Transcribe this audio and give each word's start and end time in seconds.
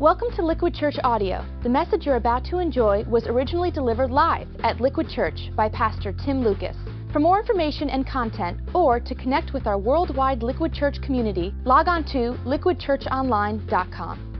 Welcome 0.00 0.32
to 0.34 0.44
Liquid 0.44 0.74
Church 0.74 0.96
Audio. 1.04 1.46
The 1.62 1.68
message 1.68 2.04
you're 2.04 2.16
about 2.16 2.44
to 2.46 2.58
enjoy 2.58 3.04
was 3.04 3.28
originally 3.28 3.70
delivered 3.70 4.10
live 4.10 4.48
at 4.64 4.80
Liquid 4.80 5.08
Church 5.08 5.52
by 5.54 5.68
Pastor 5.68 6.12
Tim 6.12 6.42
Lucas. 6.42 6.76
For 7.12 7.20
more 7.20 7.38
information 7.38 7.88
and 7.90 8.04
content, 8.04 8.58
or 8.74 8.98
to 8.98 9.14
connect 9.14 9.52
with 9.52 9.68
our 9.68 9.78
worldwide 9.78 10.42
Liquid 10.42 10.72
Church 10.72 11.00
community, 11.00 11.54
log 11.64 11.86
on 11.86 12.02
to 12.06 12.36
liquidchurchonline.com. 12.44 14.33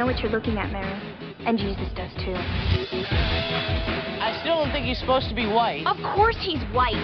know 0.00 0.06
what 0.06 0.18
you're 0.20 0.32
looking 0.32 0.56
at, 0.56 0.72
Mary. 0.72 0.90
And 1.44 1.58
Jesus 1.58 1.88
does 1.94 2.10
too. 2.24 2.32
I 4.22 4.38
still 4.40 4.56
don't 4.56 4.72
think 4.72 4.86
he's 4.86 4.98
supposed 4.98 5.28
to 5.28 5.34
be 5.34 5.46
white. 5.46 5.86
Of 5.86 5.98
course 6.16 6.36
he's 6.40 6.62
white. 6.72 6.94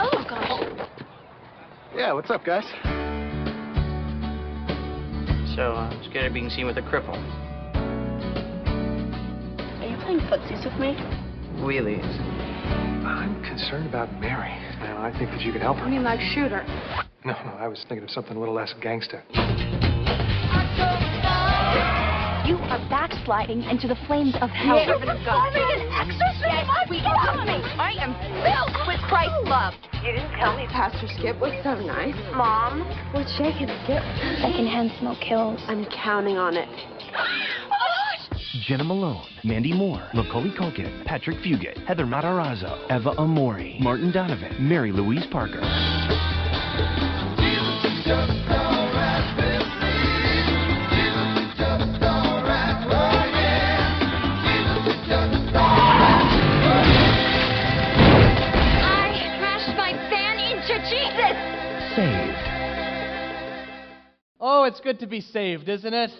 Oh, 0.00 0.24
gosh. 0.26 0.88
Yeah, 1.94 2.14
what's 2.14 2.30
up, 2.30 2.46
guys? 2.46 2.64
So 5.54 5.72
uh, 5.72 5.90
I'm 5.90 6.02
scared 6.08 6.26
of 6.28 6.32
being 6.32 6.48
seen 6.48 6.64
with 6.64 6.78
a 6.78 6.82
cripple. 6.82 7.18
Are 9.82 9.86
you 9.86 9.98
playing 9.98 10.20
footsies 10.20 10.64
with 10.64 10.80
me? 10.80 10.96
Wheelies. 11.62 12.08
I'm 13.04 13.42
concerned 13.42 13.86
about 13.86 14.10
Mary. 14.18 14.56
Now, 14.78 15.02
I 15.02 15.10
think 15.18 15.30
that 15.30 15.42
you 15.42 15.52
can 15.52 15.60
help 15.60 15.76
her. 15.76 15.84
I 15.84 15.90
mean, 15.90 16.04
like 16.04 16.20
shooter. 16.20 16.64
No, 17.24 17.32
no, 17.32 17.50
I 17.58 17.66
was 17.66 17.84
thinking 17.88 18.04
of 18.04 18.10
something 18.10 18.36
a 18.36 18.38
little 18.38 18.54
less 18.54 18.72
gangster. 18.80 19.22
You 22.46 22.56
are 22.56 22.78
backsliding 22.88 23.62
into 23.64 23.88
the 23.88 23.96
flames 24.06 24.34
of 24.40 24.48
hell. 24.50 24.78
You're 24.86 24.98
performing 25.00 25.66
an 25.66 25.90
exorcism 25.98 26.70
on 26.70 26.88
we 26.88 26.96
me. 26.96 27.60
I 27.76 27.92
am 27.98 28.14
filled 28.40 28.86
with 28.86 29.00
Christ's 29.08 29.48
love. 29.50 29.74
You 30.04 30.12
didn't 30.12 30.30
tell 30.38 30.56
me 30.56 30.66
Pastor 30.68 31.08
Skip 31.18 31.40
was 31.40 31.52
so 31.64 31.74
nice. 31.74 32.14
Mom, 32.34 32.86
What's 33.12 33.36
shaking, 33.36 33.68
Skip? 33.84 34.02
secondhand 34.40 34.92
smoke 35.00 35.18
kills. 35.20 35.60
I'm 35.66 35.86
counting 35.86 36.38
on 36.38 36.56
it. 36.56 36.68
Jena 38.62 38.84
Malone, 38.84 39.26
Mandy 39.44 39.72
Moore, 39.72 40.08
Macaulay 40.14 40.50
Culkin, 40.52 41.04
Patrick 41.04 41.38
Fugit, 41.38 41.84
Heather 41.84 42.06
Matarazzo, 42.06 42.84
Eva 42.90 43.10
Amurri, 43.18 43.80
Martin 43.80 44.12
Donovan, 44.12 44.56
Mary 44.60 44.92
Louise 44.92 45.26
Parker. 45.30 45.60
Oh, 64.40 64.64
it's 64.64 64.80
good 64.80 65.00
to 65.00 65.06
be 65.06 65.20
saved, 65.20 65.68
isn't 65.68 65.92
it? 65.92 66.10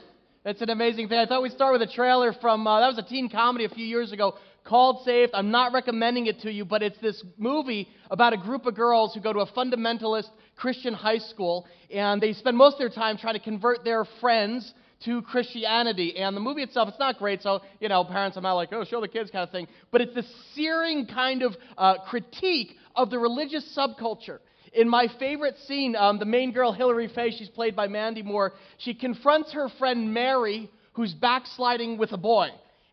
It's 0.45 0.61
an 0.61 0.69
amazing 0.69 1.09
thing. 1.09 1.19
I 1.19 1.25
thought 1.25 1.43
we'd 1.43 1.53
start 1.53 1.73
with 1.73 1.81
a 1.83 1.91
trailer 1.91 2.35
from, 2.35 2.67
uh, 2.67 2.81
that 2.81 2.89
was 2.89 2.99
a 2.99 3.03
teen 3.03 3.31
comedy 3.31 3.65
a 3.65 3.71
few 3.71 3.87
years 3.87 4.13
ago 4.13 4.35
called 4.69 5.03
Saved. 5.05 5.33
I'm 5.35 5.51
not 5.51 5.73
recommending 5.73 6.27
it 6.27 6.41
to 6.41 6.53
you, 6.53 6.65
but 6.65 6.83
it's 6.83 6.99
this 7.01 7.25
movie 7.39 7.89
about 8.11 8.35
a 8.35 8.37
group 8.37 8.67
of 8.67 8.75
girls 8.75 9.15
who 9.15 9.21
go 9.21 9.33
to 9.33 9.41
a 9.41 9.47
fundamentalist 9.53 10.29
Christian 10.57 10.93
high 10.93 11.19
school, 11.19 11.67
and 11.91 12.21
they 12.21 12.35
spend 12.35 12.57
most 12.57 12.75
of 12.75 12.79
their 12.81 12.91
time 12.91 13.17
trying 13.17 13.35
to 13.35 13.41
convert 13.41 13.83
their 13.83 14.05
friends 14.21 14.75
to 15.05 15.23
Christianity. 15.23 16.17
And 16.19 16.37
the 16.37 16.41
movie 16.41 16.63
itself, 16.63 16.89
it's 16.89 16.99
not 16.99 17.19
great, 17.19 17.43
so, 17.43 17.61
you 17.81 17.89
know, 17.89 18.05
parents 18.05 18.37
are 18.37 18.41
not 18.41 18.55
like, 18.55 18.73
oh, 18.73 18.85
show 18.85 19.01
the 19.01 19.09
kids 19.09 19.31
kind 19.31 19.45
of 19.45 19.51
thing. 19.51 19.69
But 19.91 20.03
it's 20.03 20.15
this 20.15 20.27
searing 20.55 21.07
kind 21.07 21.43
of 21.43 21.57
uh, 21.79 21.95
critique 22.09 22.73
of 22.95 23.09
the 23.11 23.19
religious 23.19 23.65
subculture. 23.77 24.39
In 24.75 24.89
my 24.89 25.07
favorite 25.19 25.57
scene, 25.67 25.97
um, 25.97 26.19
the 26.19 26.27
main 26.27 26.53
girl, 26.53 26.73
Hilary 26.73 27.09
Faye, 27.15 27.31
she's 27.31 27.49
played 27.49 27.75
by 27.75 27.87
Mandy 27.87 28.23
Moore, 28.23 28.53
she 28.77 28.93
confronts 28.93 29.53
her 29.53 29.71
friend 29.79 30.13
Mary, 30.13 30.71
who's 30.93 31.15
backsliding 31.15 31.97
with 31.97 32.13
a 32.13 32.19
boy. 32.19 32.49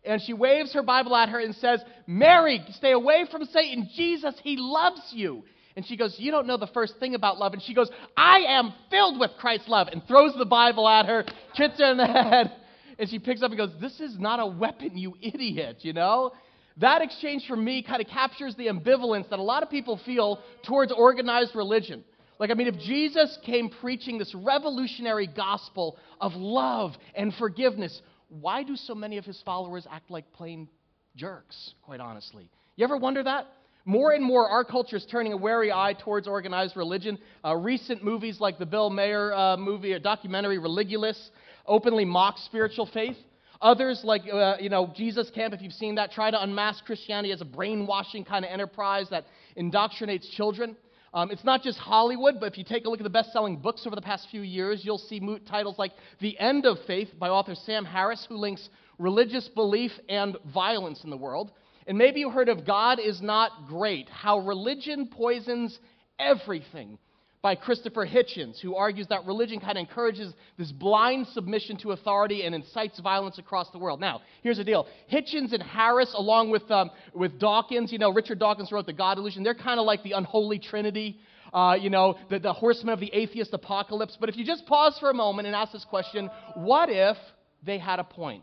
And 0.06 0.22
she 0.22 0.32
waves 0.32 0.72
her 0.74 0.82
Bible 0.82 1.16
at 1.16 1.28
her 1.30 1.40
and 1.40 1.54
says, 1.56 1.80
Mary, 2.06 2.64
stay 2.74 2.92
away 2.92 3.24
from 3.30 3.44
Satan. 3.44 3.88
Jesus, 3.94 4.34
he 4.42 4.56
loves 4.58 5.02
you. 5.10 5.42
And 5.74 5.86
she 5.86 5.96
goes, 5.96 6.14
You 6.18 6.30
don't 6.30 6.46
know 6.46 6.56
the 6.56 6.68
first 6.68 6.94
thing 6.98 7.14
about 7.14 7.38
love. 7.38 7.52
And 7.52 7.62
she 7.62 7.74
goes, 7.74 7.90
I 8.16 8.38
am 8.48 8.72
filled 8.90 9.20
with 9.20 9.32
Christ's 9.38 9.68
love, 9.68 9.88
and 9.88 10.02
throws 10.06 10.32
the 10.38 10.46
Bible 10.46 10.88
at 10.88 11.06
her, 11.06 11.24
hits 11.54 11.78
her 11.78 11.90
in 11.90 11.98
the 11.98 12.06
head. 12.06 12.52
And 12.98 13.10
she 13.10 13.18
picks 13.18 13.42
up 13.42 13.50
and 13.50 13.58
goes, 13.58 13.72
This 13.80 14.00
is 14.00 14.18
not 14.18 14.40
a 14.40 14.46
weapon, 14.46 14.96
you 14.96 15.16
idiot, 15.20 15.78
you 15.80 15.92
know? 15.92 16.32
That 16.78 17.02
exchange 17.02 17.44
for 17.46 17.56
me 17.56 17.82
kind 17.82 18.02
of 18.02 18.08
captures 18.08 18.54
the 18.56 18.66
ambivalence 18.66 19.30
that 19.30 19.38
a 19.38 19.42
lot 19.42 19.62
of 19.62 19.70
people 19.70 19.98
feel 20.04 20.40
towards 20.66 20.92
organized 20.92 21.54
religion. 21.54 22.04
Like, 22.38 22.50
I 22.50 22.54
mean, 22.54 22.66
if 22.66 22.78
Jesus 22.80 23.38
came 23.44 23.70
preaching 23.80 24.18
this 24.18 24.34
revolutionary 24.34 25.26
gospel 25.26 25.96
of 26.20 26.34
love 26.34 26.92
and 27.14 27.32
forgiveness, 27.34 27.98
why 28.28 28.62
do 28.62 28.76
so 28.76 28.94
many 28.94 29.18
of 29.18 29.24
his 29.24 29.40
followers 29.44 29.86
act 29.90 30.10
like 30.10 30.32
plain 30.32 30.68
jerks, 31.14 31.74
quite 31.82 32.00
honestly? 32.00 32.50
You 32.76 32.84
ever 32.84 32.96
wonder 32.96 33.22
that? 33.22 33.46
More 33.84 34.12
and 34.12 34.24
more, 34.24 34.48
our 34.48 34.64
culture 34.64 34.96
is 34.96 35.06
turning 35.08 35.32
a 35.32 35.36
wary 35.36 35.70
eye 35.70 35.94
towards 36.02 36.26
organized 36.26 36.76
religion. 36.76 37.18
Uh, 37.44 37.54
recent 37.54 38.02
movies 38.02 38.40
like 38.40 38.58
the 38.58 38.66
Bill 38.66 38.90
Maher 38.90 39.32
uh, 39.32 39.56
movie, 39.56 39.92
a 39.92 40.00
documentary, 40.00 40.58
Religulous, 40.58 41.30
openly 41.66 42.04
mock 42.04 42.36
spiritual 42.38 42.86
faith. 42.86 43.16
Others, 43.62 44.02
like 44.04 44.22
uh, 44.30 44.56
you 44.60 44.68
know 44.68 44.92
Jesus 44.94 45.30
Camp, 45.30 45.54
if 45.54 45.62
you've 45.62 45.72
seen 45.72 45.94
that, 45.94 46.10
try 46.10 46.30
to 46.30 46.42
unmask 46.42 46.84
Christianity 46.84 47.32
as 47.32 47.40
a 47.40 47.44
brainwashing 47.44 48.24
kind 48.24 48.44
of 48.44 48.50
enterprise 48.50 49.06
that 49.10 49.24
indoctrinates 49.56 50.28
children. 50.32 50.76
Um, 51.16 51.30
it's 51.30 51.44
not 51.44 51.62
just 51.62 51.78
Hollywood, 51.78 52.34
but 52.38 52.52
if 52.52 52.58
you 52.58 52.64
take 52.64 52.84
a 52.84 52.90
look 52.90 53.00
at 53.00 53.04
the 53.04 53.08
best-selling 53.08 53.56
books 53.56 53.86
over 53.86 53.96
the 53.96 54.02
past 54.02 54.28
few 54.30 54.42
years, 54.42 54.84
you'll 54.84 54.98
see 54.98 55.18
titles 55.48 55.78
like 55.78 55.92
*The 56.20 56.38
End 56.38 56.66
of 56.66 56.76
Faith* 56.86 57.08
by 57.18 57.30
author 57.30 57.54
Sam 57.54 57.86
Harris, 57.86 58.26
who 58.28 58.36
links 58.36 58.68
religious 58.98 59.48
belief 59.48 59.92
and 60.10 60.36
violence 60.52 61.04
in 61.04 61.10
the 61.10 61.16
world. 61.16 61.52
And 61.86 61.96
maybe 61.96 62.20
you 62.20 62.28
heard 62.28 62.50
of 62.50 62.66
*God 62.66 63.00
is 63.00 63.22
Not 63.22 63.66
Great: 63.66 64.10
How 64.10 64.40
Religion 64.40 65.08
Poisons 65.08 65.78
Everything* 66.18 66.98
by 67.46 67.54
Christopher 67.54 68.04
Hitchens, 68.04 68.58
who 68.60 68.74
argues 68.74 69.06
that 69.06 69.24
religion 69.24 69.60
kind 69.60 69.78
of 69.78 69.82
encourages 69.82 70.34
this 70.58 70.72
blind 70.72 71.28
submission 71.28 71.76
to 71.76 71.92
authority 71.92 72.42
and 72.42 72.56
incites 72.56 72.98
violence 72.98 73.38
across 73.38 73.70
the 73.70 73.78
world. 73.78 74.00
Now, 74.00 74.22
here's 74.42 74.56
the 74.56 74.64
deal 74.64 74.88
Hitchens 75.12 75.52
and 75.52 75.62
Harris, 75.62 76.12
along 76.18 76.50
with, 76.50 76.68
um, 76.72 76.90
with 77.14 77.38
Dawkins, 77.38 77.92
you 77.92 77.98
know, 77.98 78.12
Richard 78.12 78.40
Dawkins 78.40 78.72
wrote 78.72 78.86
The 78.86 78.92
God 78.92 79.14
Delusion, 79.14 79.44
they're 79.44 79.54
kind 79.54 79.78
of 79.78 79.86
like 79.86 80.02
the 80.02 80.10
unholy 80.10 80.58
trinity. 80.58 81.20
Uh, 81.54 81.74
you 81.74 81.88
know, 81.88 82.16
the, 82.28 82.40
the 82.40 82.52
horsemen 82.52 82.92
of 82.92 82.98
the 82.98 83.10
atheist 83.14 83.54
apocalypse. 83.54 84.16
But 84.18 84.28
if 84.28 84.36
you 84.36 84.44
just 84.44 84.66
pause 84.66 84.98
for 84.98 85.08
a 85.08 85.14
moment 85.14 85.46
and 85.46 85.54
ask 85.54 85.72
this 85.72 85.84
question, 85.84 86.28
what 86.56 86.88
if 86.90 87.16
they 87.64 87.78
had 87.78 88.00
a 88.00 88.04
point? 88.04 88.42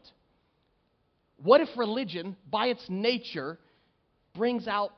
What 1.44 1.59
if 1.59 1.68
religion, 1.75 2.38
by 2.50 2.68
its 2.68 2.86
nature, 2.88 3.59
brings 4.34 4.66
out 4.66 4.94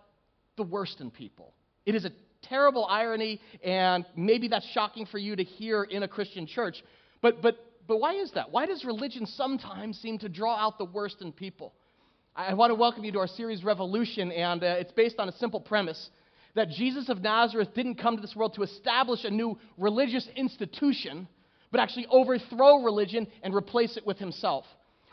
the 0.57 0.63
worst 0.63 1.01
in 1.01 1.09
people? 1.09 1.55
It 1.87 1.95
is 1.95 2.05
a 2.05 2.11
terrible 2.49 2.85
irony, 2.85 3.41
and 3.63 4.05
maybe 4.15 4.47
that's 4.47 4.67
shocking 4.71 5.05
for 5.05 5.17
you 5.17 5.35
to 5.35 5.43
hear 5.43 5.83
in 5.83 6.03
a 6.03 6.07
Christian 6.07 6.47
church. 6.47 6.83
But, 7.21 7.41
but, 7.41 7.57
but 7.87 7.99
why 7.99 8.15
is 8.15 8.31
that? 8.33 8.51
Why 8.51 8.65
does 8.65 8.83
religion 8.85 9.25
sometimes 9.25 9.97
seem 9.99 10.19
to 10.19 10.29
draw 10.29 10.55
out 10.55 10.77
the 10.77 10.85
worst 10.85 11.21
in 11.21 11.31
people? 11.31 11.73
I 12.35 12.53
want 12.53 12.71
to 12.71 12.75
welcome 12.75 13.05
you 13.05 13.11
to 13.13 13.19
our 13.19 13.27
series 13.27 13.63
Revolution, 13.63 14.31
and 14.31 14.61
uh, 14.61 14.75
it's 14.79 14.91
based 14.91 15.19
on 15.19 15.29
a 15.29 15.31
simple 15.33 15.61
premise 15.61 16.09
that 16.55 16.69
Jesus 16.69 17.09
of 17.09 17.21
Nazareth 17.21 17.69
didn't 17.73 17.95
come 17.95 18.15
to 18.15 18.21
this 18.21 18.35
world 18.35 18.53
to 18.55 18.63
establish 18.63 19.23
a 19.23 19.29
new 19.29 19.57
religious 19.77 20.27
institution, 20.35 21.27
but 21.71 21.79
actually 21.79 22.07
overthrow 22.09 22.81
religion 22.83 23.27
and 23.43 23.53
replace 23.53 23.97
it 23.97 24.05
with 24.05 24.17
himself. 24.17 24.65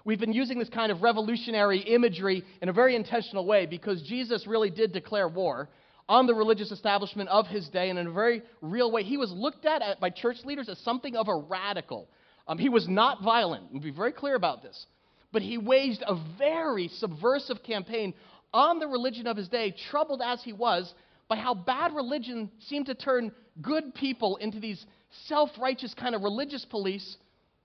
We've 0.05 0.19
been 0.19 0.33
using 0.33 0.59
this 0.59 0.69
kind 0.69 0.91
of 0.91 1.03
revolutionary 1.03 1.79
imagery 1.81 2.45
in 2.61 2.69
a 2.69 2.73
very 2.73 2.97
intentional 2.97 3.47
way 3.47 3.67
because 3.67 4.03
Jesus 4.03 4.47
really 4.47 4.71
did 4.71 4.93
declare 4.93 5.29
war 5.29 5.69
on 6.09 6.27
the 6.27 6.35
religious 6.35 6.71
establishment 6.71 7.29
of 7.29 7.47
his 7.47 7.69
day, 7.69 7.91
and 7.91 7.99
in 7.99 8.07
a 8.07 8.13
very 8.13 8.43
real 8.61 8.91
way, 8.91 9.03
he 9.03 9.17
was 9.17 9.31
looked 9.33 9.65
at 9.65 10.01
by 10.01 10.11
church 10.11 10.39
leaders 10.45 10.69
as 10.69 10.79
something 10.79 11.17
of 11.17 11.29
a 11.29 11.35
radical. 11.35 12.09
Um, 12.49 12.59
he 12.59 12.69
was 12.69 12.89
not 12.89 13.23
violent, 13.23 13.71
and 13.71 13.81
be 13.81 13.91
very 13.91 14.13
clear 14.13 14.35
about 14.35 14.63
this, 14.63 14.87
but 15.33 15.43
he 15.43 15.59
waged 15.59 16.03
a 16.07 16.17
very 16.39 16.89
subversive 16.89 17.63
campaign 17.63 18.15
on 18.53 18.79
the 18.79 18.87
religion 18.87 19.27
of 19.27 19.37
his 19.37 19.49
day, 19.49 19.75
troubled 19.91 20.21
as 20.23 20.43
he 20.43 20.53
was 20.53 20.93
by 21.29 21.37
how 21.37 21.55
bad 21.55 21.95
religion 21.95 22.51
seemed 22.59 22.87
to 22.87 22.95
turn 22.95 23.33
good 23.61 23.95
people 23.95 24.37
into 24.37 24.61
these 24.61 24.85
self 25.27 25.51
righteous 25.59 25.95
kind 25.95 26.15
of 26.15 26.23
religious 26.23 26.65
police 26.65 27.17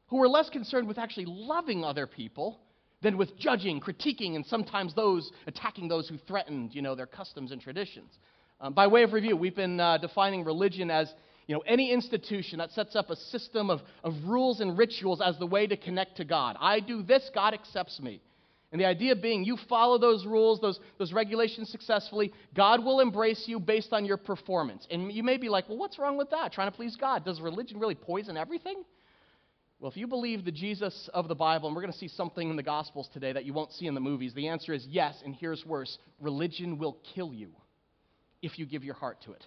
who 0.07 0.17
were 0.17 0.29
less 0.29 0.49
concerned 0.49 0.87
with 0.87 0.97
actually 0.97 1.25
loving 1.25 1.83
other 1.83 2.07
people 2.07 2.59
than 3.01 3.17
with 3.17 3.37
judging, 3.37 3.79
critiquing, 3.79 4.35
and 4.35 4.45
sometimes 4.45 4.93
those 4.93 5.31
attacking 5.45 5.87
those 5.87 6.07
who 6.07 6.17
threatened, 6.27 6.73
you 6.73 6.81
know, 6.81 6.95
their 6.95 7.05
customs 7.05 7.51
and 7.51 7.61
traditions. 7.61 8.17
Um, 8.59 8.73
by 8.73 8.87
way 8.87 9.03
of 9.03 9.13
review, 9.13 9.37
we've 9.37 9.55
been 9.55 9.79
uh, 9.79 9.97
defining 9.97 10.43
religion 10.43 10.89
as 10.89 11.13
you 11.47 11.55
know, 11.55 11.63
any 11.65 11.91
institution 11.91 12.59
that 12.59 12.71
sets 12.71 12.95
up 12.95 13.09
a 13.09 13.15
system 13.15 13.69
of, 13.69 13.81
of 14.03 14.13
rules 14.25 14.59
and 14.59 14.77
rituals 14.77 15.21
as 15.21 15.37
the 15.37 15.45
way 15.45 15.65
to 15.65 15.77
connect 15.77 16.17
to 16.17 16.25
God. 16.25 16.57
I 16.59 16.79
do 16.79 17.01
this, 17.03 17.29
God 17.33 17.53
accepts 17.53 17.99
me. 18.01 18.21
And 18.71 18.81
the 18.81 18.85
idea 18.85 19.15
being, 19.15 19.45
you 19.45 19.57
follow 19.69 19.97
those 19.97 20.25
rules, 20.25 20.59
those, 20.59 20.77
those 20.97 21.13
regulations 21.13 21.69
successfully, 21.69 22.33
God 22.53 22.83
will 22.83 22.99
embrace 22.99 23.43
you 23.47 23.61
based 23.61 23.93
on 23.93 24.03
your 24.03 24.17
performance. 24.17 24.85
And 24.91 25.09
you 25.09 25.23
may 25.23 25.37
be 25.37 25.47
like, 25.47 25.69
well, 25.69 25.77
what's 25.77 25.97
wrong 25.97 26.17
with 26.17 26.31
that? 26.31 26.51
Trying 26.51 26.69
to 26.69 26.75
please 26.75 26.97
God. 26.97 27.23
Does 27.23 27.39
religion 27.39 27.79
really 27.79 27.95
poison 27.95 28.35
everything? 28.35 28.83
Well, 29.79 29.91
if 29.91 29.97
you 29.97 30.07
believe 30.07 30.43
the 30.43 30.51
Jesus 30.51 31.07
of 31.13 31.27
the 31.27 31.35
Bible, 31.35 31.67
and 31.67 31.75
we're 31.75 31.83
going 31.83 31.93
to 31.93 31.99
see 31.99 32.07
something 32.07 32.49
in 32.49 32.55
the 32.55 32.63
Gospels 32.63 33.09
today 33.13 33.31
that 33.31 33.45
you 33.45 33.53
won't 33.53 33.71
see 33.71 33.85
in 33.85 33.93
the 33.93 33.99
movies, 33.99 34.33
the 34.33 34.47
answer 34.47 34.73
is 34.73 34.83
yes, 34.89 35.21
and 35.23 35.35
here's 35.35 35.63
worse 35.67 35.99
religion 36.19 36.79
will 36.79 36.97
kill 37.13 37.31
you 37.31 37.51
if 38.41 38.57
you 38.57 38.65
give 38.65 38.83
your 38.83 38.95
heart 38.95 39.21
to 39.25 39.33
it. 39.33 39.45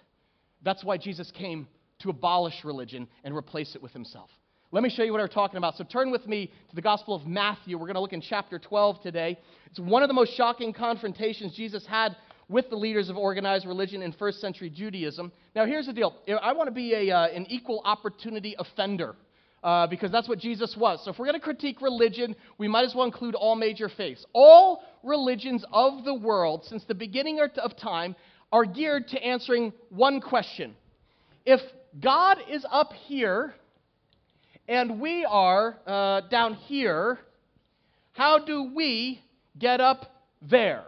That's 0.63 0.85
why 0.85 0.95
Jesus 0.97 1.29
came 1.31 1.67
to 1.99 2.09
abolish 2.09 2.63
religion 2.63 3.09
and 3.25 3.35
replace 3.35 3.75
it 3.75 3.83
with 3.83 3.91
himself. 3.91 4.29
Let 4.71 4.83
me 4.83 4.89
show 4.89 5.03
you 5.03 5.11
what 5.11 5.19
we're 5.19 5.27
talking 5.27 5.57
about. 5.57 5.75
So 5.75 5.83
turn 5.83 6.11
with 6.11 6.25
me 6.25 6.47
to 6.69 6.75
the 6.75 6.81
Gospel 6.81 7.13
of 7.13 7.27
Matthew. 7.27 7.77
We're 7.77 7.87
going 7.87 7.95
to 7.95 8.01
look 8.01 8.13
in 8.13 8.21
chapter 8.21 8.57
12 8.57 9.01
today. 9.01 9.37
It's 9.65 9.81
one 9.81 10.01
of 10.01 10.07
the 10.07 10.13
most 10.13 10.33
shocking 10.37 10.71
confrontations 10.71 11.53
Jesus 11.57 11.85
had 11.85 12.15
with 12.47 12.69
the 12.69 12.77
leaders 12.77 13.09
of 13.09 13.17
organized 13.17 13.65
religion 13.65 14.01
in 14.01 14.13
first 14.13 14.39
century 14.39 14.69
Judaism. 14.69 15.33
Now, 15.57 15.65
here's 15.65 15.87
the 15.87 15.93
deal 15.93 16.15
I 16.41 16.53
want 16.53 16.67
to 16.67 16.73
be 16.73 16.93
a, 16.93 17.13
uh, 17.13 17.27
an 17.27 17.47
equal 17.49 17.81
opportunity 17.83 18.55
offender. 18.57 19.15
Uh, 19.63 19.85
because 19.85 20.11
that's 20.11 20.27
what 20.27 20.39
Jesus 20.39 20.75
was. 20.75 21.03
So, 21.05 21.11
if 21.11 21.19
we're 21.19 21.27
going 21.27 21.39
to 21.39 21.43
critique 21.43 21.81
religion, 21.81 22.35
we 22.57 22.67
might 22.67 22.83
as 22.83 22.95
well 22.95 23.05
include 23.05 23.35
all 23.35 23.55
major 23.55 23.89
faiths. 23.89 24.25
All 24.33 24.81
religions 25.03 25.63
of 25.71 26.03
the 26.03 26.15
world, 26.15 26.65
since 26.65 26.83
the 26.85 26.95
beginning 26.95 27.39
of 27.39 27.77
time, 27.77 28.15
are 28.51 28.65
geared 28.65 29.07
to 29.09 29.23
answering 29.23 29.71
one 29.89 30.19
question 30.19 30.75
If 31.45 31.61
God 31.99 32.37
is 32.49 32.65
up 32.71 32.93
here 32.93 33.53
and 34.67 34.99
we 34.99 35.25
are 35.25 35.77
uh, 35.85 36.21
down 36.29 36.53
here, 36.53 37.19
how 38.13 38.39
do 38.39 38.71
we 38.75 39.21
get 39.57 39.81
up 39.81 40.11
there? 40.41 40.83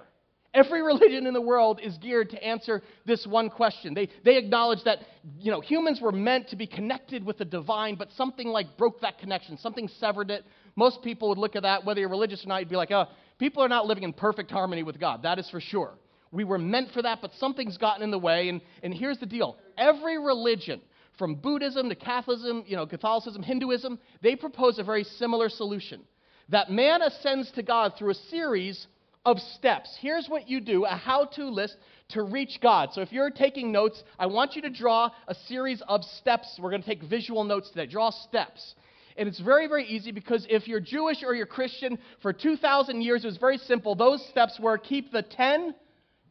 Every 0.53 0.83
religion 0.83 1.25
in 1.25 1.33
the 1.33 1.41
world 1.41 1.79
is 1.81 1.97
geared 1.97 2.29
to 2.29 2.43
answer 2.43 2.83
this 3.05 3.25
one 3.25 3.49
question. 3.49 3.93
They, 3.93 4.09
they 4.23 4.37
acknowledge 4.37 4.83
that 4.85 4.99
you 5.39 5.51
know, 5.51 5.61
humans 5.61 5.99
were 5.99 6.11
meant 6.11 6.49
to 6.49 6.55
be 6.55 6.67
connected 6.67 7.25
with 7.25 7.39
the 7.39 7.45
divine, 7.45 7.95
but 7.95 8.11
something 8.15 8.47
like 8.47 8.77
broke 8.77 9.01
that 9.01 9.17
connection, 9.17 9.57
something 9.57 9.87
severed 9.99 10.29
it. 10.29 10.45
Most 10.75 11.01
people 11.01 11.29
would 11.29 11.37
look 11.37 11.55
at 11.55 11.63
that, 11.63 11.85
whether 11.85 11.99
you're 11.99 12.09
religious 12.09 12.45
or 12.45 12.49
not, 12.49 12.59
you'd 12.59 12.69
be 12.69 12.75
like, 12.75 12.91
oh, 12.91 13.05
people 13.39 13.63
are 13.63 13.69
not 13.69 13.87
living 13.87 14.03
in 14.03 14.13
perfect 14.13 14.51
harmony 14.51 14.83
with 14.83 14.99
God. 14.99 15.23
That 15.23 15.39
is 15.39 15.49
for 15.49 15.59
sure. 15.59 15.93
We 16.31 16.43
were 16.43 16.57
meant 16.57 16.91
for 16.91 17.01
that, 17.01 17.19
but 17.21 17.31
something's 17.39 17.77
gotten 17.77 18.03
in 18.03 18.11
the 18.11 18.19
way. 18.19 18.49
And, 18.49 18.61
and 18.81 18.93
here's 18.93 19.19
the 19.19 19.25
deal 19.25 19.57
every 19.77 20.19
religion 20.19 20.81
from 21.17 21.35
Buddhism 21.35 21.89
to 21.89 21.95
Catholicism, 21.95 22.63
you 22.67 22.75
know, 22.75 22.85
Catholicism, 22.85 23.43
Hinduism, 23.43 23.99
they 24.21 24.35
propose 24.35 24.79
a 24.79 24.83
very 24.83 25.03
similar 25.03 25.49
solution. 25.49 26.01
That 26.49 26.71
man 26.71 27.01
ascends 27.01 27.51
to 27.51 27.63
God 27.63 27.93
through 27.97 28.11
a 28.11 28.15
series 28.15 28.87
of 29.25 29.39
steps. 29.39 29.95
Here's 30.01 30.27
what 30.27 30.49
you 30.49 30.59
do 30.59 30.85
a 30.85 30.89
how 30.89 31.25
to 31.25 31.49
list 31.49 31.77
to 32.09 32.23
reach 32.23 32.59
God. 32.61 32.89
So 32.93 33.01
if 33.01 33.11
you're 33.11 33.29
taking 33.29 33.71
notes, 33.71 34.03
I 34.19 34.25
want 34.25 34.55
you 34.55 34.61
to 34.63 34.69
draw 34.69 35.09
a 35.27 35.35
series 35.47 35.81
of 35.87 36.03
steps. 36.03 36.59
We're 36.61 36.69
going 36.69 36.83
to 36.83 36.87
take 36.87 37.03
visual 37.03 37.43
notes 37.43 37.69
today. 37.69 37.85
Draw 37.85 38.11
steps. 38.11 38.75
And 39.15 39.29
it's 39.29 39.39
very, 39.39 39.67
very 39.67 39.85
easy 39.85 40.11
because 40.11 40.45
if 40.49 40.67
you're 40.67 40.79
Jewish 40.79 41.23
or 41.23 41.35
you're 41.35 41.45
Christian, 41.45 41.99
for 42.21 42.33
2,000 42.33 43.01
years 43.01 43.23
it 43.23 43.27
was 43.27 43.37
very 43.37 43.57
simple. 43.59 43.95
Those 43.95 44.25
steps 44.29 44.59
were 44.59 44.77
keep 44.77 45.11
the 45.11 45.21
10 45.21 45.75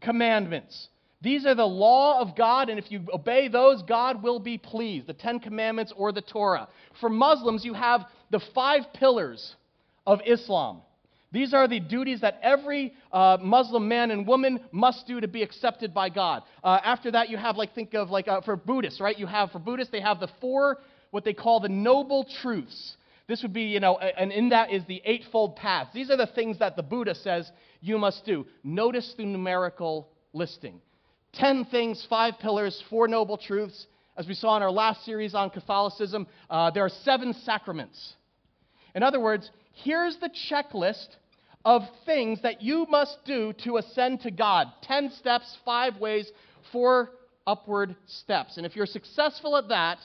commandments. 0.01 0.89
These 1.23 1.47
are 1.47 1.55
the 1.55 1.65
law 1.65 2.21
of 2.21 2.37
God, 2.37 2.69
and 2.69 2.81
if 2.81 2.91
you 2.91 3.07
obey 3.15 3.47
those, 3.47 3.81
God 3.83 4.25
will 4.25 4.41
be 4.41 4.59
pleased. 4.59 5.07
The 5.07 5.15
Ten 5.15 5.39
Commandments 5.39 5.93
or 5.97 6.11
the 6.11 6.21
Torah. 6.21 6.67
For 7.01 7.09
Muslims, 7.09 7.65
you 7.65 7.75
have 7.75 8.07
the 8.31 8.41
five 8.53 8.93
pillars 8.93 9.55
of 10.05 10.21
Islam. 10.27 10.83
These 11.33 11.55
are 11.55 11.67
the 11.67 11.81
duties 11.81 12.21
that 12.21 12.39
every 12.43 12.93
uh, 13.11 13.39
Muslim 13.41 13.89
man 13.89 14.11
and 14.11 14.27
woman 14.27 14.61
must 14.71 15.07
do 15.07 15.21
to 15.21 15.29
be 15.29 15.43
accepted 15.43 15.95
by 15.95 16.11
God. 16.11 16.43
Uh, 16.63 16.79
after 16.85 17.11
that, 17.13 17.31
you 17.31 17.39
have, 17.39 17.57
like, 17.57 17.75
think 17.75 17.95
of, 17.95 18.11
like, 18.11 18.29
uh, 18.29 18.43
for 18.43 18.55
Buddhists, 18.55 19.01
right? 19.01 19.19
You 19.19 19.27
have, 19.27 19.51
for 19.51 19.59
Buddhists, 19.59 19.91
they 19.91 20.03
have 20.03 20.21
the 20.21 20.29
four, 20.41 20.79
what 21.11 21.25
they 21.25 21.33
call 21.33 21.61
the 21.61 21.71
noble 21.71 22.27
truths. 22.43 22.97
This 23.29 23.43
would 23.43 23.55
be, 23.55 23.63
you 23.63 23.81
know, 23.81 23.97
and 23.99 24.31
in 24.31 24.51
that 24.51 24.71
is 24.71 24.85
the 24.87 25.01
Eightfold 25.05 25.57
Path. 25.57 25.89
These 25.95 26.11
are 26.11 26.19
the 26.19 26.27
things 26.27 26.59
that 26.59 26.77
the 26.77 26.83
Buddha 26.83 27.15
says 27.15 27.51
you 27.81 27.97
must 27.97 28.27
do. 28.27 28.47
Notice 28.63 29.15
the 29.17 29.25
numerical 29.25 30.09
listing. 30.35 30.81
10 31.35 31.65
things, 31.67 32.07
five 32.11 32.35
pillars, 32.41 32.83
four 32.91 33.09
noble 33.09 33.39
truths. 33.39 33.87
As 34.19 34.27
we 34.27 34.35
saw 34.35 34.57
in 34.59 34.63
our 34.63 34.71
last 34.71 35.05
series 35.07 35.35
on 35.35 35.49
Catholicism, 35.49 36.27
uh, 36.51 36.71
there 36.73 36.85
are 36.85 36.91
seven 37.05 37.33
sacraments. 37.33 38.15
In 38.95 39.03
other 39.03 39.21
words, 39.21 39.51
here's 39.73 40.19
the 40.19 40.29
checklist 40.51 41.09
of 41.65 41.83
things 42.05 42.41
that 42.43 42.63
you 42.63 42.87
must 42.89 43.19
do 43.25 43.53
to 43.65 43.77
ascend 43.77 44.21
to 44.23 44.31
God 44.31 44.69
10 44.83 45.11
steps, 45.19 45.57
five 45.65 45.99
ways, 45.99 46.31
four 46.73 47.11
upward 47.47 47.95
steps. 48.07 48.57
And 48.57 48.67
if 48.67 48.77
you're 48.77 48.87
successful 48.87 49.57
at 49.57 49.69
that, 49.69 49.99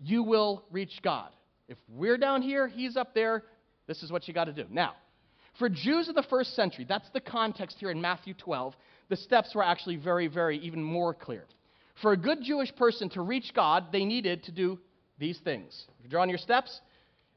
you 0.00 0.22
will 0.22 0.64
reach 0.70 1.00
God. 1.02 1.30
If 1.68 1.78
we're 1.88 2.18
down 2.18 2.42
here, 2.42 2.66
He's 2.66 2.96
up 2.96 3.14
there, 3.14 3.44
this 3.86 4.02
is 4.02 4.10
what 4.10 4.26
you 4.26 4.34
got 4.34 4.44
to 4.44 4.52
do. 4.52 4.64
Now, 4.70 4.94
for 5.58 5.68
Jews 5.68 6.08
of 6.08 6.14
the 6.14 6.24
first 6.24 6.56
century, 6.56 6.86
that's 6.88 7.08
the 7.10 7.20
context 7.20 7.76
here 7.78 7.90
in 7.90 8.00
Matthew 8.00 8.34
12 8.34 8.74
the 9.12 9.16
steps 9.16 9.54
were 9.54 9.62
actually 9.62 9.96
very, 9.96 10.26
very 10.26 10.56
even 10.60 10.82
more 10.82 11.12
clear. 11.12 11.44
For 12.00 12.12
a 12.12 12.16
good 12.16 12.38
Jewish 12.42 12.74
person 12.76 13.10
to 13.10 13.20
reach 13.20 13.52
God, 13.54 13.92
they 13.92 14.06
needed 14.06 14.44
to 14.44 14.52
do 14.52 14.78
these 15.18 15.38
things. 15.40 15.84
If 15.98 16.04
you 16.04 16.10
draw 16.10 16.22
on 16.22 16.30
your 16.30 16.38
steps, 16.38 16.80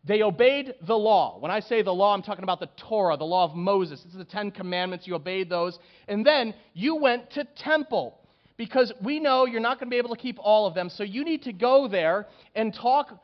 they 0.06 0.22
obeyed 0.22 0.76
the 0.86 0.98
law. 0.98 1.40
When 1.40 1.52
I 1.52 1.60
say 1.60 1.82
the 1.82 1.94
law, 1.94 2.14
I'm 2.14 2.22
talking 2.22 2.44
about 2.44 2.60
the 2.60 2.70
Torah, 2.78 3.18
the 3.18 3.26
law 3.26 3.44
of 3.44 3.56
Moses. 3.56 4.04
Is 4.06 4.14
the 4.14 4.26
Ten 4.26 4.52
Commandments. 4.52 5.08
You 5.08 5.16
obeyed 5.16 5.50
those. 5.50 5.80
And 6.08 6.26
then 6.26 6.54
you 6.74 6.96
went 6.96 7.32
to 7.32 7.44
temple 7.44 8.20
because 8.56 8.94
we 9.04 9.20
know 9.20 9.46
you're 9.46 9.60
not 9.60 9.80
going 9.80 9.90
to 9.90 9.94
be 9.94 9.98
able 9.98 10.16
to 10.16 10.22
keep 10.22 10.38
all 10.40 10.68
of 10.68 10.76
them. 10.76 10.90
So 10.90 11.04
you 11.04 11.26
need 11.26 11.44
to 11.44 11.54
go 11.54 11.88
there 11.88 12.28
and 12.56 12.74
talk 12.74 13.20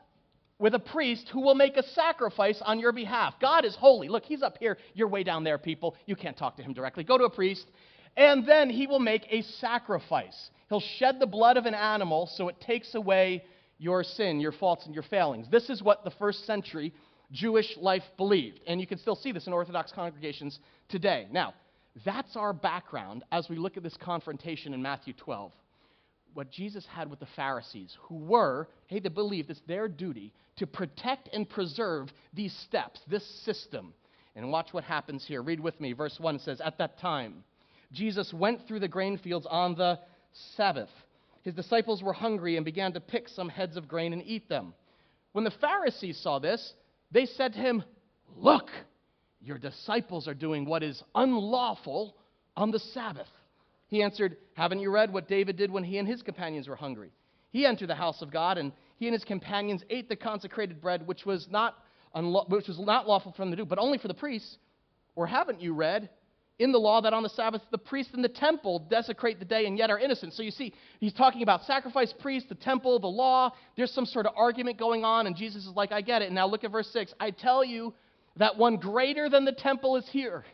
with 0.58 0.74
a 0.74 0.78
priest 0.78 1.28
who 1.32 1.40
will 1.40 1.54
make 1.54 1.76
a 1.76 1.82
sacrifice 1.82 2.60
on 2.64 2.78
your 2.78 2.92
behalf. 2.92 3.34
God 3.40 3.64
is 3.64 3.74
holy. 3.76 4.08
Look, 4.08 4.24
he's 4.24 4.42
up 4.42 4.58
here. 4.58 4.76
You're 4.94 5.08
way 5.08 5.22
down 5.22 5.44
there, 5.44 5.58
people. 5.58 5.96
You 6.06 6.16
can't 6.16 6.36
talk 6.36 6.56
to 6.56 6.62
him 6.62 6.72
directly. 6.72 7.04
Go 7.04 7.16
to 7.16 7.24
a 7.24 7.30
priest 7.30 7.66
and 8.16 8.46
then 8.46 8.70
he 8.70 8.86
will 8.86 8.98
make 8.98 9.26
a 9.30 9.42
sacrifice. 9.42 10.50
He'll 10.68 10.80
shed 10.98 11.18
the 11.18 11.26
blood 11.26 11.56
of 11.56 11.66
an 11.66 11.74
animal 11.74 12.26
so 12.26 12.48
it 12.48 12.60
takes 12.60 12.94
away 12.94 13.44
your 13.82 14.04
sin, 14.04 14.40
your 14.40 14.52
faults, 14.52 14.86
and 14.86 14.94
your 14.94 15.02
failings. 15.02 15.48
This 15.50 15.68
is 15.68 15.82
what 15.82 16.04
the 16.04 16.12
first 16.12 16.46
century 16.46 16.94
Jewish 17.32 17.76
life 17.76 18.04
believed. 18.16 18.60
And 18.66 18.80
you 18.80 18.86
can 18.86 18.98
still 18.98 19.16
see 19.16 19.32
this 19.32 19.48
in 19.48 19.52
Orthodox 19.52 19.90
congregations 19.90 20.60
today. 20.88 21.26
Now, 21.32 21.54
that's 22.04 22.36
our 22.36 22.52
background 22.52 23.24
as 23.32 23.48
we 23.48 23.56
look 23.56 23.76
at 23.76 23.82
this 23.82 23.96
confrontation 23.96 24.72
in 24.72 24.80
Matthew 24.80 25.14
12. 25.14 25.52
What 26.34 26.50
Jesus 26.50 26.86
had 26.86 27.10
with 27.10 27.18
the 27.18 27.26
Pharisees, 27.34 27.96
who 28.02 28.18
were, 28.18 28.68
hey, 28.86 29.00
they 29.00 29.08
believed 29.08 29.50
it's 29.50 29.60
their 29.66 29.88
duty 29.88 30.32
to 30.56 30.66
protect 30.66 31.28
and 31.32 31.48
preserve 31.48 32.08
these 32.32 32.56
steps, 32.68 33.00
this 33.08 33.26
system. 33.44 33.92
And 34.36 34.50
watch 34.50 34.68
what 34.72 34.84
happens 34.84 35.26
here. 35.26 35.42
Read 35.42 35.60
with 35.60 35.78
me. 35.80 35.92
Verse 35.92 36.18
1 36.20 36.38
says, 36.38 36.60
At 36.60 36.78
that 36.78 36.98
time, 37.00 37.42
Jesus 37.92 38.32
went 38.32 38.66
through 38.66 38.80
the 38.80 38.88
grain 38.88 39.18
fields 39.18 39.46
on 39.50 39.74
the 39.74 39.98
Sabbath. 40.56 40.88
His 41.42 41.54
disciples 41.54 42.02
were 42.02 42.12
hungry 42.12 42.56
and 42.56 42.64
began 42.64 42.92
to 42.92 43.00
pick 43.00 43.28
some 43.28 43.48
heads 43.48 43.76
of 43.76 43.88
grain 43.88 44.12
and 44.12 44.22
eat 44.24 44.48
them. 44.48 44.74
When 45.32 45.44
the 45.44 45.50
Pharisees 45.50 46.18
saw 46.18 46.38
this, 46.38 46.74
they 47.10 47.26
said 47.26 47.52
to 47.54 47.58
him, 47.58 47.82
Look, 48.36 48.70
your 49.40 49.58
disciples 49.58 50.28
are 50.28 50.34
doing 50.34 50.64
what 50.64 50.82
is 50.82 51.02
unlawful 51.14 52.16
on 52.56 52.70
the 52.70 52.78
Sabbath. 52.78 53.28
He 53.88 54.02
answered, 54.02 54.36
Haven't 54.54 54.80
you 54.80 54.90
read 54.90 55.12
what 55.12 55.28
David 55.28 55.56
did 55.56 55.70
when 55.70 55.84
he 55.84 55.98
and 55.98 56.08
his 56.08 56.22
companions 56.22 56.68
were 56.68 56.76
hungry? 56.76 57.12
He 57.50 57.66
entered 57.66 57.88
the 57.88 57.94
house 57.94 58.22
of 58.22 58.30
God, 58.30 58.56
and 58.56 58.72
he 58.96 59.06
and 59.06 59.12
his 59.12 59.24
companions 59.24 59.82
ate 59.90 60.08
the 60.08 60.16
consecrated 60.16 60.80
bread, 60.80 61.06
which 61.06 61.26
was 61.26 61.48
not, 61.50 61.76
unla- 62.14 62.48
which 62.48 62.68
was 62.68 62.78
not 62.78 63.06
lawful 63.06 63.32
for 63.32 63.42
them 63.42 63.50
to 63.50 63.56
do, 63.56 63.66
but 63.66 63.78
only 63.78 63.98
for 63.98 64.08
the 64.08 64.14
priests. 64.14 64.56
Or 65.14 65.26
haven't 65.26 65.60
you 65.60 65.74
read 65.74 66.08
in 66.58 66.72
the 66.72 66.78
law 66.78 67.00
that 67.00 67.12
on 67.12 67.22
the 67.22 67.28
Sabbath 67.30 67.62
the 67.70 67.78
priests 67.78 68.14
in 68.14 68.22
the 68.22 68.28
temple 68.28 68.86
desecrate 68.90 69.38
the 69.38 69.44
day 69.44 69.66
and 69.66 69.76
yet 69.76 69.90
are 69.90 69.98
innocent. 69.98 70.34
So 70.34 70.42
you 70.42 70.50
see, 70.50 70.72
he's 71.00 71.12
talking 71.12 71.42
about 71.42 71.64
sacrifice, 71.64 72.12
priests, 72.20 72.48
the 72.48 72.54
temple, 72.54 72.98
the 72.98 73.06
law. 73.06 73.52
There's 73.76 73.90
some 73.90 74.06
sort 74.06 74.26
of 74.26 74.32
argument 74.36 74.78
going 74.78 75.04
on, 75.04 75.26
and 75.26 75.34
Jesus 75.34 75.66
is 75.66 75.72
like, 75.74 75.92
I 75.92 76.00
get 76.00 76.22
it. 76.22 76.30
Now 76.32 76.46
look 76.46 76.64
at 76.64 76.70
verse 76.70 76.88
6. 76.92 77.14
I 77.18 77.30
tell 77.30 77.64
you 77.64 77.94
that 78.36 78.56
one 78.56 78.76
greater 78.76 79.28
than 79.28 79.44
the 79.44 79.52
temple 79.52 79.96
is 79.96 80.08
here. 80.10 80.44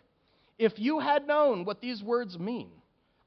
If 0.59 0.73
you 0.77 0.99
had 0.99 1.27
known 1.27 1.65
what 1.65 1.81
these 1.81 2.03
words 2.03 2.39
mean, 2.39 2.71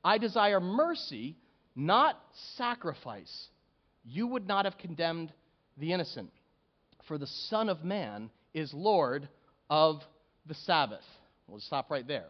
I 0.04 0.18
desire 0.18 0.60
mercy, 0.60 1.38
not 1.76 2.20
sacrifice, 2.58 3.48
you 4.04 4.28
would 4.28 4.48
not 4.48 4.66
have 4.66 4.78
condemned 4.78 5.32
the 5.78 5.94
innocent. 5.94 6.32
For 7.08 7.18
the 7.18 7.28
Son 7.28 7.70
of 7.70 7.84
Man 7.84 8.30
is 8.54 8.74
Lord 8.74 9.30
of 9.70 10.02
the 10.46 10.54
Sabbath. 10.54 11.04
We'll 11.48 11.60
stop 11.60 11.90
right 11.90 12.08
there. 12.08 12.28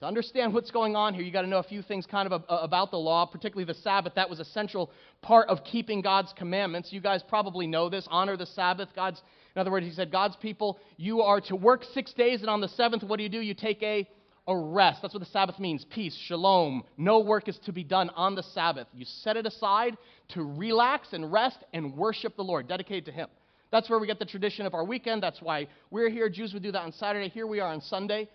To 0.00 0.06
understand 0.06 0.54
what's 0.54 0.70
going 0.70 0.96
on 0.96 1.12
here, 1.12 1.22
you 1.22 1.30
got 1.30 1.42
to 1.42 1.46
know 1.46 1.58
a 1.58 1.62
few 1.62 1.82
things 1.82 2.06
kind 2.06 2.26
of 2.26 2.42
a, 2.42 2.50
uh, 2.50 2.60
about 2.62 2.90
the 2.90 2.96
law, 2.96 3.26
particularly 3.26 3.70
the 3.70 3.78
Sabbath. 3.80 4.14
That 4.14 4.30
was 4.30 4.40
a 4.40 4.46
central 4.46 4.90
part 5.20 5.50
of 5.50 5.62
keeping 5.62 6.00
God's 6.00 6.32
commandments. 6.38 6.90
You 6.90 7.02
guys 7.02 7.22
probably 7.28 7.66
know 7.66 7.90
this. 7.90 8.08
Honor 8.10 8.38
the 8.38 8.46
Sabbath. 8.46 8.88
God's, 8.96 9.20
in 9.54 9.60
other 9.60 9.70
words, 9.70 9.84
he 9.84 9.92
said, 9.92 10.10
God's 10.10 10.36
people, 10.36 10.78
you 10.96 11.20
are 11.20 11.38
to 11.42 11.54
work 11.54 11.84
six 11.92 12.14
days, 12.14 12.40
and 12.40 12.48
on 12.48 12.62
the 12.62 12.68
seventh, 12.68 13.02
what 13.02 13.18
do 13.18 13.24
you 13.24 13.28
do? 13.28 13.40
You 13.40 13.52
take 13.52 13.82
a, 13.82 14.08
a 14.48 14.56
rest. 14.56 15.02
That's 15.02 15.12
what 15.12 15.22
the 15.22 15.28
Sabbath 15.28 15.58
means 15.58 15.84
peace, 15.84 16.16
shalom. 16.26 16.82
No 16.96 17.18
work 17.18 17.46
is 17.46 17.58
to 17.66 17.72
be 17.72 17.84
done 17.84 18.08
on 18.16 18.34
the 18.34 18.42
Sabbath. 18.42 18.86
You 18.94 19.04
set 19.04 19.36
it 19.36 19.44
aside 19.44 19.98
to 20.28 20.42
relax 20.42 21.08
and 21.12 21.30
rest 21.30 21.58
and 21.74 21.94
worship 21.94 22.36
the 22.36 22.42
Lord, 22.42 22.68
dedicated 22.68 23.04
to 23.04 23.12
Him. 23.12 23.28
That's 23.70 23.90
where 23.90 23.98
we 23.98 24.06
get 24.06 24.18
the 24.18 24.24
tradition 24.24 24.64
of 24.64 24.72
our 24.72 24.82
weekend. 24.82 25.22
That's 25.22 25.42
why 25.42 25.66
we're 25.90 26.08
here. 26.08 26.30
Jews 26.30 26.54
would 26.54 26.62
do 26.62 26.72
that 26.72 26.80
on 26.80 26.92
Saturday. 26.92 27.28
Here 27.28 27.46
we 27.46 27.60
are 27.60 27.70
on 27.70 27.82
Sunday. 27.82 28.30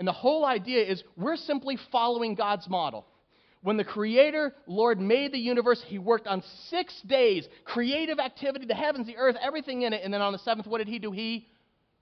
And 0.00 0.08
the 0.08 0.12
whole 0.12 0.46
idea 0.46 0.82
is 0.82 1.04
we're 1.14 1.36
simply 1.36 1.78
following 1.92 2.34
God's 2.34 2.66
model. 2.70 3.06
When 3.62 3.76
the 3.76 3.84
Creator, 3.84 4.54
Lord, 4.66 4.98
made 4.98 5.30
the 5.30 5.38
universe, 5.38 5.84
He 5.86 5.98
worked 5.98 6.26
on 6.26 6.42
six 6.70 6.98
days, 7.02 7.46
creative 7.66 8.18
activity, 8.18 8.64
the 8.64 8.74
heavens, 8.74 9.06
the 9.06 9.18
earth, 9.18 9.36
everything 9.40 9.82
in 9.82 9.92
it. 9.92 10.00
And 10.02 10.12
then 10.12 10.22
on 10.22 10.32
the 10.32 10.38
seventh, 10.38 10.66
what 10.66 10.78
did 10.78 10.88
He 10.88 10.98
do? 10.98 11.12
He 11.12 11.46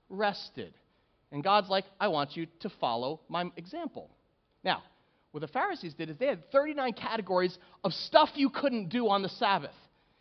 rested. 0.09 0.73
And 1.33 1.43
God's 1.43 1.69
like, 1.69 1.87
I 2.01 2.07
want 2.07 2.37
you 2.37 2.47
to 2.61 2.71
follow 2.81 3.21
my 3.29 3.51
example. 3.57 4.09
Now, 4.63 4.85
what 5.33 5.41
the 5.41 5.49
Pharisees 5.49 5.95
did 5.95 6.09
is 6.09 6.17
they 6.19 6.29
had 6.29 6.53
39 6.53 6.93
categories 6.93 7.59
of 7.83 7.93
stuff 7.93 8.31
you 8.37 8.49
couldn't 8.49 8.91
do 8.91 9.09
on 9.09 9.23
the 9.23 9.29
Sabbath. 9.29 9.75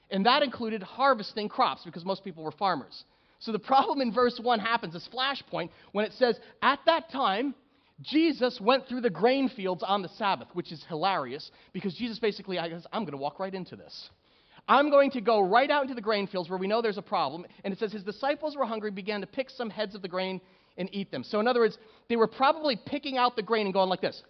And 0.09 0.25
that 0.25 0.41
included 0.41 0.81
harvesting 0.81 1.47
crops 1.47 1.83
because 1.85 2.03
most 2.03 2.23
people 2.23 2.43
were 2.43 2.51
farmers. 2.51 3.03
So 3.37 3.51
the 3.51 3.59
problem 3.59 4.01
in 4.01 4.11
verse 4.11 4.39
1 4.41 4.59
happens, 4.59 4.93
this 4.93 5.07
flashpoint, 5.13 5.69
when 5.91 6.05
it 6.05 6.13
says, 6.13 6.39
At 6.63 6.79
that 6.87 7.11
time, 7.11 7.53
Jesus 8.01 8.59
went 8.61 8.87
through 8.87 9.01
the 9.01 9.09
grain 9.09 9.49
fields 9.49 9.83
on 9.85 10.01
the 10.01 10.09
Sabbath, 10.09 10.49
which 10.53 10.71
is 10.71 10.83
hilarious 10.87 11.49
because 11.73 11.95
Jesus 11.95 12.19
basically, 12.19 12.57
guess, 12.57 12.85
I'm 12.93 13.03
going 13.03 13.13
to 13.13 13.17
walk 13.17 13.39
right 13.39 13.53
into 13.53 13.75
this. 13.75 14.09
I'm 14.67 14.89
going 14.89 15.11
to 15.11 15.21
go 15.21 15.41
right 15.41 15.71
out 15.71 15.83
into 15.83 15.95
the 15.95 16.01
grain 16.01 16.27
fields 16.27 16.49
where 16.49 16.59
we 16.59 16.67
know 16.67 16.81
there's 16.81 16.97
a 16.97 17.01
problem. 17.01 17.45
And 17.63 17.73
it 17.73 17.79
says, 17.79 17.91
His 17.91 18.03
disciples 18.03 18.55
were 18.55 18.65
hungry, 18.65 18.91
began 18.91 19.21
to 19.21 19.27
pick 19.27 19.49
some 19.49 19.69
heads 19.69 19.95
of 19.95 20.01
the 20.01 20.07
grain 20.07 20.41
and 20.77 20.89
eat 20.91 21.11
them. 21.11 21.23
So, 21.23 21.39
in 21.39 21.47
other 21.47 21.61
words, 21.61 21.77
they 22.09 22.17
were 22.17 22.27
probably 22.27 22.75
picking 22.75 23.17
out 23.17 23.35
the 23.35 23.41
grain 23.41 23.65
and 23.65 23.73
going 23.73 23.89
like 23.89 24.01
this. 24.01 24.21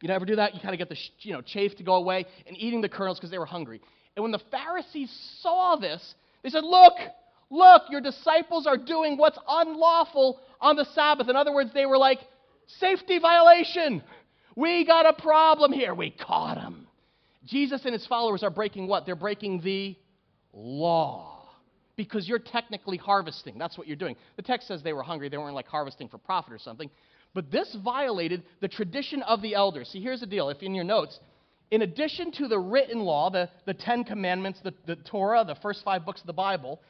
You 0.00 0.10
ever 0.10 0.24
do 0.24 0.36
that? 0.36 0.54
You 0.54 0.60
kind 0.60 0.74
of 0.74 0.78
get 0.78 0.88
the 0.88 0.96
you 1.20 1.32
know, 1.32 1.40
chaff 1.40 1.74
to 1.76 1.82
go 1.82 1.94
away 1.94 2.26
and 2.46 2.56
eating 2.56 2.80
the 2.80 2.88
kernels 2.88 3.18
because 3.18 3.30
they 3.30 3.38
were 3.38 3.46
hungry. 3.46 3.80
And 4.14 4.22
when 4.22 4.32
the 4.32 4.42
Pharisees 4.50 5.10
saw 5.42 5.76
this, 5.76 6.14
they 6.42 6.50
said, 6.50 6.64
Look, 6.64 6.94
look, 7.50 7.82
your 7.90 8.00
disciples 8.00 8.66
are 8.66 8.76
doing 8.76 9.16
what's 9.16 9.38
unlawful 9.48 10.40
on 10.60 10.76
the 10.76 10.86
Sabbath. 10.94 11.28
In 11.28 11.36
other 11.36 11.52
words, 11.52 11.70
they 11.74 11.86
were 11.86 11.98
like, 11.98 12.20
Safety 12.66 13.18
violation. 13.18 14.02
We 14.56 14.84
got 14.84 15.06
a 15.06 15.12
problem 15.12 15.72
here. 15.72 15.94
We 15.94 16.10
caught 16.10 16.58
him. 16.58 16.86
Jesus 17.44 17.84
and 17.84 17.92
his 17.92 18.06
followers 18.06 18.42
are 18.42 18.50
breaking 18.50 18.88
what? 18.88 19.06
They're 19.06 19.14
breaking 19.14 19.60
the 19.62 19.96
law. 20.52 21.48
Because 21.96 22.28
you're 22.28 22.38
technically 22.38 22.96
harvesting. 22.96 23.58
That's 23.58 23.78
what 23.78 23.86
you're 23.86 23.96
doing. 23.96 24.16
The 24.36 24.42
text 24.42 24.68
says 24.68 24.82
they 24.82 24.92
were 24.92 25.02
hungry. 25.02 25.28
They 25.28 25.38
weren't 25.38 25.54
like 25.54 25.68
harvesting 25.68 26.08
for 26.08 26.18
profit 26.18 26.52
or 26.52 26.58
something. 26.58 26.90
But 27.34 27.50
this 27.50 27.74
violated 27.84 28.42
the 28.60 28.68
tradition 28.68 29.22
of 29.22 29.42
the 29.42 29.54
elders. 29.54 29.88
See, 29.88 30.00
here's 30.00 30.20
the 30.20 30.26
deal. 30.26 30.48
If 30.48 30.62
in 30.62 30.74
your 30.74 30.84
notes, 30.84 31.18
in 31.70 31.82
addition 31.82 32.32
to 32.32 32.48
the 32.48 32.58
written 32.58 33.00
law, 33.00 33.30
the, 33.30 33.48
the 33.64 33.74
Ten 33.74 34.04
Commandments, 34.04 34.60
the, 34.62 34.74
the 34.86 34.96
Torah, 34.96 35.44
the 35.44 35.56
first 35.56 35.84
five 35.84 36.04
books 36.04 36.20
of 36.20 36.26
the 36.26 36.32
Bible, 36.32 36.80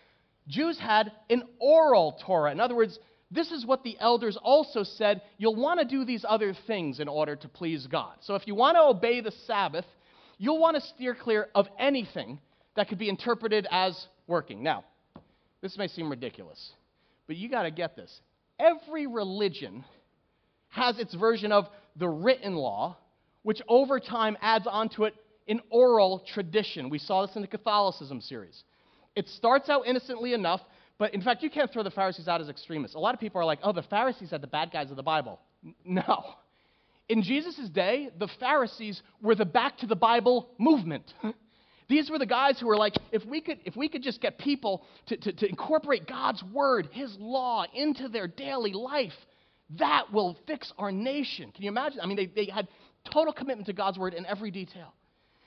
Jews 0.49 0.79
had 0.79 1.13
an 1.31 1.43
oral 1.59 2.19
Torah. 2.25 2.53
In 2.53 2.61
other 2.61 2.75
words, 2.75 2.99
this 3.31 3.51
is 3.51 3.67
what 3.67 3.83
the 3.83 3.97
elders 3.99 4.39
also 4.41 4.83
said 4.83 5.23
you'll 5.37 5.57
want 5.57 5.81
to 5.81 5.87
do 5.87 6.05
these 6.05 6.25
other 6.29 6.55
things 6.67 7.01
in 7.01 7.09
order 7.09 7.37
to 7.37 7.49
please 7.49 7.87
God. 7.87 8.15
So 8.21 8.35
if 8.35 8.47
you 8.47 8.55
want 8.55 8.77
to 8.77 8.83
obey 8.83 9.21
the 9.21 9.33
Sabbath, 9.47 9.85
you'll 10.39 10.61
want 10.61 10.77
to 10.77 10.81
steer 10.81 11.15
clear 11.15 11.49
of 11.55 11.67
anything 11.79 12.39
that 12.77 12.89
could 12.89 12.99
be 12.99 13.09
interpreted 13.09 13.67
as 13.71 14.07
working. 14.27 14.63
Now, 14.63 14.85
this 15.61 15.77
may 15.77 15.89
seem 15.89 16.09
ridiculous, 16.09 16.73
but 17.27 17.37
you 17.37 17.49
got 17.49 17.65
to 17.65 17.71
get 17.71 17.97
this. 17.97 18.21
Every 18.59 19.07
religion 19.07 19.85
has 20.69 20.99
its 20.99 21.15
version 21.15 21.53
of 21.53 21.67
the 21.97 22.09
written 22.09 22.55
law, 22.55 22.97
which 23.43 23.61
over 23.69 23.99
time 23.99 24.37
adds 24.41 24.67
onto 24.71 25.05
it 25.05 25.15
an 25.49 25.61
oral 25.71 26.23
tradition. 26.33 26.91
We 26.91 26.99
saw 26.99 27.27
this 27.27 27.37
in 27.37 27.43
the 27.43 27.49
Catholicism 27.49 28.21
series. 28.21 28.63
It 29.15 29.29
starts 29.29 29.69
out 29.69 29.87
innocently 29.87 30.35
enough, 30.35 30.61
but 30.99 31.15
in 31.15 31.21
fact, 31.21 31.43
you 31.43 31.51
can't 31.51 31.71
throw 31.73 31.83
the 31.83 31.91
Pharisees 31.91 32.29
out 32.29 32.41
as 32.41 32.49
extremists. 32.49 32.97
A 32.97 32.99
lot 32.99 33.15
of 33.15 33.21
people 33.21 33.41
are 33.41 33.45
like, 33.45 33.59
oh, 33.63 33.73
the 33.73 33.83
Pharisees 33.83 34.33
are 34.33 34.39
the 34.39 34.47
bad 34.47 34.71
guys 34.73 34.91
of 34.91 34.97
the 34.97 35.03
Bible. 35.03 35.41
No. 35.85 36.25
In 37.09 37.23
Jesus' 37.23 37.69
day, 37.69 38.11
the 38.19 38.29
Pharisees 38.41 39.03
were 39.21 39.35
the 39.35 39.45
back 39.45 39.79
to 39.79 39.87
the 39.87 39.97
Bible 39.97 40.49
movement. 40.59 41.13
These 41.89 42.11
were 42.11 42.19
the 42.19 42.27
guys 42.27 42.59
who 42.59 42.67
were 42.67 42.77
like, 42.77 42.95
if 43.13 43.25
we 43.25 43.41
could, 43.41 43.61
if 43.65 43.77
we 43.77 43.89
could 43.89 44.03
just 44.03 44.21
get 44.21 44.39
people 44.39 44.85
to, 45.07 45.17
to, 45.17 45.33
to 45.33 45.49
incorporate 45.49 46.09
God's 46.09 46.43
word, 46.43 46.89
His 46.91 47.15
law, 47.19 47.65
into 47.73 48.09
their 48.09 48.27
daily 48.27 48.73
life, 48.73 49.13
that 49.79 50.13
will 50.13 50.37
fix 50.47 50.73
our 50.79 50.91
nation. 50.91 51.53
Can 51.53 51.63
you 51.63 51.71
imagine? 51.71 52.01
I 52.03 52.07
mean, 52.07 52.17
they, 52.17 52.27
they 52.27 52.47
had 52.47 52.67
total 53.13 53.33
commitment 53.33 53.67
to 53.67 53.73
God's 53.73 53.99
word 53.99 54.15
in 54.15 54.27
every 54.27 54.51
detail. 54.51 54.95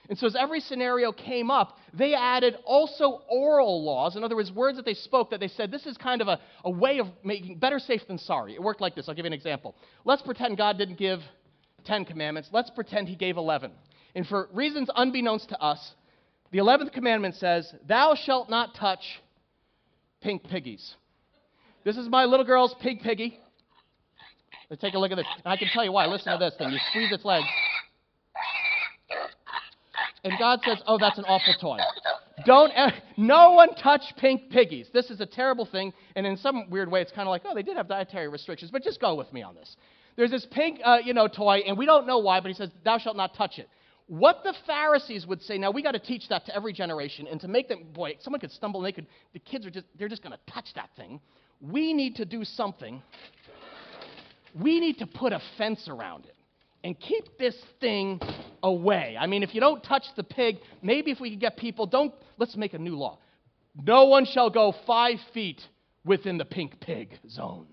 And 0.09 0.17
so, 0.17 0.25
as 0.25 0.35
every 0.35 0.59
scenario 0.59 1.11
came 1.11 1.51
up, 1.51 1.77
they 1.93 2.15
added 2.15 2.55
also 2.65 3.21
oral 3.29 3.85
laws. 3.85 4.15
In 4.15 4.23
other 4.23 4.35
words, 4.35 4.51
words 4.51 4.75
that 4.77 4.85
they 4.85 4.95
spoke 4.95 5.29
that 5.29 5.39
they 5.39 5.47
said, 5.47 5.69
this 5.69 5.85
is 5.85 5.97
kind 5.97 6.19
of 6.21 6.27
a, 6.27 6.39
a 6.65 6.71
way 6.71 6.97
of 6.97 7.07
making 7.23 7.59
better 7.59 7.77
safe 7.77 8.01
than 8.07 8.17
sorry. 8.17 8.55
It 8.55 8.61
worked 8.61 8.81
like 8.81 8.95
this. 8.95 9.07
I'll 9.07 9.13
give 9.13 9.25
you 9.25 9.27
an 9.27 9.33
example. 9.33 9.75
Let's 10.05 10.23
pretend 10.23 10.57
God 10.57 10.79
didn't 10.79 10.97
give 10.97 11.19
10 11.85 12.05
commandments. 12.05 12.49
Let's 12.51 12.71
pretend 12.71 13.07
He 13.07 13.15
gave 13.15 13.37
11. 13.37 13.71
And 14.15 14.25
for 14.25 14.49
reasons 14.51 14.89
unbeknownst 14.95 15.49
to 15.49 15.61
us, 15.61 15.93
the 16.51 16.57
11th 16.57 16.91
commandment 16.91 17.35
says, 17.35 17.71
Thou 17.87 18.15
shalt 18.15 18.49
not 18.49 18.73
touch 18.73 19.21
pink 20.21 20.43
piggies. 20.43 20.95
This 21.85 21.97
is 21.97 22.09
my 22.09 22.25
little 22.25 22.45
girl's 22.45 22.73
pig 22.81 23.01
piggy. 23.01 23.39
Let's 24.71 24.81
take 24.81 24.95
a 24.95 24.99
look 24.99 25.11
at 25.11 25.15
this. 25.15 25.27
And 25.43 25.53
I 25.53 25.57
can 25.57 25.67
tell 25.71 25.83
you 25.83 25.91
why. 25.91 26.07
Listen 26.07 26.33
to 26.33 26.39
this 26.39 26.55
thing. 26.57 26.71
You 26.71 26.79
squeeze 26.89 27.11
its 27.11 27.25
legs. 27.25 27.45
And 30.23 30.33
God 30.37 30.59
says, 30.65 30.81
Oh, 30.87 30.97
that's 30.97 31.17
an 31.17 31.25
awful 31.25 31.53
toy. 31.59 31.77
Don't, 32.45 32.71
no 33.17 33.51
one 33.51 33.75
touch 33.75 34.01
pink 34.17 34.49
piggies. 34.49 34.87
This 34.93 35.09
is 35.09 35.21
a 35.21 35.25
terrible 35.25 35.65
thing. 35.65 35.93
And 36.15 36.25
in 36.25 36.37
some 36.37 36.69
weird 36.69 36.89
way, 36.89 37.01
it's 37.01 37.11
kind 37.11 37.27
of 37.27 37.31
like, 37.31 37.41
oh, 37.45 37.53
they 37.53 37.63
did 37.63 37.77
have 37.77 37.87
dietary 37.87 38.27
restrictions, 38.27 38.71
but 38.71 38.83
just 38.83 39.01
go 39.01 39.15
with 39.15 39.31
me 39.33 39.41
on 39.41 39.55
this. 39.55 39.75
There's 40.15 40.31
this 40.31 40.47
pink, 40.51 40.79
uh, 40.83 40.97
you 41.03 41.13
know, 41.13 41.27
toy, 41.27 41.59
and 41.65 41.77
we 41.77 41.85
don't 41.85 42.05
know 42.05 42.17
why, 42.19 42.39
but 42.41 42.49
he 42.49 42.53
says, 42.53 42.69
thou 42.83 42.97
shalt 42.97 43.15
not 43.15 43.35
touch 43.35 43.57
it. 43.57 43.69
What 44.07 44.39
the 44.43 44.53
Pharisees 44.65 45.27
would 45.27 45.41
say, 45.41 45.57
now 45.57 45.71
we 45.71 45.83
got 45.83 45.91
to 45.91 45.99
teach 45.99 46.27
that 46.29 46.45
to 46.47 46.55
every 46.55 46.73
generation, 46.73 47.27
and 47.27 47.39
to 47.41 47.47
make 47.47 47.69
them, 47.69 47.85
boy, 47.93 48.15
someone 48.19 48.39
could 48.39 48.51
stumble 48.51 48.79
and 48.79 48.87
they 48.87 48.91
could, 48.91 49.07
the 49.33 49.39
kids 49.39 49.65
are 49.65 49.69
just, 49.69 49.85
they're 49.97 50.09
just 50.09 50.23
going 50.23 50.33
to 50.33 50.53
touch 50.53 50.73
that 50.75 50.89
thing. 50.97 51.21
We 51.61 51.93
need 51.93 52.15
to 52.15 52.25
do 52.25 52.43
something. 52.43 53.01
We 54.59 54.79
need 54.79 54.97
to 54.97 55.05
put 55.05 55.31
a 55.31 55.39
fence 55.57 55.87
around 55.87 56.25
it 56.25 56.35
and 56.83 56.99
keep 56.99 57.37
this 57.37 57.55
thing 57.79 58.19
away. 58.63 59.17
I 59.19 59.27
mean, 59.27 59.43
if 59.43 59.53
you 59.53 59.61
don't 59.61 59.83
touch 59.83 60.05
the 60.15 60.23
pig, 60.23 60.57
maybe 60.81 61.11
if 61.11 61.19
we 61.19 61.31
could 61.31 61.39
get 61.39 61.57
people, 61.57 61.85
don't, 61.85 62.13
let's 62.37 62.55
make 62.55 62.73
a 62.73 62.79
new 62.79 62.95
law. 62.95 63.19
No 63.81 64.05
one 64.05 64.25
shall 64.25 64.49
go 64.49 64.73
five 64.85 65.17
feet 65.33 65.61
within 66.05 66.37
the 66.37 66.45
pink 66.45 66.79
pig 66.79 67.17
zone. 67.29 67.67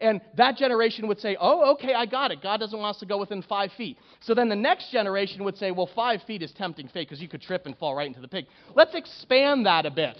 And 0.00 0.20
that 0.36 0.56
generation 0.56 1.08
would 1.08 1.18
say, 1.20 1.36
oh, 1.40 1.72
okay, 1.72 1.94
I 1.94 2.04
got 2.04 2.30
it. 2.30 2.42
God 2.42 2.58
doesn't 2.58 2.78
want 2.78 2.96
us 2.96 3.00
to 3.00 3.06
go 3.06 3.18
within 3.18 3.42
five 3.42 3.72
feet. 3.78 3.96
So 4.20 4.34
then 4.34 4.48
the 4.50 4.56
next 4.56 4.90
generation 4.90 5.42
would 5.44 5.56
say, 5.56 5.70
well, 5.70 5.88
five 5.94 6.22
feet 6.26 6.42
is 6.42 6.52
tempting 6.52 6.88
fate 6.88 7.08
because 7.08 7.20
you 7.20 7.28
could 7.28 7.40
trip 7.40 7.64
and 7.64 7.76
fall 7.78 7.94
right 7.94 8.06
into 8.06 8.20
the 8.20 8.28
pig. 8.28 8.46
Let's 8.74 8.94
expand 8.94 9.64
that 9.64 9.86
a 9.86 9.90
bit. 9.90 10.18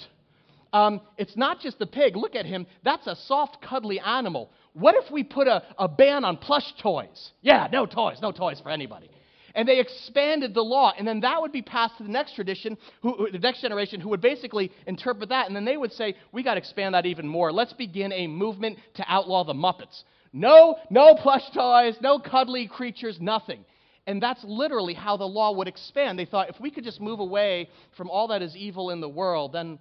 Um, 0.72 1.00
it's 1.16 1.36
not 1.36 1.60
just 1.60 1.78
the 1.78 1.86
pig. 1.86 2.16
Look 2.16 2.34
at 2.34 2.46
him. 2.46 2.66
That's 2.84 3.06
a 3.06 3.16
soft, 3.16 3.62
cuddly 3.62 4.00
animal. 4.00 4.50
What 4.72 4.94
if 4.96 5.10
we 5.10 5.24
put 5.24 5.46
a, 5.48 5.62
a 5.78 5.88
ban 5.88 6.24
on 6.24 6.36
plush 6.36 6.74
toys? 6.82 7.30
Yeah, 7.40 7.68
no 7.72 7.86
toys, 7.86 8.18
no 8.20 8.32
toys 8.32 8.60
for 8.60 8.70
anybody. 8.70 9.10
And 9.54 9.66
they 9.66 9.80
expanded 9.80 10.52
the 10.52 10.62
law, 10.62 10.92
and 10.98 11.08
then 11.08 11.20
that 11.20 11.40
would 11.40 11.50
be 11.50 11.62
passed 11.62 11.96
to 11.96 12.02
the 12.02 12.10
next 12.10 12.34
tradition, 12.34 12.76
who, 13.00 13.28
the 13.32 13.38
next 13.38 13.62
generation, 13.62 14.00
who 14.00 14.10
would 14.10 14.20
basically 14.20 14.70
interpret 14.86 15.30
that, 15.30 15.46
and 15.46 15.56
then 15.56 15.64
they 15.64 15.78
would 15.78 15.92
say, 15.94 16.14
"We 16.30 16.42
got 16.42 16.54
to 16.54 16.58
expand 16.58 16.94
that 16.94 17.06
even 17.06 17.26
more. 17.26 17.50
Let's 17.50 17.72
begin 17.72 18.12
a 18.12 18.26
movement 18.26 18.78
to 18.96 19.04
outlaw 19.08 19.44
the 19.44 19.54
Muppets. 19.54 20.04
No, 20.34 20.76
no 20.90 21.14
plush 21.14 21.48
toys, 21.54 21.96
no 22.02 22.18
cuddly 22.18 22.66
creatures, 22.66 23.18
nothing." 23.18 23.64
And 24.06 24.22
that's 24.22 24.44
literally 24.44 24.92
how 24.92 25.16
the 25.16 25.24
law 25.24 25.52
would 25.52 25.68
expand. 25.68 26.18
They 26.18 26.26
thought 26.26 26.50
if 26.50 26.60
we 26.60 26.70
could 26.70 26.84
just 26.84 27.00
move 27.00 27.20
away 27.20 27.70
from 27.96 28.10
all 28.10 28.28
that 28.28 28.42
is 28.42 28.54
evil 28.54 28.90
in 28.90 29.00
the 29.00 29.08
world, 29.08 29.54
then, 29.54 29.78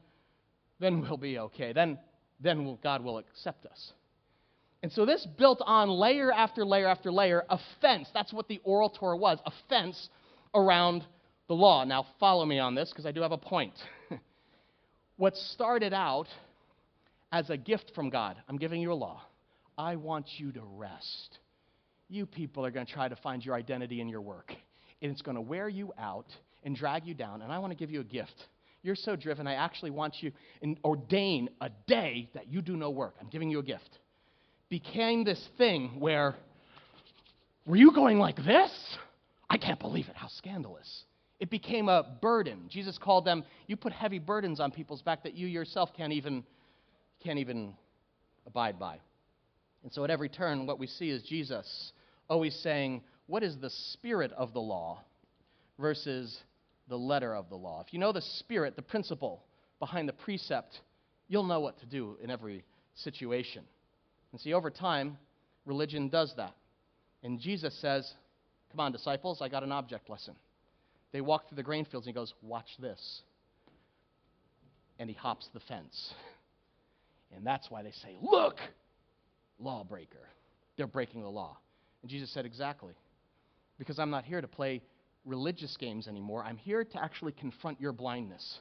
then 0.79 1.01
we'll 1.01 1.17
be 1.17 1.39
okay. 1.39 1.73
Then, 1.73 1.97
then 2.39 2.77
God 2.83 3.03
will 3.03 3.17
accept 3.17 3.65
us. 3.65 3.93
And 4.83 4.91
so 4.91 5.05
this 5.05 5.25
built 5.37 5.61
on 5.65 5.89
layer 5.89 6.31
after 6.31 6.63
layer 6.63 6.87
after 6.87 7.11
layer 7.11 7.43
a 7.49 7.59
fence. 7.81 8.07
That's 8.13 8.31
what 8.31 8.47
the 8.47 8.59
oral 8.63 8.89
Torah 8.89 9.17
was 9.17 9.39
a 9.45 9.51
fence 9.67 10.09
around 10.53 11.03
the 11.47 11.53
law. 11.53 11.83
Now, 11.85 12.05
follow 12.19 12.45
me 12.45 12.59
on 12.59 12.75
this 12.75 12.89
because 12.89 13.05
I 13.05 13.11
do 13.11 13.21
have 13.21 13.31
a 13.31 13.37
point. 13.37 13.73
what 15.17 15.35
started 15.35 15.93
out 15.93 16.27
as 17.31 17.49
a 17.49 17.57
gift 17.57 17.91
from 17.95 18.09
God, 18.09 18.37
I'm 18.47 18.57
giving 18.57 18.81
you 18.81 18.91
a 18.91 18.93
law. 18.93 19.21
I 19.77 19.95
want 19.95 20.27
you 20.37 20.51
to 20.53 20.61
rest. 20.61 21.39
you 22.07 22.25
people 22.25 22.65
are 22.65 22.71
going 22.71 22.85
to 22.85 22.93
try 22.93 23.07
to 23.07 23.15
find 23.15 23.43
your 23.43 23.55
identity 23.55 23.99
in 23.99 24.07
your 24.07 24.21
work. 24.21 24.53
And 25.01 25.11
it's 25.11 25.21
going 25.21 25.35
to 25.35 25.41
wear 25.41 25.67
you 25.67 25.91
out 25.97 26.27
and 26.63 26.75
drag 26.75 27.05
you 27.05 27.13
down. 27.13 27.41
And 27.41 27.51
I 27.51 27.59
want 27.59 27.71
to 27.71 27.75
give 27.75 27.91
you 27.91 28.01
a 28.01 28.05
gift. 28.05 28.45
You're 28.85 28.95
so 28.95 29.15
driven, 29.15 29.47
I 29.47 29.55
actually 29.55 29.89
want 29.89 30.21
you 30.21 30.31
and 30.61 30.77
ordain 30.85 31.49
a 31.59 31.71
day 31.87 32.29
that 32.35 32.53
you 32.53 32.61
do 32.61 32.77
no 32.77 32.91
work. 32.91 33.15
I'm 33.19 33.29
giving 33.29 33.49
you 33.49 33.57
a 33.57 33.63
gift. 33.63 33.97
Became 34.69 35.23
this 35.23 35.43
thing 35.57 35.99
where, 35.99 36.35
were 37.65 37.77
you 37.77 37.91
going 37.91 38.19
like 38.19 38.35
this? 38.35 38.69
I 39.49 39.57
can't 39.57 39.79
believe 39.79 40.07
it. 40.07 40.15
How 40.15 40.27
scandalous. 40.27 41.05
It 41.39 41.49
became 41.49 41.89
a 41.89 42.15
burden. 42.21 42.69
Jesus 42.69 42.99
called 42.99 43.25
them, 43.25 43.43
you 43.65 43.75
put 43.75 43.91
heavy 43.91 44.19
burdens 44.19 44.59
on 44.59 44.69
people's 44.69 45.01
back 45.01 45.23
that 45.23 45.33
you 45.33 45.47
yourself 45.47 45.89
can't 45.97 46.13
even, 46.13 46.43
can't 47.23 47.39
even 47.39 47.73
abide 48.45 48.77
by. 48.77 48.99
And 49.81 49.91
so 49.91 50.03
at 50.03 50.11
every 50.11 50.29
turn, 50.29 50.67
what 50.67 50.77
we 50.77 50.85
see 50.85 51.09
is 51.09 51.23
Jesus 51.23 51.91
always 52.29 52.55
saying, 52.61 53.01
What 53.25 53.41
is 53.41 53.57
the 53.57 53.71
spirit 53.93 54.31
of 54.33 54.53
the 54.53 54.61
law 54.61 55.01
versus 55.79 56.37
the 56.87 56.97
letter 56.97 57.35
of 57.35 57.49
the 57.49 57.55
law? 57.55 57.83
If 57.85 57.93
you 57.93 57.99
know 57.99 58.11
the 58.11 58.21
spirit, 58.21 58.75
the 58.75 58.81
principle 58.81 59.43
behind 59.79 60.07
the 60.07 60.13
precept, 60.13 60.79
you'll 61.27 61.43
know 61.43 61.59
what 61.59 61.79
to 61.79 61.85
do 61.85 62.17
in 62.21 62.29
every 62.29 62.63
situation. 62.95 63.63
And 64.31 64.41
see, 64.41 64.53
over 64.53 64.69
time, 64.69 65.17
religion 65.65 66.09
does 66.09 66.33
that. 66.37 66.53
And 67.23 67.39
Jesus 67.39 67.75
says, 67.81 68.11
Come 68.71 68.79
on, 68.79 68.91
disciples, 68.91 69.41
I 69.41 69.49
got 69.49 69.63
an 69.63 69.71
object 69.71 70.09
lesson. 70.09 70.35
They 71.11 71.21
walk 71.21 71.47
through 71.47 71.55
the 71.55 71.63
grain 71.63 71.85
fields 71.85 72.05
and 72.07 72.13
he 72.13 72.19
goes, 72.19 72.33
Watch 72.41 72.67
this. 72.79 73.21
And 74.99 75.09
he 75.09 75.15
hops 75.15 75.49
the 75.53 75.59
fence. 75.61 76.13
And 77.35 77.45
that's 77.45 77.69
why 77.69 77.83
they 77.83 77.91
say, 77.91 78.15
Look, 78.21 78.59
lawbreaker. 79.59 80.29
They're 80.77 80.87
breaking 80.87 81.21
the 81.21 81.29
law. 81.29 81.57
And 82.01 82.09
Jesus 82.09 82.31
said, 82.31 82.45
Exactly. 82.45 82.93
Because 83.77 83.99
I'm 83.99 84.09
not 84.09 84.23
here 84.23 84.39
to 84.39 84.47
play 84.47 84.81
religious 85.25 85.75
games 85.77 86.07
anymore. 86.07 86.43
I'm 86.43 86.57
here 86.57 86.83
to 86.83 87.03
actually 87.03 87.33
confront 87.33 87.81
your 87.81 87.91
blindness. 87.91 88.59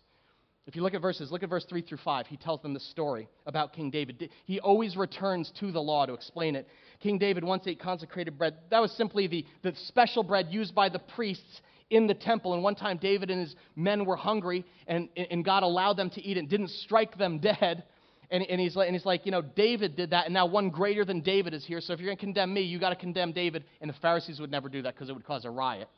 If 0.66 0.74
you 0.74 0.82
look 0.82 0.94
at 0.94 1.02
verses, 1.02 1.30
look 1.30 1.42
at 1.42 1.50
verse 1.50 1.66
3 1.68 1.82
through 1.82 1.98
5. 1.98 2.26
He 2.26 2.38
tells 2.38 2.62
them 2.62 2.72
the 2.72 2.80
story 2.80 3.28
about 3.44 3.74
King 3.74 3.90
David. 3.90 4.30
He 4.46 4.60
always 4.60 4.96
returns 4.96 5.52
to 5.60 5.70
the 5.70 5.80
law 5.80 6.06
to 6.06 6.14
explain 6.14 6.56
it. 6.56 6.66
King 7.00 7.18
David 7.18 7.44
once 7.44 7.66
ate 7.66 7.78
consecrated 7.78 8.38
bread. 8.38 8.54
That 8.70 8.80
was 8.80 8.90
simply 8.92 9.26
the, 9.26 9.44
the 9.62 9.74
special 9.88 10.22
bread 10.22 10.46
used 10.50 10.74
by 10.74 10.88
the 10.88 11.00
priests 11.00 11.60
in 11.90 12.06
the 12.06 12.14
temple. 12.14 12.54
And 12.54 12.62
one 12.62 12.74
time, 12.74 12.96
David 12.96 13.30
and 13.30 13.40
his 13.40 13.54
men 13.76 14.06
were 14.06 14.16
hungry, 14.16 14.64
and, 14.86 15.10
and 15.16 15.44
God 15.44 15.64
allowed 15.64 15.98
them 15.98 16.08
to 16.10 16.22
eat 16.22 16.38
it, 16.38 16.48
didn't 16.48 16.70
strike 16.70 17.18
them 17.18 17.38
dead. 17.40 17.84
And, 18.30 18.42
and, 18.44 18.58
he's 18.58 18.74
like, 18.74 18.86
and 18.86 18.96
he's 18.96 19.04
like, 19.04 19.26
you 19.26 19.32
know, 19.32 19.42
David 19.42 19.96
did 19.96 20.10
that, 20.10 20.24
and 20.24 20.32
now 20.32 20.46
one 20.46 20.70
greater 20.70 21.04
than 21.04 21.20
David 21.20 21.52
is 21.52 21.64
here. 21.64 21.82
So 21.82 21.92
if 21.92 22.00
you're 22.00 22.08
going 22.08 22.16
to 22.16 22.24
condemn 22.24 22.54
me, 22.54 22.62
you 22.62 22.78
got 22.78 22.88
to 22.88 22.96
condemn 22.96 23.32
David. 23.32 23.64
And 23.82 23.90
the 23.90 23.94
Pharisees 24.00 24.40
would 24.40 24.50
never 24.50 24.70
do 24.70 24.80
that 24.80 24.94
because 24.94 25.10
it 25.10 25.12
would 25.12 25.26
cause 25.26 25.44
a 25.44 25.50
riot. 25.50 25.88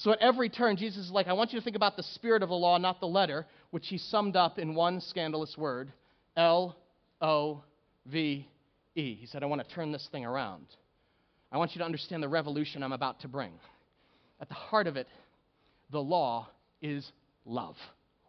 So 0.00 0.12
at 0.12 0.18
every 0.20 0.48
turn, 0.48 0.76
Jesus 0.76 1.06
is 1.06 1.10
like, 1.10 1.26
I 1.26 1.34
want 1.34 1.52
you 1.52 1.58
to 1.58 1.64
think 1.64 1.76
about 1.76 1.94
the 1.94 2.02
spirit 2.02 2.42
of 2.42 2.48
the 2.48 2.54
law, 2.54 2.78
not 2.78 3.00
the 3.00 3.06
letter, 3.06 3.46
which 3.70 3.88
he 3.88 3.98
summed 3.98 4.34
up 4.34 4.58
in 4.58 4.74
one 4.74 5.02
scandalous 5.02 5.54
word 5.58 5.92
L 6.38 6.74
O 7.20 7.62
V 8.06 8.46
E. 8.94 9.14
He 9.14 9.26
said, 9.26 9.42
I 9.42 9.46
want 9.46 9.62
to 9.62 9.74
turn 9.74 9.92
this 9.92 10.08
thing 10.10 10.24
around. 10.24 10.64
I 11.52 11.58
want 11.58 11.74
you 11.74 11.80
to 11.80 11.84
understand 11.84 12.22
the 12.22 12.30
revolution 12.30 12.82
I'm 12.82 12.92
about 12.92 13.20
to 13.20 13.28
bring. 13.28 13.52
At 14.40 14.48
the 14.48 14.54
heart 14.54 14.86
of 14.86 14.96
it, 14.96 15.06
the 15.90 16.00
law 16.00 16.48
is 16.80 17.06
love. 17.44 17.76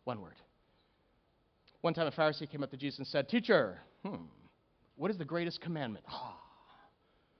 One 0.03 0.19
word. 0.19 0.35
One 1.79 1.93
time 1.93 2.07
a 2.07 2.11
Pharisee 2.11 2.51
came 2.51 2.63
up 2.63 2.71
to 2.71 2.77
Jesus 2.77 2.97
and 2.97 3.07
said, 3.07 3.29
Teacher, 3.29 3.79
hmm, 4.03 4.25
what 4.97 5.09
is 5.09 5.17
the 5.17 5.23
greatest 5.23 5.61
commandment? 5.61 6.03
Oh, 6.11 6.33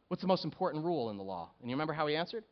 what's 0.08 0.22
the 0.22 0.28
most 0.28 0.46
important 0.46 0.86
rule 0.86 1.10
in 1.10 1.18
the 1.18 1.24
law? 1.24 1.50
And 1.60 1.70
you 1.70 1.76
remember 1.76 1.92
how 1.92 2.08
he 2.08 2.16
answered? 2.16 2.46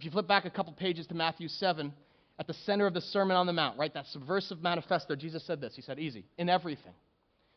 If 0.00 0.04
you 0.06 0.10
flip 0.10 0.26
back 0.26 0.46
a 0.46 0.50
couple 0.50 0.72
pages 0.72 1.06
to 1.08 1.14
Matthew 1.14 1.46
7, 1.46 1.92
at 2.38 2.46
the 2.46 2.54
center 2.54 2.86
of 2.86 2.94
the 2.94 3.02
Sermon 3.02 3.36
on 3.36 3.44
the 3.44 3.52
Mount, 3.52 3.78
right, 3.78 3.92
that 3.92 4.06
subversive 4.06 4.62
manifesto, 4.62 5.14
Jesus 5.14 5.44
said 5.46 5.60
this. 5.60 5.76
He 5.76 5.82
said, 5.82 5.98
Easy, 5.98 6.24
in 6.38 6.48
everything. 6.48 6.94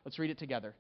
Let's 0.03 0.19
read 0.19 0.29
it 0.29 0.38
together. 0.38 0.75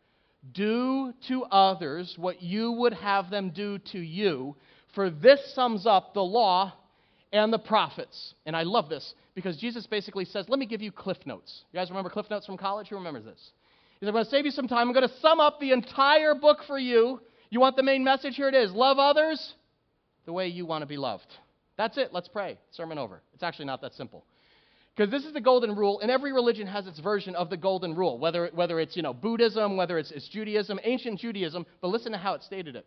Do 0.51 1.13
to 1.29 1.45
others 1.45 2.15
what 2.17 2.43
you 2.43 2.73
would 2.73 2.91
have 2.91 3.29
them 3.29 3.51
do 3.51 3.77
to 3.93 3.97
you, 3.97 4.57
for 4.93 5.09
this 5.09 5.39
sums 5.55 5.87
up 5.87 6.13
the 6.13 6.21
law 6.21 6.73
and 7.31 7.53
the 7.53 7.59
prophets. 7.59 8.33
And 8.45 8.57
I 8.57 8.63
love 8.63 8.89
this 8.89 9.13
because 9.33 9.55
Jesus 9.55 9.87
basically 9.87 10.25
says, 10.25 10.49
Let 10.49 10.59
me 10.59 10.65
give 10.65 10.81
you 10.81 10.91
Cliff 10.91 11.19
Notes. 11.25 11.63
You 11.71 11.79
guys 11.79 11.89
remember 11.89 12.09
Cliff 12.09 12.29
Notes 12.29 12.45
from 12.45 12.57
college? 12.57 12.89
Who 12.89 12.97
remembers 12.97 13.23
this? 13.23 13.51
He 14.01 14.05
said, 14.05 14.09
I'm 14.09 14.15
going 14.15 14.25
to 14.25 14.31
save 14.31 14.43
you 14.43 14.51
some 14.51 14.67
time. 14.67 14.89
I'm 14.89 14.93
going 14.93 15.07
to 15.07 15.19
sum 15.21 15.39
up 15.39 15.61
the 15.61 15.71
entire 15.71 16.35
book 16.35 16.57
for 16.67 16.77
you. 16.77 17.21
You 17.49 17.61
want 17.61 17.77
the 17.77 17.83
main 17.83 18.03
message? 18.03 18.35
Here 18.35 18.49
it 18.49 18.55
is 18.55 18.73
Love 18.73 18.99
others 18.99 19.53
the 20.25 20.33
way 20.33 20.47
you 20.47 20.65
want 20.65 20.81
to 20.81 20.85
be 20.85 20.97
loved. 20.97 21.27
That's 21.77 21.97
it. 21.97 22.09
Let's 22.11 22.27
pray. 22.27 22.57
Sermon 22.71 22.97
over. 22.97 23.21
It's 23.33 23.43
actually 23.43 23.65
not 23.65 23.81
that 23.81 23.93
simple. 23.93 24.25
Because 24.95 25.09
this 25.09 25.25
is 25.25 25.33
the 25.33 25.41
golden 25.41 25.75
rule, 25.75 25.99
and 26.01 26.11
every 26.11 26.31
religion 26.31 26.67
has 26.67 26.85
its 26.85 26.99
version 26.99 27.35
of 27.35 27.49
the 27.49 27.57
golden 27.57 27.95
rule, 27.95 28.19
whether, 28.19 28.51
whether 28.53 28.79
it's 28.79 28.95
you 28.95 29.01
know, 29.01 29.13
Buddhism, 29.13 29.75
whether 29.75 29.97
it's, 29.97 30.11
it's 30.11 30.27
Judaism, 30.29 30.79
ancient 30.83 31.19
Judaism, 31.19 31.65
but 31.81 31.87
listen 31.87 32.11
to 32.11 32.17
how 32.17 32.35
it 32.35 32.43
stated 32.43 32.75
it. 32.75 32.85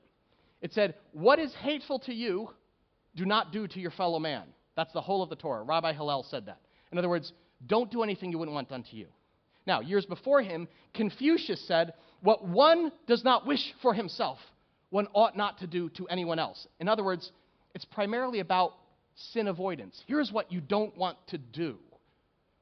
It 0.62 0.72
said, 0.72 0.94
What 1.12 1.40
is 1.40 1.52
hateful 1.54 1.98
to 2.00 2.14
you, 2.14 2.50
do 3.16 3.24
not 3.24 3.52
do 3.52 3.66
to 3.66 3.80
your 3.80 3.90
fellow 3.90 4.20
man. 4.20 4.44
That's 4.76 4.92
the 4.92 5.00
whole 5.00 5.22
of 5.22 5.30
the 5.30 5.36
Torah. 5.36 5.62
Rabbi 5.62 5.94
Hillel 5.94 6.24
said 6.30 6.46
that. 6.46 6.60
In 6.92 6.98
other 6.98 7.08
words, 7.08 7.32
don't 7.66 7.90
do 7.90 8.02
anything 8.02 8.30
you 8.30 8.38
wouldn't 8.38 8.54
want 8.54 8.68
done 8.68 8.84
to 8.84 8.96
you. 8.96 9.06
Now, 9.66 9.80
years 9.80 10.06
before 10.06 10.42
him, 10.42 10.68
Confucius 10.94 11.66
said, 11.66 11.94
What 12.20 12.46
one 12.46 12.92
does 13.08 13.24
not 13.24 13.46
wish 13.46 13.74
for 13.82 13.94
himself, 13.94 14.38
one 14.90 15.08
ought 15.12 15.36
not 15.36 15.58
to 15.58 15.66
do 15.66 15.88
to 15.90 16.06
anyone 16.06 16.38
else. 16.38 16.68
In 16.78 16.88
other 16.88 17.02
words, 17.02 17.32
it's 17.76 17.84
primarily 17.84 18.40
about 18.40 18.72
sin 19.14 19.48
avoidance. 19.48 20.02
Here's 20.06 20.32
what 20.32 20.50
you 20.50 20.62
don't 20.62 20.96
want 20.96 21.18
to 21.26 21.36
do. 21.36 21.76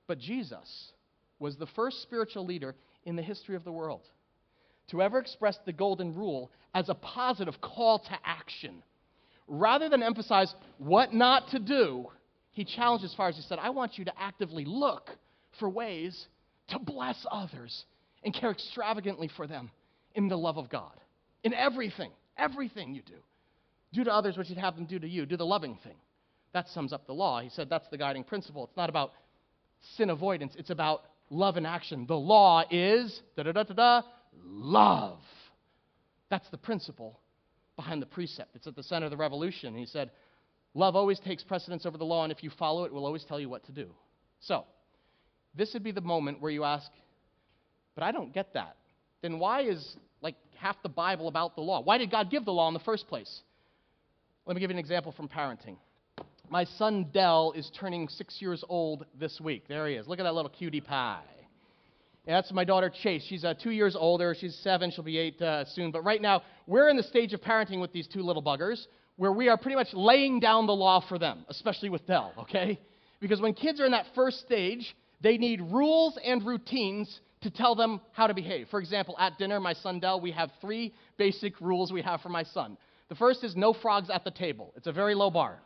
But 0.09 0.19
Jesus 0.19 0.91
was 1.39 1.57
the 1.57 1.69
first 1.77 2.03
spiritual 2.03 2.45
leader 2.45 2.75
in 3.05 3.15
the 3.15 3.23
history 3.23 3.55
of 3.55 3.63
the 3.63 3.71
world 3.71 4.01
to 4.89 5.01
ever 5.01 5.21
express 5.21 5.57
the 5.65 5.73
golden 5.73 6.17
rule 6.17 6.51
as 6.75 6.89
a 6.89 6.95
positive 6.95 7.61
call 7.61 8.01
to 8.01 8.19
action. 8.25 8.83
Rather 9.47 9.89
than 9.89 10.03
emphasize 10.03 10.53
what 10.79 11.15
not 11.15 11.49
to 11.51 11.61
do, 11.61 12.07
he 12.51 12.65
challenged 12.65 13.05
as 13.05 13.15
far 13.15 13.29
as 13.29 13.37
he 13.37 13.43
said, 13.43 13.61
I 13.61 13.71
want 13.71 13.97
you 13.97 14.05
to 14.07 14.13
actively 14.21 14.65
look 14.65 15.11
for 15.61 15.71
ways 15.71 16.27
to 16.71 16.81
bless 16.81 17.25
others 17.31 17.85
and 18.25 18.35
care 18.35 18.51
extravagantly 18.51 19.31
for 19.37 19.47
them 19.47 19.71
in 20.17 20.27
the 20.27 20.37
love 20.37 20.59
of 20.59 20.69
God. 20.71 20.99
In 21.45 21.55
everything, 21.55 22.11
everything 22.37 22.97
you 22.97 23.03
do. 23.03 23.15
Do 23.95 24.05
to 24.05 24.13
others 24.13 24.37
what 24.37 24.49
you'd 24.49 24.59
have 24.59 24.75
them 24.75 24.87
do 24.87 24.99
to 24.99 25.09
you. 25.09 25.25
Do 25.25 25.37
the 25.37 25.47
loving 25.47 25.79
thing. 25.85 25.97
That 26.53 26.69
sums 26.69 26.93
up 26.93 27.07
the 27.07 27.13
law. 27.13 27.41
He 27.41 27.49
said 27.49 27.71
that's 27.71 27.89
the 27.91 27.99
guiding 27.99 28.25
principle. 28.25 28.65
It's 28.65 28.77
not 28.77 28.91
about 28.91 29.13
sin 29.97 30.11
avoidance, 30.11 30.55
it's 30.59 30.71
about 30.71 31.03
love 31.31 31.57
in 31.57 31.67
action. 31.67 32.07
The 32.07 32.17
law 32.17 32.65
is 32.71 33.21
da 33.37 33.45
da 33.45 33.53
da 33.53 33.63
da 33.63 33.75
da 33.75 34.03
love. 34.43 35.21
That's 36.31 36.49
the 36.51 36.59
principle 36.59 37.21
behind 37.77 38.03
the 38.03 38.07
precept. 38.07 38.57
It's 38.57 38.67
at 38.67 38.77
the 38.77 38.83
center 38.83 39.07
of 39.07 39.11
the 39.11 39.17
revolution. 39.17 39.75
he 39.75 39.87
said, 39.87 40.11
Love 40.75 40.97
always 40.97 41.21
takes 41.21 41.45
precedence 41.45 41.87
over 41.87 41.97
the 41.97 42.05
law, 42.05 42.25
and 42.25 42.33
if 42.33 42.43
you 42.43 42.51
follow 42.59 42.83
it, 42.83 42.87
it 42.87 42.95
will 42.95 43.07
always 43.07 43.25
tell 43.25 43.39
you 43.39 43.49
what 43.49 43.65
to 43.67 43.73
do. 43.73 43.91
So, 44.41 44.65
this 45.55 45.73
would 45.73 45.85
be 45.85 45.93
the 45.93 46.01
moment 46.01 46.41
where 46.41 46.51
you 46.51 46.65
ask, 46.65 46.91
But 47.95 48.03
I 48.03 48.11
don't 48.11 48.33
get 48.33 48.55
that. 48.55 48.77
Then 49.23 49.39
why 49.39 49.63
is 49.63 49.97
like 50.21 50.35
half 50.57 50.77
the 50.83 50.89
Bible 50.89 51.29
about 51.29 51.55
the 51.55 51.63
law? 51.63 51.81
Why 51.81 51.99
did 51.99 52.11
God 52.11 52.31
give 52.31 52.45
the 52.45 52.53
law 52.53 52.69
in 52.69 52.75
the 52.75 52.81
first 52.81 53.07
place? 53.07 53.43
Let 54.47 54.55
me 54.55 54.61
give 54.61 54.71
you 54.71 54.75
an 54.75 54.81
example 54.81 55.13
from 55.13 55.27
parenting. 55.27 55.77
My 56.51 56.65
son 56.65 57.07
Dell 57.15 57.55
is 57.57 57.71
turning 57.79 58.09
six 58.09 58.43
years 58.43 58.63
old 58.69 59.07
this 59.19 59.41
week. 59.41 59.65
There 59.69 59.89
he 59.89 59.95
is. 59.95 60.07
Look 60.07 60.19
at 60.19 60.25
that 60.25 60.35
little 60.35 60.51
cutie 60.51 60.83
pie. 60.83 61.23
And 62.27 62.37
that's 62.37 62.53
my 62.53 62.65
daughter 62.65 62.93
Chase. 63.03 63.25
She's 63.27 63.43
uh, 63.43 63.55
two 63.55 63.71
years 63.71 63.97
older. 63.99 64.37
She's 64.39 64.55
seven. 64.57 64.91
She'll 64.91 65.03
be 65.05 65.17
eight 65.17 65.41
uh, 65.41 65.65
soon. 65.65 65.91
But 65.91 66.05
right 66.05 66.21
now, 66.21 66.43
we're 66.67 66.91
in 66.91 66.99
the 66.99 67.03
stage 67.03 67.33
of 67.33 67.41
parenting 67.41 67.81
with 67.81 67.93
these 67.93 68.07
two 68.07 68.21
little 68.21 68.43
buggers 68.43 68.87
where 69.17 69.33
we 69.33 69.49
are 69.49 69.57
pretty 69.57 69.77
much 69.77 69.89
laying 69.95 70.41
down 70.41 70.67
the 70.67 70.75
law 70.75 71.03
for 71.09 71.19
them, 71.19 71.47
especially 71.49 71.89
with 71.89 72.07
Dell, 72.07 72.35
okay? 72.39 72.79
Because 73.21 73.41
when 73.41 73.55
kids 73.55 73.81
are 73.81 73.87
in 73.87 73.93
that 73.93 74.07
first 74.15 74.41
stage, 74.41 74.95
they 75.23 75.39
need 75.39 75.63
rules 75.63 76.19
and 76.23 76.45
routines 76.45 77.21
to 77.43 77.51
tell 77.51 77.75
them 77.75 78.01
how 78.13 78.27
to 78.27 78.35
behave. 78.35 78.69
For 78.71 78.81
example, 78.81 79.17
at 79.19 79.39
dinner, 79.39 79.61
my 79.61 79.73
son 79.73 80.01
Dell, 80.01 80.21
we 80.21 80.33
have 80.33 80.51
three 80.61 80.93
basic 81.17 81.59
rules 81.61 81.93
we 81.93 82.03
have 82.03 82.21
for 82.21 82.29
my 82.29 82.43
son. 82.43 82.77
The 83.09 83.15
first 83.15 83.45
is 83.45 83.55
no 83.55 83.73
frogs 83.73 84.11
at 84.11 84.25
the 84.25 84.31
table. 84.31 84.73
It's 84.77 84.87
a 84.87 84.93
very 84.93 85.15
low 85.15 85.31
bar. 85.31 85.61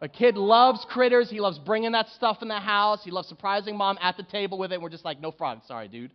A 0.00 0.08
kid 0.08 0.36
loves 0.36 0.84
critters. 0.90 1.30
He 1.30 1.40
loves 1.40 1.58
bringing 1.58 1.92
that 1.92 2.08
stuff 2.10 2.38
in 2.42 2.48
the 2.48 2.60
house. 2.60 3.02
He 3.04 3.10
loves 3.10 3.28
surprising 3.28 3.76
mom 3.76 3.98
at 4.02 4.16
the 4.16 4.24
table 4.24 4.58
with 4.58 4.72
it. 4.72 4.80
We're 4.80 4.90
just 4.90 5.04
like, 5.04 5.20
no 5.20 5.30
frogs. 5.30 5.66
Sorry, 5.66 5.88
dude. 5.88 6.12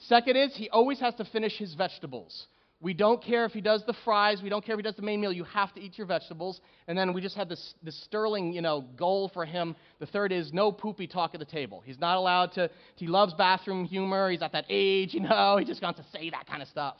Second 0.00 0.36
is 0.36 0.54
he 0.54 0.68
always 0.68 1.00
has 1.00 1.14
to 1.14 1.24
finish 1.24 1.56
his 1.56 1.74
vegetables. 1.74 2.46
We 2.82 2.92
don't 2.92 3.22
care 3.24 3.46
if 3.46 3.52
he 3.52 3.62
does 3.62 3.82
the 3.86 3.94
fries. 4.04 4.42
We 4.42 4.50
don't 4.50 4.62
care 4.62 4.74
if 4.74 4.78
he 4.78 4.82
does 4.82 4.96
the 4.96 5.02
main 5.02 5.22
meal. 5.22 5.32
You 5.32 5.44
have 5.44 5.72
to 5.74 5.80
eat 5.80 5.96
your 5.96 6.06
vegetables. 6.06 6.60
And 6.86 6.98
then 6.98 7.14
we 7.14 7.22
just 7.22 7.34
had 7.34 7.48
this, 7.48 7.74
this 7.82 7.96
sterling, 8.04 8.52
you 8.52 8.60
know, 8.60 8.84
goal 8.96 9.30
for 9.32 9.46
him. 9.46 9.74
The 9.98 10.04
third 10.04 10.30
is 10.30 10.52
no 10.52 10.70
poopy 10.70 11.06
talk 11.06 11.30
at 11.32 11.40
the 11.40 11.46
table. 11.46 11.82
He's 11.86 11.98
not 11.98 12.18
allowed 12.18 12.52
to. 12.52 12.68
He 12.96 13.06
loves 13.06 13.32
bathroom 13.32 13.86
humor. 13.86 14.30
He's 14.30 14.42
at 14.42 14.52
that 14.52 14.66
age, 14.68 15.14
you 15.14 15.20
know. 15.20 15.56
He 15.56 15.64
just 15.64 15.80
wants 15.80 16.00
to 16.00 16.06
say 16.12 16.28
that 16.28 16.46
kind 16.46 16.60
of 16.60 16.68
stuff. 16.68 16.96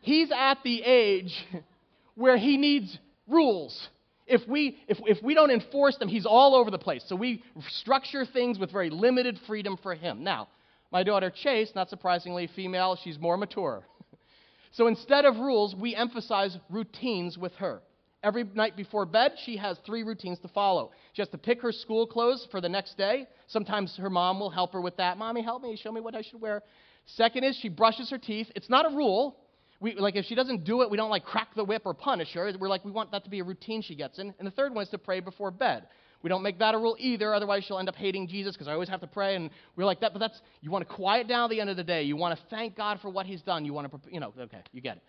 He's 0.00 0.30
at 0.32 0.58
the 0.64 0.82
age 0.82 1.46
where 2.18 2.36
he 2.36 2.56
needs 2.56 2.98
rules. 3.28 3.88
If 4.26 4.46
we, 4.48 4.76
if, 4.88 4.98
if 5.06 5.22
we 5.22 5.34
don't 5.34 5.52
enforce 5.52 5.96
them, 5.98 6.08
he's 6.08 6.26
all 6.26 6.54
over 6.56 6.70
the 6.70 6.78
place. 6.78 7.04
So 7.06 7.14
we 7.14 7.44
structure 7.68 8.26
things 8.26 8.58
with 8.58 8.72
very 8.72 8.90
limited 8.90 9.38
freedom 9.46 9.78
for 9.82 9.94
him. 9.94 10.24
Now, 10.24 10.48
my 10.90 11.04
daughter 11.04 11.30
Chase, 11.30 11.70
not 11.76 11.88
surprisingly 11.88 12.48
female, 12.48 12.98
she's 13.02 13.18
more 13.20 13.36
mature. 13.36 13.84
so 14.72 14.88
instead 14.88 15.24
of 15.24 15.36
rules, 15.36 15.76
we 15.76 15.94
emphasize 15.94 16.58
routines 16.68 17.38
with 17.38 17.54
her. 17.54 17.80
Every 18.24 18.42
night 18.42 18.76
before 18.76 19.06
bed, 19.06 19.34
she 19.44 19.56
has 19.56 19.78
three 19.86 20.02
routines 20.02 20.40
to 20.40 20.48
follow. 20.48 20.90
She 21.12 21.22
has 21.22 21.28
to 21.28 21.38
pick 21.38 21.62
her 21.62 21.70
school 21.70 22.04
clothes 22.04 22.48
for 22.50 22.60
the 22.60 22.68
next 22.68 22.98
day. 22.98 23.28
Sometimes 23.46 23.96
her 23.96 24.10
mom 24.10 24.40
will 24.40 24.50
help 24.50 24.72
her 24.72 24.80
with 24.80 24.96
that. 24.96 25.18
Mommy, 25.18 25.40
help 25.40 25.62
me, 25.62 25.76
show 25.80 25.92
me 25.92 26.00
what 26.00 26.16
I 26.16 26.22
should 26.22 26.40
wear. 26.40 26.64
Second 27.06 27.44
is 27.44 27.56
she 27.56 27.68
brushes 27.68 28.10
her 28.10 28.18
teeth. 28.18 28.50
It's 28.56 28.68
not 28.68 28.92
a 28.92 28.96
rule. 28.96 29.36
We, 29.80 29.94
like 29.94 30.16
if 30.16 30.24
she 30.24 30.34
doesn't 30.34 30.64
do 30.64 30.82
it, 30.82 30.90
we 30.90 30.96
don't 30.96 31.10
like 31.10 31.24
crack 31.24 31.54
the 31.54 31.64
whip 31.64 31.82
or 31.84 31.94
punish 31.94 32.32
her. 32.34 32.52
We're 32.58 32.68
like 32.68 32.84
we 32.84 32.90
want 32.90 33.12
that 33.12 33.24
to 33.24 33.30
be 33.30 33.38
a 33.40 33.44
routine 33.44 33.82
she 33.82 33.94
gets 33.94 34.18
in. 34.18 34.34
And 34.38 34.46
the 34.46 34.50
third 34.52 34.74
one 34.74 34.82
is 34.82 34.88
to 34.90 34.98
pray 34.98 35.20
before 35.20 35.50
bed. 35.50 35.86
We 36.22 36.28
don't 36.28 36.42
make 36.42 36.58
that 36.58 36.74
a 36.74 36.78
rule 36.78 36.96
either, 36.98 37.32
otherwise 37.32 37.64
she'll 37.64 37.78
end 37.78 37.88
up 37.88 37.94
hating 37.94 38.26
Jesus 38.26 38.54
because 38.54 38.66
I 38.66 38.72
always 38.72 38.88
have 38.88 39.00
to 39.02 39.06
pray. 39.06 39.36
And 39.36 39.50
we're 39.76 39.84
like 39.84 40.00
that, 40.00 40.12
but 40.12 40.18
that's 40.18 40.40
you 40.60 40.70
want 40.70 40.88
to 40.88 40.92
quiet 40.92 41.28
down 41.28 41.44
at 41.44 41.50
the 41.50 41.60
end 41.60 41.70
of 41.70 41.76
the 41.76 41.84
day. 41.84 42.02
You 42.02 42.16
want 42.16 42.36
to 42.36 42.44
thank 42.50 42.76
God 42.76 42.98
for 43.00 43.08
what 43.08 43.26
He's 43.26 43.42
done. 43.42 43.64
You 43.64 43.72
want 43.72 43.90
to, 43.90 44.00
you 44.10 44.18
know, 44.18 44.32
okay, 44.38 44.62
you 44.72 44.80
get 44.80 44.96
it. 44.96 45.02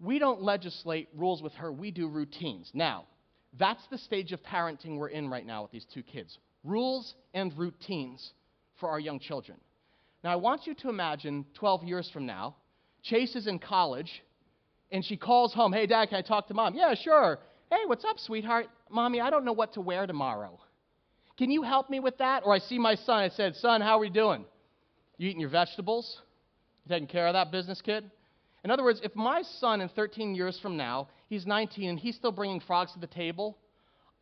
We 0.00 0.18
don't 0.18 0.42
legislate 0.42 1.08
rules 1.14 1.42
with 1.42 1.54
her. 1.54 1.72
We 1.72 1.90
do 1.90 2.08
routines. 2.08 2.70
Now, 2.74 3.04
that's 3.58 3.82
the 3.90 3.98
stage 3.98 4.32
of 4.32 4.42
parenting 4.42 4.98
we're 4.98 5.08
in 5.08 5.30
right 5.30 5.46
now 5.46 5.62
with 5.62 5.70
these 5.70 5.86
two 5.94 6.02
kids. 6.02 6.36
Rules 6.62 7.14
and 7.32 7.56
routines 7.56 8.32
for 8.80 8.90
our 8.90 9.00
young 9.00 9.20
children. 9.20 9.58
Now, 10.22 10.32
I 10.32 10.36
want 10.36 10.66
you 10.66 10.74
to 10.74 10.88
imagine 10.88 11.46
12 11.54 11.84
years 11.84 12.10
from 12.12 12.26
now, 12.26 12.56
Chase 13.04 13.36
is 13.36 13.46
in 13.46 13.58
college, 13.58 14.22
and 14.90 15.04
she 15.04 15.16
calls 15.16 15.52
home, 15.52 15.72
Hey, 15.72 15.86
Dad, 15.86 16.08
can 16.08 16.18
I 16.18 16.22
talk 16.22 16.48
to 16.48 16.54
mom? 16.54 16.74
Yeah, 16.74 16.94
sure. 16.94 17.38
Hey, 17.70 17.80
what's 17.86 18.04
up, 18.04 18.18
sweetheart? 18.18 18.66
Mommy, 18.90 19.20
I 19.20 19.30
don't 19.30 19.44
know 19.44 19.52
what 19.52 19.74
to 19.74 19.80
wear 19.80 20.06
tomorrow. 20.06 20.58
Can 21.36 21.50
you 21.50 21.62
help 21.62 21.90
me 21.90 22.00
with 22.00 22.16
that? 22.18 22.42
Or 22.46 22.54
I 22.54 22.58
see 22.58 22.78
my 22.78 22.94
son, 22.94 23.20
I 23.20 23.28
said, 23.28 23.56
Son, 23.56 23.80
how 23.80 23.96
are 23.96 24.00
we 24.00 24.10
doing? 24.10 24.44
You 25.18 25.28
eating 25.28 25.40
your 25.40 25.50
vegetables? 25.50 26.20
You 26.84 26.94
taking 26.94 27.08
care 27.08 27.26
of 27.26 27.34
that 27.34 27.52
business, 27.52 27.80
kid? 27.80 28.10
In 28.62 28.70
other 28.70 28.82
words, 28.84 29.00
if 29.02 29.14
my 29.14 29.42
son 29.58 29.80
in 29.80 29.88
13 29.90 30.34
years 30.34 30.58
from 30.60 30.76
now, 30.76 31.08
he's 31.28 31.44
19 31.46 31.90
and 31.90 31.98
he's 31.98 32.16
still 32.16 32.32
bringing 32.32 32.60
frogs 32.60 32.92
to 32.92 33.00
the 33.00 33.06
table, 33.06 33.58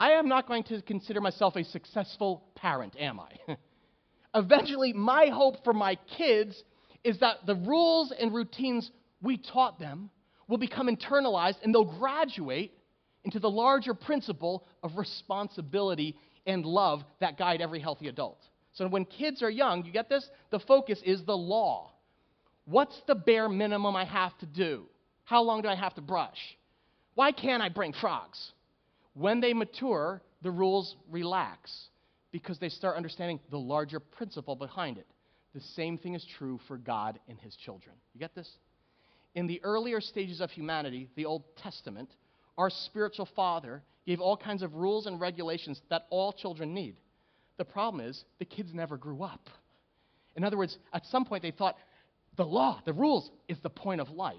I 0.01 0.12
am 0.12 0.29
not 0.29 0.49
going 0.49 0.64
to 0.64 0.83
consider 0.83 1.21
myself 1.21 1.55
a 1.55 1.62
successful 1.62 2.42
parent, 2.57 2.97
am 2.99 3.21
I? 3.21 3.57
Eventually, 4.35 4.92
my 4.92 5.27
hope 5.27 5.62
for 5.62 5.73
my 5.73 5.97
kids 6.16 6.64
is 7.05 7.19
that 7.21 7.47
the 7.47 7.55
rules 7.55 8.12
and 8.19 8.33
routines 8.33 8.91
we 9.21 9.37
taught 9.37 9.79
them 9.79 10.11
will 10.49 10.59
become 10.59 10.88
internalized 10.88 11.57
and 11.62 11.75
they'll 11.75 11.99
graduate 11.99 12.73
into 13.25 13.38
the 13.38 13.51
larger 13.51 13.95
principle 13.95 14.67
of 14.83 14.97
responsibility 14.97 16.17
and 16.47 16.65
love 16.65 17.03
that 17.21 17.38
guide 17.38 17.61
every 17.61 17.81
healthy 17.81 18.09
adult. 18.09 18.38
So 18.73 18.88
when 18.88 19.05
kids 19.05 19.43
are 19.43 19.51
young, 19.51 19.85
you 19.85 19.93
get 19.93 20.09
this? 20.09 20.29
The 20.51 20.59
focus 20.61 21.01
is 21.05 21.25
the 21.25 21.37
law. 21.37 21.93
What's 22.65 23.01
the 23.07 23.15
bare 23.15 23.49
minimum 23.49 23.95
I 23.97 24.05
have 24.05 24.37
to 24.38 24.47
do? 24.47 24.87
How 25.25 25.43
long 25.43 25.62
do 25.62 25.69
I 25.69 25.75
have 25.75 25.95
to 25.95 26.01
brush? 26.01 26.57
Why 27.15 27.33
can't 27.33 27.62
I 27.62 27.69
bring 27.69 27.93
frogs? 27.93 28.53
When 29.15 29.41
they 29.41 29.53
mature, 29.53 30.23
the 30.43 30.51
rules 30.51 30.97
relax 31.11 31.88
because 32.33 32.59
they 32.59 32.71
start 32.71 32.97
understanding 32.97 33.41
the 33.51 33.59
larger 33.59 34.01
principle 34.01 34.57
behind 34.57 34.99
it. 34.99 35.07
The 35.55 35.61
same 35.61 35.99
thing 35.99 36.15
is 36.15 36.27
true 36.38 36.59
for 36.67 36.79
God 36.79 37.19
and 37.29 37.38
his 37.38 37.55
children. 37.57 37.95
You 38.15 38.21
get 38.21 38.35
this? 38.35 38.51
In 39.35 39.47
the 39.47 39.61
earlier 39.62 40.01
stages 40.01 40.41
of 40.41 40.51
humanity, 40.51 41.09
the 41.17 41.27
Old 41.27 41.45
Testament, 41.57 42.11
our 42.59 42.71
spiritual 42.71 43.29
father 43.35 43.83
gave 44.07 44.21
all 44.21 44.37
kinds 44.37 44.62
of 44.62 44.75
rules 44.75 45.07
and 45.07 45.21
regulations 45.21 45.81
that 45.91 46.07
all 46.11 46.33
children 46.33 46.75
need. 46.75 46.97
The 47.59 47.65
problem 47.65 48.05
is, 48.05 48.25
the 48.38 48.45
kids 48.45 48.75
never 48.75 48.97
grew 48.97 49.23
up. 49.23 49.49
In 50.37 50.45
other 50.45 50.57
words, 50.57 50.79
at 50.93 51.07
some 51.07 51.25
point 51.25 51.43
they 51.43 51.51
thought 51.51 51.77
the 52.37 52.45
law, 52.45 52.81
the 52.85 52.93
rules, 52.93 53.31
is 53.49 53.59
the 53.62 53.71
point 53.71 54.01
of 54.01 54.11
life. 54.11 54.37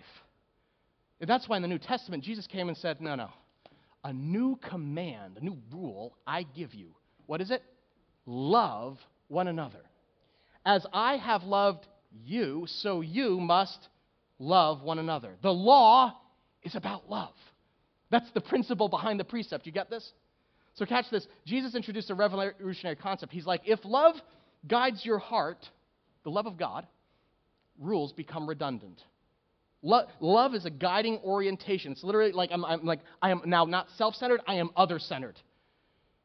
And 1.20 1.30
that's 1.30 1.48
why 1.48 1.56
in 1.56 1.62
the 1.62 1.68
New 1.68 1.80
Testament, 1.80 2.24
Jesus 2.24 2.48
came 2.48 2.68
and 2.68 2.78
said, 2.78 3.00
No, 3.00 3.16
no. 3.16 3.30
A 4.04 4.12
new 4.12 4.58
command, 4.58 5.38
a 5.38 5.44
new 5.44 5.58
rule 5.72 6.18
I 6.28 6.44
give 6.44 6.74
you. 6.74 6.96
What 7.28 7.40
is 7.40 7.52
it? 7.52 7.64
Love 8.26 8.98
one 9.30 9.48
another. 9.48 9.80
As 10.66 10.86
I 10.94 11.18
have 11.18 11.44
loved 11.44 11.86
you, 12.24 12.66
so 12.68 13.02
you 13.02 13.40
must 13.40 13.88
love 14.40 14.82
one 14.82 15.00
another. 15.00 15.36
The 15.42 15.52
law 15.52 16.16
is 16.64 16.76
about 16.76 17.10
love. 17.10 17.34
That's 18.10 18.30
the 18.32 18.42
principle 18.42 18.90
behind 18.90 19.20
the 19.20 19.24
precept. 19.24 19.66
You 19.66 19.72
get 19.72 19.90
this? 19.90 20.10
So, 20.76 20.86
catch 20.86 21.06
this. 21.12 21.28
Jesus 21.46 21.76
introduced 21.76 22.10
a 22.10 22.16
revolutionary 22.16 22.96
concept. 22.96 23.32
He's 23.32 23.46
like, 23.46 23.62
if 23.66 23.80
love 23.84 24.16
guides 24.68 25.06
your 25.06 25.20
heart, 25.20 25.58
the 26.24 26.32
love 26.32 26.48
of 26.48 26.58
God, 26.58 26.88
rules 27.80 28.12
become 28.14 28.48
redundant. 28.48 29.00
Lo- 29.82 30.08
love 30.20 30.56
is 30.56 30.66
a 30.66 30.70
guiding 30.70 31.20
orientation. 31.24 31.92
It's 31.92 32.04
literally 32.04 32.32
like 32.32 32.52
I'm, 32.52 32.64
I'm 32.64 32.86
like 32.86 33.02
I 33.22 33.32
am 33.32 33.42
now 33.46 33.66
not 33.66 33.88
self-centered. 33.98 34.42
I 34.48 34.56
am 34.56 34.70
other-centered. 34.78 35.40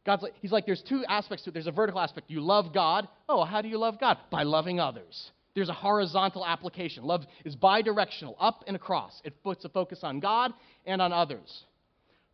God's 0.09 0.23
like, 0.23 0.33
he's 0.41 0.53
like, 0.53 0.65
there's 0.65 0.81
two 0.81 1.05
aspects 1.07 1.45
to 1.45 1.51
it. 1.51 1.53
There's 1.53 1.67
a 1.67 1.71
vertical 1.71 2.01
aspect. 2.01 2.31
You 2.31 2.41
love 2.41 2.73
God. 2.73 3.07
Oh, 3.29 3.45
how 3.45 3.61
do 3.61 3.69
you 3.69 3.77
love 3.77 4.01
God? 4.01 4.17
By 4.31 4.43
loving 4.43 4.81
others. 4.81 5.33
There's 5.55 5.69
a 5.69 5.75
horizontal 5.75 6.47
application. 6.47 7.05
Love 7.05 7.27
is 7.45 7.55
bidirectional, 7.55 8.35
up 8.41 8.65
and 8.67 8.75
across. 8.75 9.21
It 9.23 9.43
puts 9.43 9.67
a 9.67 9.69
focus 9.69 9.99
on 10.03 10.21
God 10.21 10.55
and 10.87 11.03
on 11.03 11.13
others. 11.13 11.65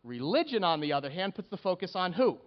Religion, 0.05 0.63
on 0.63 0.79
the 0.79 0.93
other 0.93 1.09
hand, 1.09 1.35
puts 1.35 1.49
the 1.49 1.57
focus 1.57 1.91
on 1.95 2.13
who? 2.13 2.37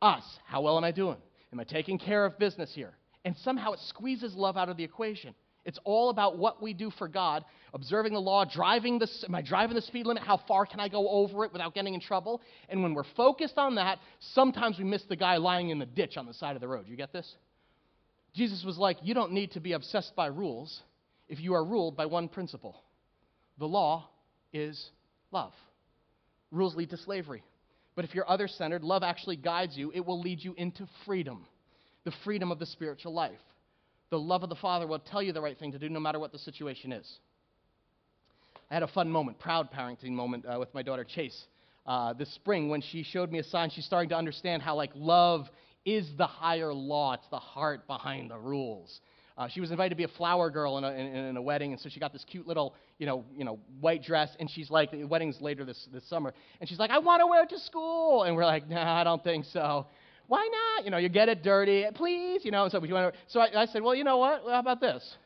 Us. 0.00 0.22
How 0.46 0.60
well 0.60 0.78
am 0.78 0.84
I 0.84 0.92
doing? 0.92 1.16
Am 1.52 1.58
I 1.58 1.64
taking 1.64 1.98
care 1.98 2.24
of 2.24 2.38
business 2.38 2.70
here? 2.72 2.92
And 3.24 3.34
somehow 3.38 3.72
it 3.72 3.80
squeezes 3.88 4.36
love 4.36 4.56
out 4.56 4.68
of 4.68 4.76
the 4.76 4.84
equation. 4.84 5.34
It's 5.64 5.80
all 5.82 6.10
about 6.10 6.38
what 6.38 6.62
we 6.62 6.72
do 6.72 6.92
for 6.92 7.08
God, 7.08 7.44
observing 7.74 8.12
the 8.12 8.20
law, 8.20 8.44
driving 8.44 8.98
the, 8.98 9.08
am 9.26 9.34
I 9.34 9.42
driving 9.42 9.74
the 9.74 9.82
speed 9.82 10.06
limit? 10.06 10.22
How 10.22 10.36
far 10.48 10.66
can 10.66 10.80
I 10.80 10.88
go 10.88 11.08
over 11.08 11.44
it 11.44 11.52
without 11.52 11.74
getting 11.74 11.94
in 11.94 12.00
trouble? 12.00 12.40
And 12.68 12.82
when 12.82 12.94
we're 12.94 13.04
focused 13.16 13.58
on 13.58 13.76
that, 13.76 13.98
sometimes 14.18 14.78
we 14.78 14.84
miss 14.84 15.02
the 15.04 15.16
guy 15.16 15.36
lying 15.36 15.70
in 15.70 15.78
the 15.78 15.86
ditch 15.86 16.16
on 16.16 16.26
the 16.26 16.34
side 16.34 16.56
of 16.56 16.60
the 16.60 16.68
road. 16.68 16.86
You 16.88 16.96
get 16.96 17.12
this? 17.12 17.34
Jesus 18.34 18.64
was 18.64 18.78
like, 18.78 18.98
you 19.02 19.14
don't 19.14 19.32
need 19.32 19.52
to 19.52 19.60
be 19.60 19.72
obsessed 19.72 20.14
by 20.14 20.26
rules 20.26 20.82
if 21.28 21.40
you 21.40 21.54
are 21.54 21.64
ruled 21.64 21.96
by 21.96 22.06
one 22.06 22.28
principle. 22.28 22.76
The 23.58 23.66
law 23.66 24.08
is 24.52 24.90
love. 25.30 25.52
Rules 26.50 26.76
lead 26.76 26.90
to 26.90 26.96
slavery. 26.96 27.42
But 27.96 28.04
if 28.04 28.14
you're 28.14 28.28
other 28.28 28.48
centered, 28.48 28.82
love 28.82 29.02
actually 29.02 29.36
guides 29.36 29.76
you. 29.76 29.92
It 29.94 30.04
will 30.04 30.20
lead 30.20 30.42
you 30.42 30.54
into 30.56 30.88
freedom, 31.04 31.46
the 32.04 32.12
freedom 32.24 32.50
of 32.50 32.58
the 32.58 32.66
spiritual 32.66 33.12
life 33.12 33.38
the 34.10 34.18
love 34.18 34.42
of 34.42 34.48
the 34.48 34.56
Father 34.56 34.86
will 34.86 34.98
tell 34.98 35.22
you 35.22 35.32
the 35.32 35.40
right 35.40 35.58
thing 35.58 35.72
to 35.72 35.78
do 35.78 35.88
no 35.88 36.00
matter 36.00 36.18
what 36.18 36.32
the 36.32 36.38
situation 36.38 36.92
is. 36.92 37.18
I 38.70 38.74
had 38.74 38.82
a 38.82 38.88
fun 38.88 39.10
moment, 39.10 39.38
proud 39.38 39.72
parenting 39.72 40.10
moment 40.10 40.46
uh, 40.46 40.58
with 40.58 40.72
my 40.74 40.82
daughter 40.82 41.04
Chase 41.04 41.46
uh, 41.86 42.12
this 42.12 42.32
spring 42.34 42.68
when 42.68 42.80
she 42.80 43.02
showed 43.02 43.32
me 43.32 43.38
a 43.38 43.44
sign. 43.44 43.70
She's 43.70 43.84
starting 43.84 44.10
to 44.10 44.16
understand 44.16 44.62
how, 44.62 44.76
like, 44.76 44.92
love 44.94 45.48
is 45.84 46.08
the 46.16 46.26
higher 46.26 46.72
law, 46.72 47.14
it's 47.14 47.26
the 47.30 47.38
heart 47.38 47.86
behind 47.86 48.30
the 48.30 48.38
rules. 48.38 49.00
Uh, 49.36 49.48
she 49.48 49.60
was 49.60 49.70
invited 49.70 49.90
to 49.90 49.96
be 49.96 50.04
a 50.04 50.16
flower 50.16 50.50
girl 50.50 50.76
in 50.78 50.84
a, 50.84 50.90
in, 50.90 51.06
in 51.06 51.36
a, 51.36 51.42
wedding, 51.42 51.72
and 51.72 51.80
so 51.80 51.88
she 51.88 51.98
got 51.98 52.12
this 52.12 52.24
cute 52.30 52.46
little, 52.46 52.74
you 52.98 53.06
know, 53.06 53.24
you 53.34 53.44
know, 53.44 53.58
white 53.80 54.04
dress, 54.04 54.28
and 54.38 54.50
she's 54.50 54.70
like, 54.70 54.90
the 54.90 55.04
wedding's 55.04 55.40
later 55.40 55.64
this, 55.64 55.88
this 55.92 56.06
summer, 56.08 56.34
and 56.60 56.68
she's 56.68 56.78
like, 56.78 56.90
I 56.90 56.98
want 56.98 57.20
to 57.20 57.26
wear 57.26 57.42
it 57.44 57.48
to 57.50 57.58
school, 57.58 58.24
and 58.24 58.36
we're 58.36 58.44
like, 58.44 58.68
nah, 58.68 59.00
I 59.00 59.02
don't 59.02 59.24
think 59.24 59.46
so 59.46 59.86
why 60.30 60.48
not? 60.52 60.84
You 60.84 60.92
know, 60.92 60.98
you 60.98 61.08
get 61.08 61.28
it 61.28 61.42
dirty, 61.42 61.84
please. 61.96 62.44
You 62.44 62.52
know, 62.52 62.68
so 62.68 62.78
we 62.78 62.92
went. 62.92 63.16
So 63.26 63.40
I, 63.40 63.62
I 63.62 63.66
said, 63.66 63.82
well, 63.82 63.96
you 63.96 64.04
know 64.04 64.18
what? 64.18 64.42
How 64.46 64.60
about 64.60 64.80
this? 64.80 65.16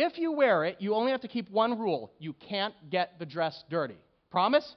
If 0.00 0.16
you 0.16 0.30
wear 0.30 0.64
it, 0.64 0.76
you 0.78 0.94
only 0.94 1.10
have 1.10 1.22
to 1.22 1.28
keep 1.28 1.50
one 1.50 1.76
rule: 1.76 2.12
you 2.20 2.32
can't 2.32 2.74
get 2.88 3.18
the 3.18 3.26
dress 3.26 3.64
dirty. 3.68 3.98
Promise? 4.30 4.76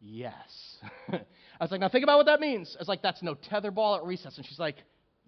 Yes. 0.00 0.76
I 1.12 1.20
was 1.60 1.70
like, 1.70 1.80
now 1.80 1.90
think 1.90 2.02
about 2.02 2.16
what 2.16 2.26
that 2.26 2.40
means. 2.40 2.74
I 2.78 2.80
was 2.80 2.88
like, 2.88 3.02
that's 3.02 3.22
no 3.22 3.34
tetherball 3.34 3.98
at 3.98 4.04
recess. 4.04 4.36
And 4.38 4.46
she's 4.46 4.58
like, 4.58 4.76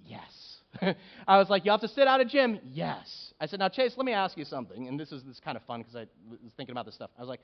yes. 0.07 0.57
I 1.29 1.39
was 1.39 1.51
like, 1.51 1.65
you 1.65 1.71
have 1.71 1.83
to 1.83 1.89
sit 1.89 2.09
out 2.09 2.21
of 2.21 2.29
gym? 2.29 2.59
Yes. 2.65 3.33
I 3.41 3.47
said, 3.47 3.61
now, 3.61 3.69
Chase, 3.69 3.93
let 3.97 4.07
me 4.07 4.13
ask 4.13 4.37
you 4.37 4.45
something. 4.45 4.89
And 4.89 4.99
this 4.99 5.13
is, 5.13 5.23
this 5.23 5.37
is 5.37 5.41
kind 5.45 5.57
of 5.57 5.63
fun 5.65 5.81
because 5.81 5.95
I 5.95 6.07
was 6.29 6.41
thinking 6.57 6.73
about 6.73 6.87
this 6.87 6.95
stuff. 6.95 7.11
I 7.17 7.21
was 7.21 7.29
like, 7.29 7.41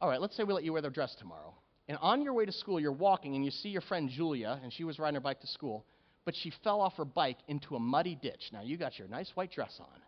all 0.00 0.08
right, 0.08 0.20
let's 0.20 0.36
say 0.36 0.44
we 0.44 0.52
let 0.52 0.62
you 0.62 0.72
wear 0.72 0.82
the 0.82 0.90
dress 0.90 1.16
tomorrow. 1.18 1.54
And 1.88 1.98
on 2.00 2.22
your 2.22 2.32
way 2.32 2.44
to 2.44 2.52
school, 2.52 2.78
you're 2.78 2.92
walking 2.92 3.34
and 3.34 3.44
you 3.44 3.50
see 3.50 3.70
your 3.70 3.80
friend 3.80 4.08
Julia, 4.08 4.60
and 4.62 4.72
she 4.72 4.84
was 4.84 4.98
riding 4.98 5.16
her 5.16 5.20
bike 5.20 5.40
to 5.40 5.46
school, 5.46 5.84
but 6.24 6.34
she 6.36 6.52
fell 6.62 6.80
off 6.80 6.94
her 6.96 7.04
bike 7.04 7.38
into 7.48 7.74
a 7.74 7.80
muddy 7.80 8.14
ditch. 8.20 8.50
Now, 8.52 8.62
you 8.62 8.76
got 8.76 8.98
your 8.98 9.08
nice 9.08 9.30
white 9.34 9.50
dress 9.50 9.74
on. 9.80 10.00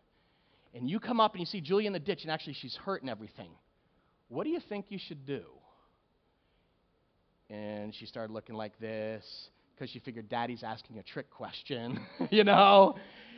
And 0.77 0.91
you 0.91 1.01
come 1.01 1.21
up 1.21 1.33
and 1.33 1.41
you 1.41 1.47
see 1.47 1.63
Julia 1.63 1.87
in 1.87 1.95
the 1.95 1.99
ditch, 1.99 2.21
and 2.23 2.31
actually 2.31 2.53
she's 2.53 2.77
hurt 2.77 3.01
and 3.01 3.11
everything. 3.11 3.49
What 4.29 4.45
do 4.45 4.51
you 4.51 4.61
think 4.69 4.87
you 4.91 4.99
should 4.99 5.25
do? 5.25 5.43
And 7.49 7.95
she 7.95 8.05
started 8.05 8.33
looking 8.33 8.57
like 8.57 8.79
this 8.79 9.25
because 9.75 9.91
she 9.91 10.01
figured 10.01 10.29
daddy's 10.29 10.63
asking 10.63 10.99
a 10.99 11.03
trick 11.03 11.31
question, 11.31 11.99
you 12.31 12.45
know? 12.45 12.97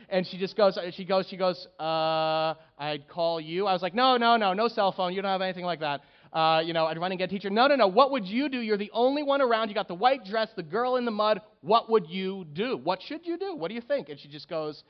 And 0.09 0.25
she 0.27 0.37
just 0.37 0.57
goes, 0.57 0.77
she 0.95 1.05
goes, 1.05 1.27
she 1.29 1.37
goes, 1.37 1.67
uh, 1.79 2.55
I'd 2.77 3.07
call 3.07 3.39
you. 3.39 3.67
I 3.67 3.73
was 3.73 3.81
like, 3.83 3.93
no, 3.93 4.17
no, 4.17 4.35
no, 4.35 4.53
no 4.53 4.67
cell 4.67 4.91
phone. 4.91 5.13
You 5.13 5.21
don't 5.21 5.31
have 5.31 5.41
anything 5.41 5.65
like 5.65 5.81
that. 5.81 6.01
uh, 6.33 6.61
you 6.65 6.73
know, 6.73 6.87
I'd 6.87 6.97
run 6.97 7.11
and 7.11 7.19
get 7.19 7.29
a 7.29 7.31
teacher. 7.31 7.51
No, 7.51 7.67
no, 7.67 7.75
no. 7.75 7.87
What 7.87 8.11
would 8.11 8.25
you 8.25 8.49
do? 8.49 8.59
You're 8.59 8.77
the 8.77 8.89
only 8.91 9.21
one 9.21 9.41
around. 9.41 9.69
You 9.69 9.75
got 9.75 9.87
the 9.87 9.93
white 9.93 10.25
dress, 10.25 10.49
the 10.55 10.63
girl 10.63 10.95
in 10.95 11.05
the 11.05 11.11
mud. 11.11 11.41
What 11.61 11.89
would 11.91 12.09
you 12.09 12.45
do? 12.51 12.75
What 12.75 13.01
should 13.03 13.25
you 13.25 13.37
do? 13.37 13.55
What 13.55 13.69
do 13.69 13.75
you 13.75 13.81
think? 13.81 14.09
And 14.09 14.19
she 14.19 14.27
just 14.27 14.49
goes, 14.49 14.83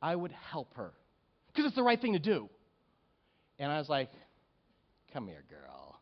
I 0.00 0.14
would 0.14 0.32
help 0.50 0.74
her 0.74 0.92
because 1.48 1.66
it's 1.66 1.76
the 1.76 1.82
right 1.82 2.00
thing 2.00 2.12
to 2.12 2.18
do. 2.18 2.48
And 3.58 3.70
I 3.72 3.78
was 3.78 3.88
like, 3.88 4.10
come 5.12 5.26
here, 5.26 5.44
girl. 5.50 5.96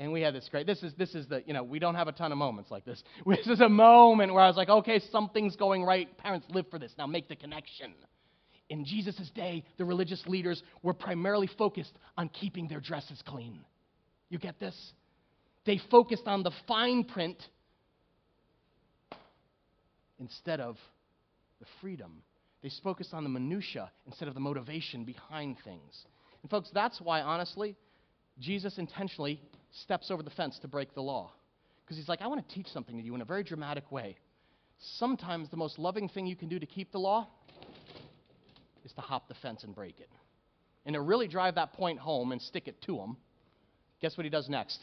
And 0.00 0.12
we 0.12 0.20
had 0.20 0.34
this 0.34 0.48
great, 0.50 0.66
this 0.66 0.82
is, 0.82 0.92
this 0.96 1.14
is 1.14 1.26
the, 1.26 1.42
you 1.46 1.52
know, 1.52 1.64
we 1.64 1.78
don't 1.78 1.96
have 1.96 2.06
a 2.06 2.12
ton 2.12 2.30
of 2.30 2.38
moments 2.38 2.70
like 2.70 2.84
this. 2.84 3.02
This 3.26 3.46
is 3.46 3.60
a 3.60 3.68
moment 3.68 4.32
where 4.32 4.42
I 4.42 4.46
was 4.46 4.56
like, 4.56 4.68
okay, 4.68 5.00
something's 5.10 5.56
going 5.56 5.84
right. 5.84 6.16
Parents 6.18 6.46
live 6.50 6.66
for 6.70 6.78
this. 6.78 6.92
Now 6.96 7.06
make 7.06 7.28
the 7.28 7.36
connection. 7.36 7.94
In 8.70 8.84
Jesus' 8.84 9.30
day, 9.34 9.64
the 9.76 9.84
religious 9.84 10.22
leaders 10.26 10.62
were 10.82 10.94
primarily 10.94 11.48
focused 11.58 11.92
on 12.16 12.28
keeping 12.28 12.68
their 12.68 12.80
dresses 12.80 13.20
clean. 13.26 13.60
You 14.28 14.38
get 14.38 14.60
this? 14.60 14.76
They 15.64 15.80
focused 15.90 16.26
on 16.26 16.42
the 16.42 16.52
fine 16.66 17.04
print 17.04 17.42
instead 20.20 20.60
of 20.60 20.76
the 21.60 21.66
freedom. 21.80 22.22
They 22.62 22.70
focus 22.82 23.10
on 23.12 23.22
the 23.22 23.30
minutia 23.30 23.90
instead 24.06 24.28
of 24.28 24.34
the 24.34 24.40
motivation 24.40 25.04
behind 25.04 25.56
things. 25.64 26.06
And 26.42 26.50
folks, 26.50 26.70
that's 26.72 27.00
why 27.00 27.20
honestly, 27.20 27.76
Jesus 28.40 28.78
intentionally 28.78 29.40
steps 29.82 30.10
over 30.10 30.22
the 30.22 30.30
fence 30.30 30.58
to 30.60 30.68
break 30.68 30.94
the 30.94 31.02
law. 31.02 31.32
Because 31.84 31.96
he's 31.96 32.08
like, 32.08 32.20
I 32.20 32.26
want 32.26 32.46
to 32.46 32.54
teach 32.54 32.66
something 32.68 32.96
to 32.96 33.02
you 33.02 33.14
in 33.14 33.20
a 33.20 33.24
very 33.24 33.44
dramatic 33.44 33.90
way. 33.90 34.16
Sometimes 34.96 35.48
the 35.50 35.56
most 35.56 35.78
loving 35.78 36.08
thing 36.08 36.26
you 36.26 36.36
can 36.36 36.48
do 36.48 36.58
to 36.58 36.66
keep 36.66 36.92
the 36.92 36.98
law 36.98 37.28
is 38.84 38.92
to 38.92 39.00
hop 39.00 39.28
the 39.28 39.34
fence 39.34 39.64
and 39.64 39.74
break 39.74 39.98
it. 40.00 40.10
And 40.86 40.94
to 40.94 41.00
really 41.00 41.28
drive 41.28 41.56
that 41.56 41.72
point 41.72 41.98
home 41.98 42.32
and 42.32 42.40
stick 42.40 42.68
it 42.68 42.80
to 42.82 42.96
him, 42.98 43.16
guess 44.00 44.16
what 44.16 44.24
he 44.24 44.30
does 44.30 44.48
next? 44.48 44.80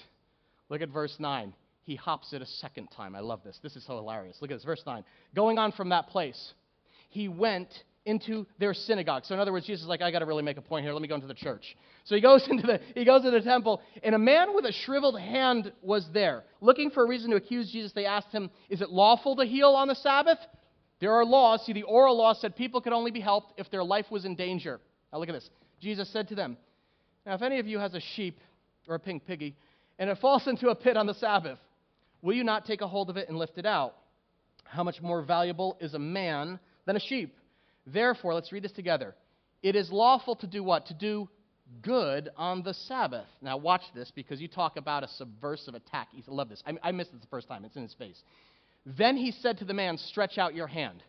Look 0.69 0.81
at 0.81 0.89
verse 0.89 1.15
9. 1.19 1.53
He 1.83 1.95
hops 1.95 2.33
it 2.33 2.41
a 2.41 2.45
second 2.45 2.87
time. 2.87 3.15
I 3.15 3.19
love 3.19 3.41
this. 3.43 3.59
This 3.61 3.75
is 3.75 3.85
so 3.85 3.95
hilarious. 3.95 4.37
Look 4.41 4.51
at 4.51 4.55
this, 4.55 4.65
verse 4.65 4.81
9. 4.85 5.03
Going 5.35 5.59
on 5.59 5.71
from 5.71 5.89
that 5.89 6.07
place, 6.07 6.53
he 7.15 7.29
went 7.29 7.69
into 8.05 8.45
their 8.59 8.73
synagogue. 8.73 9.23
So 9.25 9.33
in 9.33 9.39
other 9.39 9.53
words, 9.53 9.65
Jesus 9.65 9.83
is 9.83 9.87
like, 9.87 10.01
I 10.01 10.11
got 10.11 10.19
to 10.19 10.25
really 10.25 10.43
make 10.43 10.57
a 10.57 10.61
point 10.61 10.83
here. 10.83 10.91
Let 10.91 11.01
me 11.01 11.07
go 11.07 11.15
into 11.15 11.27
the 11.27 11.33
church. 11.33 11.75
So 12.03 12.13
he 12.13 12.21
goes 12.21 12.45
into 12.49 12.67
the 12.67 12.81
he 12.93 13.05
goes 13.05 13.23
to 13.23 13.31
the 13.31 13.41
temple, 13.41 13.81
and 14.03 14.13
a 14.13 14.19
man 14.19 14.53
with 14.53 14.65
a 14.65 14.73
shriveled 14.73 15.17
hand 15.19 15.71
was 15.81 16.05
there. 16.13 16.43
Looking 16.59 16.91
for 16.91 17.03
a 17.03 17.07
reason 17.07 17.31
to 17.31 17.37
accuse 17.37 17.71
Jesus, 17.71 17.93
they 17.93 18.05
asked 18.05 18.33
him, 18.33 18.51
Is 18.69 18.81
it 18.81 18.89
lawful 18.89 19.37
to 19.37 19.45
heal 19.45 19.69
on 19.69 19.87
the 19.87 19.95
Sabbath? 19.95 20.37
There 20.99 21.13
are 21.13 21.25
laws. 21.25 21.65
See, 21.65 21.73
the 21.73 21.83
oral 21.83 22.17
law 22.17 22.33
said 22.33 22.55
people 22.55 22.81
could 22.81 22.93
only 22.93 23.11
be 23.11 23.21
helped 23.21 23.57
if 23.57 23.71
their 23.71 23.83
life 23.83 24.05
was 24.11 24.25
in 24.25 24.35
danger. 24.35 24.81
Now 25.11 25.19
look 25.19 25.29
at 25.29 25.33
this. 25.33 25.49
Jesus 25.79 26.09
said 26.11 26.27
to 26.27 26.35
them, 26.35 26.57
Now 27.25 27.35
if 27.35 27.41
any 27.41 27.59
of 27.59 27.67
you 27.67 27.79
has 27.79 27.93
a 27.93 28.01
sheep 28.01 28.39
or 28.89 28.95
a 28.95 28.99
pink 28.99 29.25
piggy, 29.25 29.55
and 29.97 30.09
it 30.09 30.17
falls 30.19 30.47
into 30.47 30.67
a 30.67 30.75
pit 30.75 30.97
on 30.97 31.07
the 31.07 31.13
Sabbath, 31.13 31.59
will 32.21 32.35
you 32.35 32.43
not 32.43 32.65
take 32.65 32.81
a 32.81 32.87
hold 32.87 33.09
of 33.09 33.15
it 33.15 33.29
and 33.29 33.37
lift 33.37 33.57
it 33.57 33.65
out? 33.65 33.95
How 34.65 34.83
much 34.83 35.01
more 35.01 35.21
valuable 35.21 35.77
is 35.79 35.93
a 35.93 35.99
man 35.99 36.59
than 36.85 36.95
a 36.95 36.99
sheep? 36.99 37.35
Therefore, 37.85 38.33
let's 38.33 38.51
read 38.51 38.63
this 38.63 38.71
together. 38.71 39.15
It 39.61 39.75
is 39.75 39.91
lawful 39.91 40.35
to 40.37 40.47
do 40.47 40.63
what? 40.63 40.87
To 40.87 40.93
do 40.93 41.29
good 41.81 42.29
on 42.37 42.63
the 42.63 42.73
Sabbath. 42.73 43.27
Now, 43.41 43.57
watch 43.57 43.81
this 43.93 44.11
because 44.15 44.39
you 44.39 44.47
talk 44.47 44.77
about 44.77 45.03
a 45.03 45.07
subversive 45.07 45.75
attack. 45.75 46.09
I 46.15 46.21
love 46.27 46.49
this. 46.49 46.63
I, 46.65 46.73
I 46.83 46.91
missed 46.91 47.13
it 47.13 47.21
the 47.21 47.27
first 47.27 47.47
time, 47.47 47.65
it's 47.65 47.75
in 47.75 47.83
his 47.83 47.93
face. 47.95 48.21
Then 48.85 49.17
he 49.17 49.31
said 49.31 49.57
to 49.59 49.65
the 49.65 49.73
man, 49.73 49.97
Stretch 49.97 50.37
out 50.37 50.53
your 50.53 50.67
hand. 50.67 51.03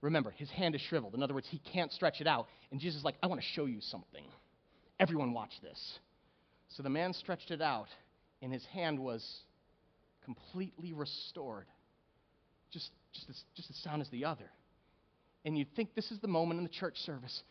Remember, 0.00 0.30
his 0.30 0.50
hand 0.50 0.74
is 0.74 0.80
shriveled. 0.82 1.14
In 1.14 1.22
other 1.22 1.34
words, 1.34 1.48
he 1.50 1.60
can't 1.72 1.92
stretch 1.92 2.20
it 2.20 2.26
out. 2.26 2.46
And 2.70 2.80
Jesus 2.80 2.98
is 2.98 3.04
like, 3.04 3.16
I 3.22 3.26
want 3.26 3.40
to 3.40 3.46
show 3.54 3.66
you 3.66 3.80
something. 3.80 4.24
Everyone, 5.00 5.32
watch 5.32 5.52
this. 5.62 5.98
So 6.68 6.82
the 6.82 6.90
man 6.90 7.12
stretched 7.12 7.50
it 7.50 7.62
out, 7.62 7.88
and 8.42 8.52
his 8.52 8.64
hand 8.66 8.98
was 8.98 9.24
completely 10.24 10.92
restored, 10.92 11.66
just, 12.70 12.90
just, 13.12 13.28
as, 13.30 13.42
just 13.54 13.70
as 13.70 13.76
sound 13.76 14.02
as 14.02 14.10
the 14.10 14.24
other. 14.24 14.50
And 15.46 15.56
you'd 15.56 15.74
think 15.76 15.94
this 15.94 16.10
is 16.10 16.18
the 16.18 16.28
moment 16.28 16.58
in 16.58 16.64
the 16.64 16.70
church 16.70 16.98
service 16.98 17.42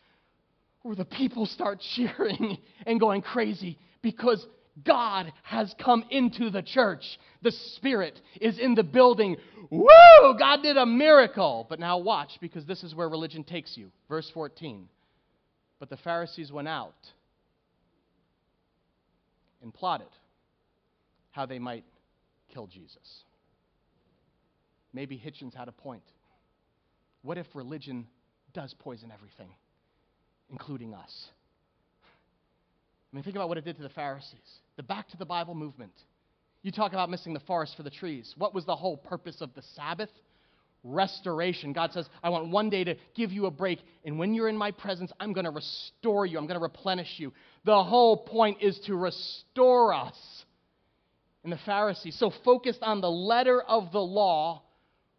where 0.82 0.94
the 0.94 1.06
people 1.06 1.46
start 1.46 1.80
cheering 1.96 2.58
and 2.86 3.00
going 3.00 3.22
crazy 3.22 3.78
because 4.02 4.46
God 4.84 5.32
has 5.42 5.74
come 5.82 6.04
into 6.10 6.50
the 6.50 6.62
church. 6.62 7.18
The 7.42 7.50
Spirit 7.50 8.20
is 8.40 8.58
in 8.58 8.74
the 8.74 8.82
building. 8.84 9.36
Woo! 9.70 10.38
God 10.38 10.62
did 10.62 10.76
a 10.76 10.84
miracle. 10.84 11.66
But 11.68 11.80
now 11.80 11.96
watch, 11.96 12.32
because 12.42 12.66
this 12.66 12.84
is 12.84 12.94
where 12.94 13.08
religion 13.08 13.42
takes 13.42 13.76
you. 13.76 13.90
Verse 14.10 14.30
14. 14.34 14.86
But 15.80 15.88
the 15.88 15.96
Pharisees 15.96 16.52
went 16.52 16.68
out 16.68 16.94
and 19.62 19.72
plotted 19.72 20.08
how 21.30 21.46
they 21.46 21.58
might 21.58 21.84
kill 22.52 22.66
Jesus. 22.66 23.24
Maybe 24.92 25.16
Hitchens 25.16 25.54
had 25.54 25.68
a 25.68 25.72
point. 25.72 26.02
What 27.26 27.38
if 27.38 27.46
religion 27.54 28.06
does 28.54 28.72
poison 28.78 29.10
everything, 29.12 29.48
including 30.48 30.94
us? 30.94 31.26
I 32.04 33.16
mean, 33.16 33.24
think 33.24 33.34
about 33.34 33.48
what 33.48 33.58
it 33.58 33.64
did 33.64 33.76
to 33.78 33.82
the 33.82 33.88
Pharisees. 33.88 34.60
The 34.76 34.84
back 34.84 35.08
to 35.08 35.16
the 35.16 35.24
Bible 35.24 35.56
movement. 35.56 35.90
You 36.62 36.70
talk 36.70 36.92
about 36.92 37.10
missing 37.10 37.34
the 37.34 37.40
forest 37.40 37.76
for 37.76 37.82
the 37.82 37.90
trees. 37.90 38.32
What 38.38 38.54
was 38.54 38.64
the 38.64 38.76
whole 38.76 38.96
purpose 38.96 39.40
of 39.40 39.52
the 39.54 39.62
Sabbath? 39.74 40.10
Restoration. 40.84 41.72
God 41.72 41.92
says, 41.92 42.08
I 42.22 42.28
want 42.28 42.50
one 42.50 42.70
day 42.70 42.84
to 42.84 42.94
give 43.16 43.32
you 43.32 43.46
a 43.46 43.50
break, 43.50 43.80
and 44.04 44.20
when 44.20 44.32
you're 44.32 44.48
in 44.48 44.56
my 44.56 44.70
presence, 44.70 45.10
I'm 45.18 45.32
going 45.32 45.46
to 45.46 45.50
restore 45.50 46.26
you, 46.26 46.38
I'm 46.38 46.46
going 46.46 46.60
to 46.60 46.62
replenish 46.62 47.14
you. 47.16 47.32
The 47.64 47.82
whole 47.82 48.18
point 48.18 48.58
is 48.62 48.78
to 48.86 48.94
restore 48.94 49.92
us. 49.92 50.14
And 51.42 51.52
the 51.52 51.58
Pharisees, 51.66 52.16
so 52.20 52.32
focused 52.44 52.82
on 52.82 53.00
the 53.00 53.10
letter 53.10 53.60
of 53.60 53.90
the 53.90 53.98
law 53.98 54.62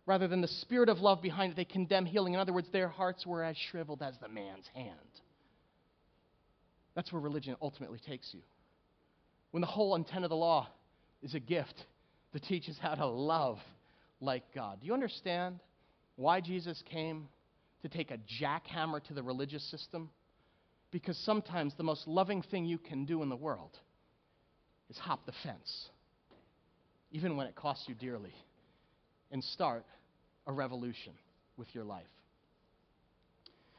rather 0.07 0.27
than 0.27 0.41
the 0.41 0.47
spirit 0.47 0.89
of 0.89 0.99
love 0.99 1.21
behind 1.21 1.51
it, 1.51 1.55
they 1.55 1.65
condemn 1.65 2.05
healing. 2.05 2.33
In 2.33 2.39
other 2.39 2.53
words, 2.53 2.69
their 2.71 2.87
hearts 2.87 3.27
were 3.27 3.43
as 3.43 3.55
shriveled 3.69 4.01
as 4.01 4.15
the 4.19 4.29
man's 4.29 4.65
hand. 4.73 4.95
That's 6.95 7.11
where 7.11 7.21
religion 7.21 7.55
ultimately 7.61 7.99
takes 7.99 8.33
you. 8.33 8.39
When 9.51 9.61
the 9.61 9.67
whole 9.67 9.95
intent 9.95 10.23
of 10.23 10.29
the 10.29 10.35
law 10.35 10.67
is 11.21 11.35
a 11.35 11.39
gift 11.39 11.75
that 12.33 12.43
teaches 12.43 12.77
how 12.81 12.95
to 12.95 13.05
love 13.05 13.59
like 14.19 14.43
God. 14.55 14.79
Do 14.81 14.87
you 14.87 14.93
understand 14.93 15.59
why 16.15 16.41
Jesus 16.41 16.81
came 16.89 17.27
to 17.81 17.89
take 17.89 18.09
a 18.09 18.17
jackhammer 18.41 19.03
to 19.03 19.13
the 19.13 19.21
religious 19.21 19.63
system? 19.69 20.09
Because 20.91 21.17
sometimes 21.25 21.73
the 21.75 21.83
most 21.83 22.07
loving 22.07 22.41
thing 22.41 22.65
you 22.65 22.77
can 22.77 23.05
do 23.05 23.21
in 23.21 23.29
the 23.29 23.35
world 23.35 23.77
is 24.89 24.97
hop 24.97 25.25
the 25.25 25.33
fence, 25.43 25.89
even 27.11 27.35
when 27.35 27.45
it 27.45 27.55
costs 27.55 27.85
you 27.87 27.93
dearly, 27.93 28.33
and 29.31 29.43
start 29.43 29.85
a 30.47 30.51
revolution 30.51 31.13
with 31.57 31.75
your 31.75 31.83
life. 31.83 32.16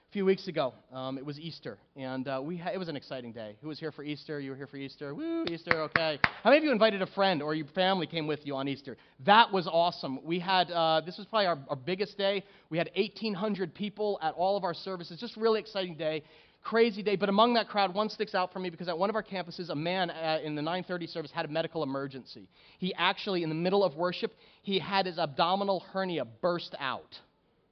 A 0.08 0.10
few 0.10 0.24
weeks 0.24 0.48
ago, 0.48 0.72
um, 0.90 1.18
it 1.18 1.26
was 1.26 1.38
Easter, 1.38 1.76
and 1.94 2.26
uh, 2.26 2.40
we 2.42 2.56
ha- 2.56 2.70
it 2.72 2.78
was 2.78 2.88
an 2.88 2.96
exciting 2.96 3.30
day. 3.30 3.56
Who 3.60 3.68
was 3.68 3.78
here 3.78 3.92
for 3.92 4.02
Easter? 4.02 4.40
You 4.40 4.52
were 4.52 4.56
here 4.56 4.66
for 4.66 4.78
Easter? 4.78 5.14
Woo, 5.14 5.44
Easter, 5.44 5.82
okay. 5.82 6.18
How 6.42 6.48
many 6.48 6.56
of 6.56 6.64
you 6.64 6.72
invited 6.72 7.02
a 7.02 7.06
friend 7.08 7.42
or 7.42 7.54
your 7.54 7.66
family 7.74 8.06
came 8.06 8.26
with 8.26 8.40
you 8.46 8.56
on 8.56 8.68
Easter? 8.68 8.96
That 9.26 9.52
was 9.52 9.68
awesome. 9.70 10.24
We 10.24 10.38
had, 10.38 10.70
uh, 10.70 11.02
this 11.04 11.18
was 11.18 11.26
probably 11.26 11.44
our, 11.44 11.58
our 11.68 11.76
biggest 11.76 12.16
day. 12.16 12.42
We 12.70 12.78
had 12.78 12.88
1,800 12.96 13.74
people 13.74 14.18
at 14.22 14.32
all 14.32 14.56
of 14.56 14.64
our 14.64 14.72
services. 14.72 15.20
Just 15.20 15.36
really 15.36 15.60
exciting 15.60 15.94
day 15.94 16.22
crazy 16.64 17.02
day. 17.02 17.16
But 17.16 17.28
among 17.28 17.54
that 17.54 17.68
crowd, 17.68 17.94
one 17.94 18.10
sticks 18.10 18.34
out 18.34 18.52
for 18.52 18.58
me 18.58 18.68
because 18.68 18.88
at 18.88 18.98
one 18.98 19.08
of 19.08 19.16
our 19.16 19.22
campuses, 19.22 19.70
a 19.70 19.74
man 19.74 20.10
uh, 20.10 20.40
in 20.42 20.54
the 20.54 20.60
930 20.60 21.06
service 21.06 21.30
had 21.30 21.44
a 21.44 21.48
medical 21.48 21.82
emergency. 21.82 22.48
He 22.78 22.92
actually, 22.94 23.42
in 23.42 23.48
the 23.48 23.54
middle 23.54 23.84
of 23.84 23.94
worship, 23.94 24.34
he 24.62 24.78
had 24.78 25.06
his 25.06 25.18
abdominal 25.18 25.80
hernia 25.92 26.24
burst 26.24 26.74
out. 26.78 27.16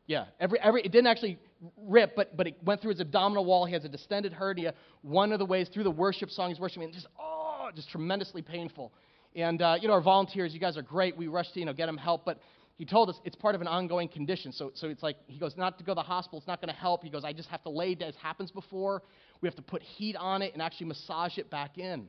Yeah, 0.06 0.26
every, 0.38 0.60
every, 0.60 0.82
it 0.82 0.92
didn't 0.92 1.08
actually 1.08 1.38
rip, 1.76 2.14
but, 2.16 2.36
but 2.36 2.46
it 2.46 2.56
went 2.64 2.80
through 2.80 2.92
his 2.92 3.00
abdominal 3.00 3.44
wall. 3.44 3.64
He 3.64 3.72
has 3.72 3.84
a 3.84 3.88
distended 3.88 4.32
hernia. 4.32 4.74
One 5.02 5.32
of 5.32 5.38
the 5.38 5.46
ways 5.46 5.68
through 5.72 5.84
the 5.84 5.90
worship 5.90 6.30
song 6.30 6.50
he's 6.50 6.60
worshiping, 6.60 6.84
and 6.84 6.92
just, 6.92 7.06
oh, 7.18 7.70
just 7.74 7.90
tremendously 7.90 8.42
painful. 8.42 8.92
And, 9.34 9.60
uh, 9.60 9.76
you 9.80 9.88
know, 9.88 9.94
our 9.94 10.00
volunteers, 10.00 10.54
you 10.54 10.60
guys 10.60 10.76
are 10.76 10.82
great. 10.82 11.16
We 11.16 11.26
rushed 11.28 11.54
to, 11.54 11.60
you 11.60 11.66
know, 11.66 11.74
get 11.74 11.88
him 11.88 11.96
help. 11.96 12.24
But 12.24 12.40
he 12.76 12.84
told 12.84 13.10
us 13.10 13.16
it's 13.24 13.36
part 13.36 13.54
of 13.54 13.60
an 13.60 13.68
ongoing 13.68 14.08
condition. 14.08 14.52
So, 14.52 14.72
so 14.74 14.88
it's 14.88 15.02
like, 15.02 15.16
he 15.26 15.38
goes, 15.38 15.56
not 15.56 15.78
to 15.78 15.84
go 15.84 15.92
to 15.92 15.96
the 15.96 16.02
hospital, 16.02 16.38
it's 16.38 16.46
not 16.46 16.60
going 16.60 16.72
to 16.72 16.78
help. 16.78 17.02
He 17.02 17.10
goes, 17.10 17.24
I 17.24 17.32
just 17.32 17.48
have 17.50 17.62
to 17.64 17.70
lay 17.70 17.94
down. 17.94 18.10
It 18.10 18.16
happens 18.16 18.50
before. 18.50 19.02
We 19.40 19.46
have 19.46 19.56
to 19.56 19.62
put 19.62 19.82
heat 19.82 20.16
on 20.16 20.42
it 20.42 20.52
and 20.54 20.62
actually 20.62 20.86
massage 20.86 21.38
it 21.38 21.50
back 21.50 21.78
in. 21.78 22.08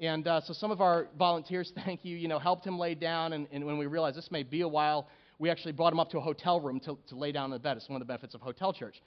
And 0.00 0.26
uh, 0.26 0.40
so 0.40 0.52
some 0.52 0.70
of 0.70 0.80
our 0.80 1.08
volunteers, 1.18 1.72
thank 1.84 2.04
you, 2.04 2.16
you 2.16 2.28
know, 2.28 2.38
helped 2.38 2.66
him 2.66 2.78
lay 2.78 2.94
down. 2.94 3.32
And, 3.32 3.46
and 3.52 3.64
when 3.64 3.78
we 3.78 3.86
realized 3.86 4.16
this 4.16 4.30
may 4.30 4.42
be 4.42 4.62
a 4.62 4.68
while, 4.68 5.08
we 5.40 5.48
actually 5.48 5.72
brought 5.72 5.92
him 5.92 5.98
up 5.98 6.10
to 6.10 6.18
a 6.18 6.20
hotel 6.20 6.60
room 6.60 6.78
to, 6.80 6.98
to 7.08 7.16
lay 7.16 7.32
down 7.32 7.46
in 7.46 7.50
the 7.52 7.58
bed. 7.58 7.78
It's 7.78 7.88
one 7.88 8.00
of 8.00 8.06
the 8.06 8.12
benefits 8.12 8.34
of 8.34 8.42
hotel 8.42 8.72
church. 8.72 9.02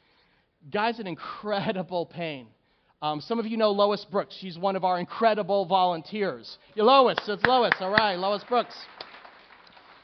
Guy's 0.72 1.00
in 1.00 1.06
incredible 1.06 2.08
pain. 2.08 2.48
Um, 3.04 3.22
some 3.22 3.38
of 3.38 3.46
you 3.46 3.56
know 3.56 3.72
Lois 3.72 4.04
Brooks. 4.10 4.36
She's 4.40 4.58
one 4.58 4.76
of 4.76 4.84
our 4.84 5.00
incredible 5.00 5.66
volunteers. 5.66 6.58
you 6.74 6.84
Lois, 6.84 7.18
it's 7.28 7.44
Lois. 7.44 7.74
All 7.80 7.92
right, 7.92 8.16
Lois 8.16 8.44
Brooks. 8.50 8.74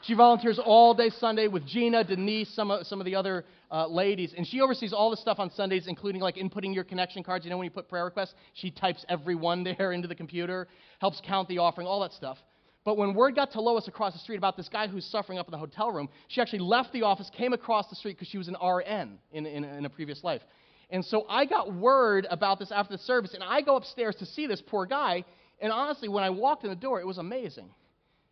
She 0.02 0.14
volunteers 0.14 0.60
all 0.64 0.94
day 0.94 1.10
Sunday 1.10 1.48
with 1.48 1.66
Gina, 1.66 2.04
Denise, 2.04 2.54
some 2.54 2.70
of, 2.70 2.86
some 2.86 3.00
of 3.00 3.04
the 3.04 3.14
other 3.14 3.44
uh, 3.70 3.86
ladies, 3.86 4.32
and 4.36 4.46
she 4.46 4.60
oversees 4.60 4.92
all 4.92 5.10
the 5.10 5.16
stuff 5.16 5.38
on 5.38 5.50
Sundays, 5.50 5.86
including 5.88 6.20
like 6.20 6.36
inputting 6.36 6.74
your 6.74 6.84
connection 6.84 7.22
cards. 7.22 7.44
You 7.44 7.50
know, 7.50 7.58
when 7.58 7.64
you 7.64 7.70
put 7.70 7.88
prayer 7.88 8.04
requests, 8.04 8.34
she 8.54 8.70
types 8.70 9.04
every 9.08 9.34
one 9.34 9.64
there 9.78 9.92
into 9.92 10.06
the 10.06 10.14
computer, 10.14 10.68
helps 11.00 11.20
count 11.26 11.48
the 11.48 11.58
offering, 11.58 11.86
all 11.88 12.00
that 12.00 12.12
stuff. 12.12 12.38
But 12.84 12.96
when 12.96 13.14
word 13.14 13.34
got 13.34 13.52
to 13.52 13.60
Lois 13.60 13.88
across 13.88 14.14
the 14.14 14.18
street 14.18 14.38
about 14.38 14.56
this 14.56 14.68
guy 14.68 14.88
who's 14.88 15.04
suffering 15.04 15.38
up 15.38 15.46
in 15.46 15.52
the 15.52 15.58
hotel 15.58 15.90
room, 15.90 16.08
she 16.28 16.40
actually 16.40 16.60
left 16.60 16.92
the 16.92 17.02
office, 17.02 17.30
came 17.36 17.52
across 17.52 17.88
the 17.88 17.96
street 17.96 18.12
because 18.16 18.28
she 18.28 18.38
was 18.38 18.48
an 18.48 18.56
RN 18.62 19.18
in, 19.32 19.46
in, 19.46 19.64
in 19.64 19.84
a 19.84 19.90
previous 19.90 20.24
life. 20.24 20.40
And 20.88 21.04
so 21.04 21.26
I 21.28 21.44
got 21.44 21.72
word 21.72 22.26
about 22.30 22.58
this 22.58 22.72
after 22.72 22.96
the 22.96 23.02
service, 23.02 23.34
and 23.34 23.44
I 23.44 23.60
go 23.60 23.76
upstairs 23.76 24.16
to 24.16 24.26
see 24.26 24.46
this 24.46 24.62
poor 24.66 24.86
guy. 24.86 25.24
And 25.60 25.72
honestly, 25.72 26.08
when 26.08 26.24
I 26.24 26.30
walked 26.30 26.64
in 26.64 26.70
the 26.70 26.76
door, 26.76 27.00
it 27.00 27.06
was 27.06 27.18
amazing. 27.18 27.68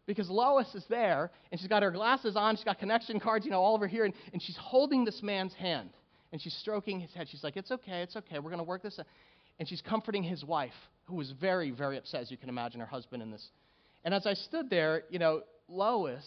Because 0.07 0.31
Lois 0.31 0.75
is 0.75 0.85
there, 0.89 1.31
and 1.53 1.61
she's 1.61 1.69
got 1.69 1.83
her 1.83 1.91
glasses 1.91 2.35
on, 2.35 2.57
she's 2.57 2.65
got 2.65 2.79
connection 2.79 3.21
cards, 3.21 3.45
you 3.45 3.51
know, 3.51 3.61
all 3.61 3.75
over 3.75 3.87
here, 3.87 4.07
and, 4.07 4.15
and 4.33 4.43
she's 4.43 4.57
holding 4.57 5.05
this 5.05 5.23
man's 5.23 5.53
hand. 5.53 5.91
And 6.33 6.41
she's 6.41 6.55
stroking 6.55 7.01
his 7.01 7.13
head. 7.13 7.29
She's 7.29 7.45
like, 7.45 7.57
It's 7.57 7.71
okay, 7.71 8.01
it's 8.01 8.17
okay, 8.17 8.39
we're 8.39 8.51
going 8.51 8.59
to 8.59 8.65
work 8.65 8.83
this 8.83 8.99
out. 8.99 9.07
And 9.59 9.69
she's 9.69 9.83
comforting 9.83 10.23
his 10.23 10.45
wife, 10.45 10.75
who 11.05 11.17
was 11.17 11.33
very, 11.33 11.71
very 11.71 11.99
upset, 11.99 12.23
as 12.23 12.31
you 12.31 12.37
can 12.37 12.49
imagine, 12.49 12.81
her 12.81 12.87
husband 12.87 13.23
in 13.23 13.31
this. 13.31 13.47
And 14.09 14.15
as 14.15 14.25
I 14.25 14.33
stood 14.33 14.71
there, 14.71 15.03
you 15.11 15.19
know, 15.19 15.43
Lois, 15.69 16.25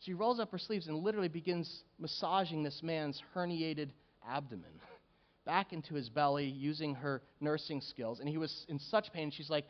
she 0.00 0.14
rolls 0.14 0.40
up 0.40 0.50
her 0.52 0.58
sleeves 0.58 0.86
and 0.86 1.04
literally 1.04 1.28
begins 1.28 1.82
massaging 1.98 2.62
this 2.62 2.82
man's 2.82 3.22
herniated 3.36 3.90
abdomen 4.26 4.70
back 5.44 5.74
into 5.74 5.92
his 5.92 6.08
belly 6.08 6.46
using 6.46 6.94
her 6.94 7.20
nursing 7.42 7.82
skills. 7.82 8.20
And 8.20 8.28
he 8.30 8.38
was 8.38 8.64
in 8.70 8.78
such 8.78 9.12
pain. 9.12 9.30
She's 9.30 9.50
like, 9.50 9.66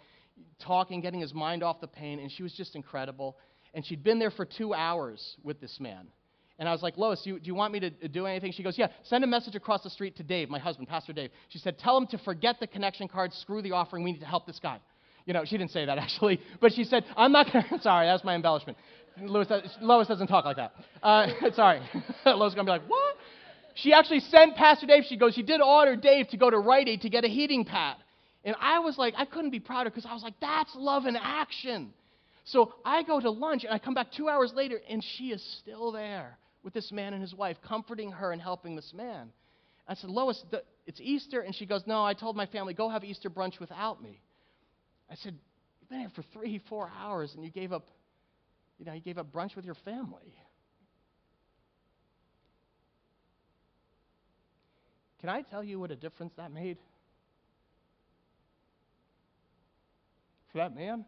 talking, 0.61 1.01
getting 1.01 1.19
his 1.19 1.35
mind 1.35 1.65
off 1.65 1.81
the 1.81 1.89
pain, 1.89 2.21
and 2.21 2.31
she 2.31 2.45
was 2.45 2.53
just 2.53 2.77
incredible. 2.77 3.37
And 3.75 3.85
she'd 3.85 4.05
been 4.05 4.21
there 4.21 4.31
for 4.31 4.45
two 4.45 4.73
hours 4.73 5.37
with 5.43 5.61
this 5.61 5.81
man. 5.81 6.07
And 6.61 6.69
I 6.69 6.73
was 6.73 6.83
like, 6.83 6.97
Lois, 6.97 7.21
do 7.25 7.31
you, 7.31 7.41
do 7.41 7.47
you 7.49 7.55
want 7.57 7.73
me 7.73 7.81
to 7.81 7.89
uh, 7.89 8.07
do 8.13 8.27
anything? 8.27 8.53
She 8.53 8.63
goes, 8.63 8.79
Yeah, 8.79 8.91
send 9.03 9.25
a 9.25 9.27
message 9.27 9.57
across 9.57 9.83
the 9.83 9.91
street 9.91 10.15
to 10.19 10.23
Dave, 10.23 10.51
my 10.51 10.61
husband, 10.61 10.87
Pastor 10.87 11.13
Dave. 11.13 11.31
She 11.49 11.59
said, 11.59 11.81
Tell 11.81 11.97
him 11.99 12.07
to 12.13 12.19
forget 12.19 12.61
the 12.61 12.69
connection 12.69 13.09
card, 13.09 13.33
screw 13.33 13.61
the 13.61 13.73
offering, 13.73 14.05
we 14.05 14.13
need 14.13 14.21
to 14.21 14.25
help 14.25 14.47
this 14.47 14.61
guy. 14.61 14.79
You 15.27 15.33
know, 15.33 15.45
she 15.45 15.57
didn't 15.57 15.71
say 15.71 15.87
that 15.87 15.99
actually, 16.07 16.41
but 16.61 16.73
she 16.73 16.85
said, 16.85 17.05
I'm 17.17 17.33
not 17.33 17.53
going 17.53 17.65
to, 17.71 17.81
sorry, 17.81 18.07
that's 18.07 18.25
my 18.25 18.35
embellishment. 18.35 18.79
Lois, 19.21 19.49
Lois 19.81 20.09
doesn't 20.09 20.27
talk 20.27 20.45
like 20.45 20.57
that. 20.57 20.73
Uh, 21.03 21.29
sorry. 21.55 21.81
Lois 22.27 22.51
is 22.51 22.55
going 22.55 22.67
to 22.67 22.73
be 22.73 22.79
like, 22.79 22.89
What? 22.89 23.17
She 23.77 23.93
actually 23.93 24.21
sent 24.21 24.55
Pastor 24.57 24.87
Dave, 24.87 25.05
she 25.09 25.17
goes, 25.17 25.35
She 25.35 25.43
did 25.43 25.61
order 25.61 25.97
Dave 25.97 26.29
to 26.29 26.37
go 26.37 26.51
to 26.51 26.59
Rite 26.59 26.89
Aid 26.89 27.03
to 27.03 27.09
get 27.09 27.25
a 27.25 27.29
heating 27.29 27.65
pad. 27.65 27.97
And 28.45 28.55
I 28.61 28.81
was 28.81 28.99
like, 28.99 29.15
I 29.17 29.25
couldn't 29.25 29.51
be 29.51 29.61
prouder 29.61 29.89
because 29.91 30.05
I 30.05 30.13
was 30.13 30.23
like, 30.23 30.35
that's 30.41 30.71
love 30.75 31.07
in 31.07 31.17
action. 31.17 31.95
So 32.45 32.75
I 32.85 33.03
go 33.03 33.19
to 33.19 33.31
lunch 33.31 33.65
and 33.65 33.73
I 33.73 33.79
come 33.79 33.95
back 33.95 34.13
two 34.13 34.29
hours 34.29 34.53
later 34.55 34.79
and 34.89 35.03
she 35.17 35.31
is 35.31 35.43
still 35.63 35.93
there 35.93 36.37
with 36.63 36.75
this 36.75 36.93
man 36.93 37.15
and 37.15 37.23
his 37.23 37.35
wife, 37.35 37.57
comforting 37.67 38.11
her 38.13 38.33
and 38.33 38.41
helping 38.43 38.77
this 38.77 38.93
man. 38.95 39.31
I 39.89 39.95
said, 39.95 40.11
Lois, 40.11 40.45
it's 40.87 41.01
Easter. 41.01 41.41
And 41.41 41.55
she 41.55 41.65
goes, 41.65 41.83
No, 41.87 42.05
I 42.05 42.13
told 42.13 42.37
my 42.37 42.47
family, 42.47 42.75
go 42.75 42.89
have 42.91 43.03
Easter 43.03 43.31
brunch 43.31 43.61
without 43.61 44.03
me. 44.03 44.21
I 45.11 45.15
said, 45.17 45.39
You've 45.81 45.89
been 45.89 46.01
here 46.01 46.11
for 46.15 46.23
three, 46.33 46.61
four 46.69 46.91
hours 46.99 47.33
and 47.35 47.45
you 47.45 47.51
gave 47.51 47.73
up, 47.73 47.89
you 48.79 48.87
know, 48.87 48.93
you 48.95 49.01
gave 49.01 49.19
up 49.19 49.31
brunch 49.33 49.55
with 49.55 49.65
your 49.65 49.77
family. 49.85 50.35
Can 55.21 55.29
I 55.29 55.43
tell 55.43 55.63
you 55.63 55.79
what 55.79 55.91
a 55.91 55.97
difference 55.97 56.33
that 56.37 56.53
made? 56.53 56.79
for 60.55 60.59
that 60.59 60.75
man? 60.75 61.05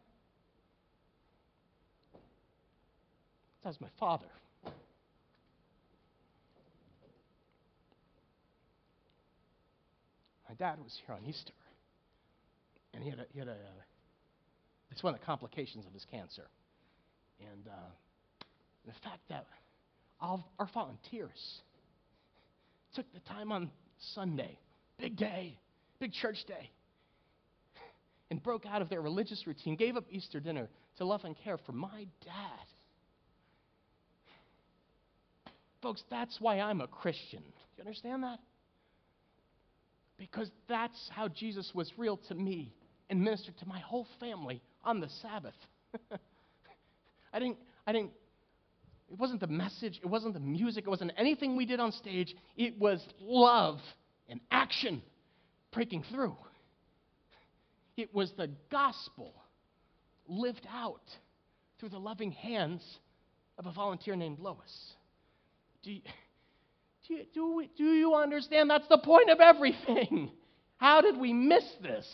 That 3.63 3.69
was 3.69 3.81
my 3.81 3.89
father. 4.01 4.27
My 10.49 10.55
dad 10.59 10.79
was 10.83 11.01
here 11.07 11.15
on 11.15 11.25
Easter, 11.25 11.53
and 12.97 13.05
he 13.05 13.11
had 13.11 13.21
a, 13.21 13.27
he 13.33 13.39
had 13.39 13.49
a 13.49 13.53
uh, 13.53 13.83
it's 14.91 15.03
one 15.03 15.15
of 15.15 15.21
the 15.21 15.27
complications 15.27 15.85
of 15.87 15.93
his 15.93 16.07
cancer. 16.11 16.49
And 17.41 17.69
uh, 17.69 17.91
the 18.87 18.93
fact 19.05 19.21
that 19.29 19.47
our 20.21 20.43
volunteers 20.73 21.61
took 22.95 23.05
the 23.13 23.21
time 23.21 23.53
on 23.53 23.71
Sunday, 24.15 24.59
big 24.99 25.17
day, 25.17 25.59
big 26.01 26.13
church 26.13 26.39
day, 26.49 26.71
and 28.31 28.43
broke 28.43 28.65
out 28.65 28.81
of 28.81 28.89
their 28.89 29.03
religious 29.03 29.47
routine, 29.47 29.77
gave 29.77 29.97
up 29.97 30.05
Easter 30.11 30.41
dinner 30.41 30.69
to 30.97 31.05
love 31.05 31.21
and 31.25 31.37
care 31.45 31.59
for 31.59 31.73
my 31.73 32.07
dad. 32.25 32.67
Folks, 35.83 36.03
that's 36.11 36.39
why 36.41 36.61
I'm 36.61 36.81
a 36.81 36.87
Christian. 36.87 37.43
You 37.77 37.83
understand 37.83 38.23
that? 38.23 38.39
Because 40.17 40.51
that's 40.67 41.11
how 41.15 41.29
Jesus 41.29 41.71
was 41.75 41.93
real 41.99 42.17
to 42.29 42.35
me 42.35 42.73
and 43.09 43.23
ministered 43.23 43.57
to 43.59 43.67
my 43.67 43.79
whole 43.79 44.07
family 44.21 44.63
on 44.85 45.01
the 45.01 45.09
Sabbath. 45.23 45.55
I 47.33 47.39
didn't, 47.39 47.59
I 47.87 47.93
didn't, 47.93 48.13
it 49.09 49.19
wasn't 49.19 49.41
the 49.41 49.47
message, 49.47 50.01
it 50.03 50.07
wasn't 50.07 50.35
the 50.35 50.41
music, 50.41 50.85
it 50.87 50.91
wasn't 50.91 51.13
anything 51.17 51.57
we 51.57 51.67
did 51.67 51.81
on 51.81 51.93
stage. 51.93 52.35
It 52.57 52.79
was 52.79 53.05
love 53.21 53.79
and 54.29 54.41
action 54.51 55.03
breaking 55.73 56.05
through. 56.11 56.37
It 57.97 58.15
was 58.15 58.33
the 58.37 58.51
gospel 58.71 59.33
lived 60.29 60.67
out 60.73 61.03
through 61.79 61.91
the 61.91 61.99
loving 61.99 62.33
hands 62.33 62.83
of 63.59 63.67
a 63.67 63.73
volunteer 63.73 64.17
named 64.17 64.39
Lois. 64.39 64.95
Do 65.83 65.93
you, 65.93 66.01
do 67.07 67.15
you, 67.15 67.25
do, 67.33 67.55
we, 67.55 67.71
do 67.77 67.85
you 67.85 68.15
understand? 68.15 68.69
That's 68.69 68.89
the 68.89 68.99
point 68.99 69.31
of 69.31 69.41
everything. 69.41 70.31
How 70.79 71.01
did 71.01 71.17
we 71.19 71.33
miss 71.33 71.65
this? 71.83 72.07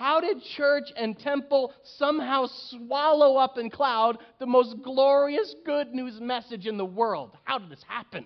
How 0.00 0.18
did 0.18 0.42
church 0.56 0.90
and 0.96 1.18
temple 1.18 1.74
somehow 1.98 2.46
swallow 2.46 3.36
up 3.36 3.58
in 3.58 3.68
cloud 3.68 4.16
the 4.38 4.46
most 4.46 4.82
glorious 4.82 5.54
good 5.66 5.92
news 5.92 6.18
message 6.18 6.66
in 6.66 6.78
the 6.78 6.86
world? 6.86 7.36
How 7.44 7.58
did 7.58 7.68
this 7.68 7.84
happen? 7.86 8.24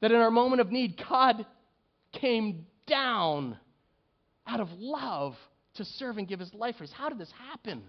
That 0.00 0.10
in 0.10 0.16
our 0.16 0.32
moment 0.32 0.60
of 0.60 0.72
need, 0.72 1.00
God 1.08 1.46
came 2.10 2.66
down 2.88 3.56
out 4.44 4.58
of 4.58 4.70
love 4.72 5.36
to 5.74 5.84
serve 5.84 6.18
and 6.18 6.26
give 6.26 6.40
his 6.40 6.52
life 6.52 6.78
for 6.78 6.82
us. 6.82 6.90
How 6.90 7.08
did 7.08 7.18
this 7.18 7.32
happen? 7.50 7.84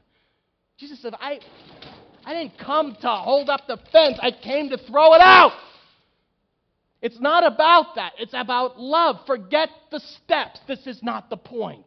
Jesus 0.77 1.01
said, 1.01 1.15
I, 1.19 1.39
I 2.23 2.35
didn't 2.35 2.59
come 2.59 2.95
to 3.01 3.09
hold 3.09 3.49
up 3.49 3.61
the 3.65 3.79
fence, 3.91 4.19
I 4.21 4.29
came 4.29 4.69
to 4.69 4.77
throw 4.77 5.15
it 5.15 5.21
out. 5.21 5.53
It's 7.03 7.19
not 7.19 7.45
about 7.45 7.95
that. 7.95 8.13
It's 8.17 8.33
about 8.33 8.79
love. 8.79 9.17
Forget 9.27 9.67
the 9.91 9.99
steps. 9.99 10.61
This 10.69 10.87
is 10.87 11.03
not 11.03 11.29
the 11.29 11.35
point. 11.35 11.85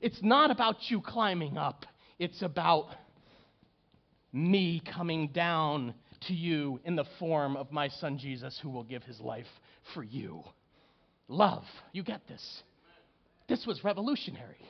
It's 0.00 0.22
not 0.22 0.50
about 0.50 0.76
you 0.88 1.02
climbing 1.02 1.58
up. 1.58 1.84
It's 2.18 2.40
about 2.40 2.86
me 4.32 4.80
coming 4.94 5.28
down 5.28 5.92
to 6.28 6.32
you 6.32 6.80
in 6.86 6.96
the 6.96 7.04
form 7.18 7.54
of 7.54 7.70
my 7.70 7.88
son 7.88 8.16
Jesus, 8.16 8.58
who 8.62 8.70
will 8.70 8.82
give 8.82 9.02
his 9.02 9.20
life 9.20 9.46
for 9.92 10.02
you. 10.02 10.42
Love. 11.28 11.64
You 11.92 12.02
get 12.02 12.26
this. 12.26 12.62
This 13.46 13.66
was 13.66 13.84
revolutionary. 13.84 14.64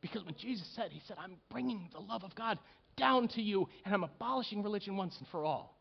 Because 0.00 0.24
when 0.24 0.34
Jesus 0.34 0.66
said, 0.74 0.90
He 0.90 1.00
said, 1.06 1.16
I'm 1.16 1.36
bringing 1.48 1.90
the 1.92 2.00
love 2.00 2.24
of 2.24 2.34
God 2.34 2.58
down 2.96 3.28
to 3.28 3.40
you 3.40 3.68
and 3.84 3.94
I'm 3.94 4.02
abolishing 4.02 4.64
religion 4.64 4.96
once 4.96 5.14
and 5.20 5.28
for 5.28 5.44
all. 5.44 5.79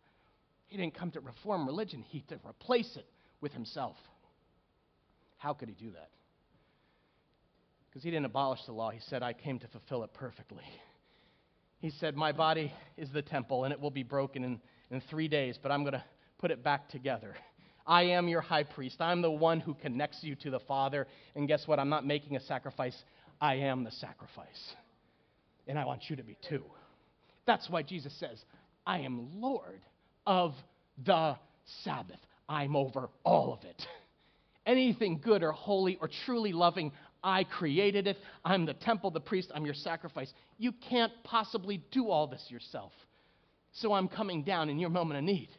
He 0.70 0.78
didn't 0.78 0.94
come 0.94 1.12
to 1.12 1.20
reform 1.20 1.66
religion, 1.66 2.04
He 2.08 2.22
to 2.30 2.40
replace 2.48 2.96
it 2.96 3.06
with 3.42 3.52
Himself. 3.52 3.98
How 5.38 5.54
could 5.54 5.68
He 5.68 5.76
do 5.76 5.92
that? 5.92 6.10
Because 7.90 8.04
He 8.04 8.12
didn't 8.12 8.26
abolish 8.26 8.60
the 8.66 8.72
law. 8.72 8.92
He 8.92 9.00
said, 9.10 9.24
I 9.24 9.34
came 9.34 9.60
to 9.60 9.68
fulfill 9.68 10.04
it 10.04 10.14
perfectly. 10.14 10.64
He 11.82 11.92
said, 11.92 12.18
My 12.18 12.34
body 12.34 12.74
is 12.98 13.10
the 13.14 13.22
temple 13.22 13.64
and 13.64 13.72
it 13.72 13.80
will 13.80 13.90
be 13.90 14.04
broken 14.04 14.44
in, 14.44 14.60
in 14.92 15.00
three 15.10 15.30
days, 15.30 15.58
but 15.64 15.72
I'm 15.72 15.84
going 15.84 15.94
to 15.94 16.04
put 16.38 16.52
it 16.52 16.62
back 16.62 16.90
together. 16.90 17.38
I 17.88 18.04
am 18.04 18.28
your 18.28 18.42
high 18.42 18.64
priest. 18.64 18.98
I'm 19.00 19.22
the 19.22 19.32
one 19.32 19.62
who 19.62 19.74
connects 19.74 20.20
you 20.22 20.36
to 20.36 20.52
the 20.52 20.60
Father. 20.60 21.08
And 21.36 21.48
guess 21.48 21.68
what? 21.68 21.80
I'm 21.80 21.88
not 21.88 22.06
making 22.06 22.36
a 22.36 22.42
sacrifice, 22.42 22.96
I 23.40 23.56
am 23.56 23.86
the 23.86 23.92
sacrifice. 23.92 24.76
And 25.68 25.80
I 25.80 25.86
want 25.86 26.10
you 26.10 26.18
to 26.18 26.24
be 26.24 26.38
too. 26.50 26.64
That's 27.46 27.70
why 27.70 27.82
Jesus 27.82 28.14
says, 28.20 28.44
I 28.86 29.00
am 29.00 29.40
Lord 29.40 29.82
of 30.26 30.54
the 31.06 31.36
Sabbath. 31.84 32.20
I'm 32.48 32.76
over 32.76 33.10
all 33.24 33.54
of 33.54 33.64
it. 33.64 33.82
Anything 34.66 35.20
good 35.24 35.44
or 35.44 35.52
holy 35.52 35.98
or 36.02 36.10
truly 36.26 36.52
loving, 36.52 36.92
I 37.24 37.44
created 37.44 38.08
it. 38.08 38.18
I'm 38.46 38.66
the 38.66 38.74
temple, 38.74 39.12
the 39.12 39.20
priest, 39.20 39.52
I'm 39.54 39.66
your 39.66 39.74
sacrifice. 39.74 40.32
You 40.58 40.72
can't 40.90 41.12
possibly 41.24 41.84
do 41.92 42.10
all 42.10 42.28
this 42.28 42.46
yourself. 42.50 42.92
So 43.74 43.94
I'm 43.94 44.08
coming 44.08 44.44
down 44.44 44.70
in 44.70 44.80
your 44.80 44.90
moment 44.90 45.18
of 45.18 45.24
need 45.24 45.50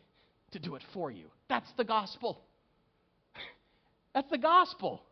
to 0.52 0.58
do 0.58 0.74
it 0.74 0.82
for 0.92 1.10
you. 1.10 1.26
That's 1.48 1.70
the 1.76 1.84
gospel. 1.84 2.42
That's 4.14 4.30
the 4.30 4.38
gospel. 4.38 5.02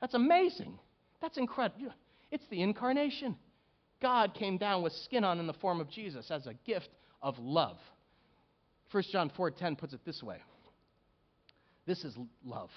That's 0.00 0.14
amazing. 0.14 0.78
That's 1.20 1.38
incredible. 1.38 1.92
It's 2.30 2.44
the 2.50 2.60
incarnation. 2.60 3.36
God 4.02 4.34
came 4.34 4.58
down 4.58 4.82
with 4.82 4.92
skin 5.04 5.24
on 5.24 5.38
in 5.40 5.46
the 5.46 5.54
form 5.54 5.80
of 5.80 5.90
Jesus 5.90 6.30
as 6.30 6.46
a 6.46 6.54
gift 6.66 6.90
of 7.22 7.38
love. 7.38 7.78
1 8.94 9.02
John 9.10 9.28
4:10 9.28 9.76
puts 9.76 9.92
it 9.92 10.04
this 10.04 10.22
way. 10.22 10.40
This 11.84 12.04
is 12.04 12.16
love. 12.44 12.70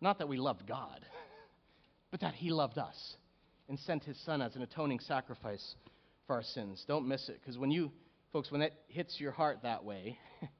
Not 0.00 0.16
that 0.20 0.26
we 0.26 0.38
loved 0.38 0.66
God, 0.66 1.04
but 2.10 2.20
that 2.20 2.32
he 2.32 2.50
loved 2.50 2.78
us 2.78 3.16
and 3.68 3.78
sent 3.80 4.04
his 4.04 4.18
son 4.24 4.40
as 4.40 4.56
an 4.56 4.62
atoning 4.62 5.00
sacrifice 5.00 5.76
for 6.26 6.36
our 6.36 6.42
sins. 6.42 6.82
Don't 6.88 7.06
miss 7.06 7.28
it 7.28 7.40
because 7.42 7.58
when 7.58 7.70
you 7.70 7.92
folks 8.32 8.50
when 8.50 8.62
that 8.62 8.72
hits 8.88 9.20
your 9.20 9.32
heart 9.32 9.58
that 9.64 9.84
way 9.84 10.18
and 10.40 10.50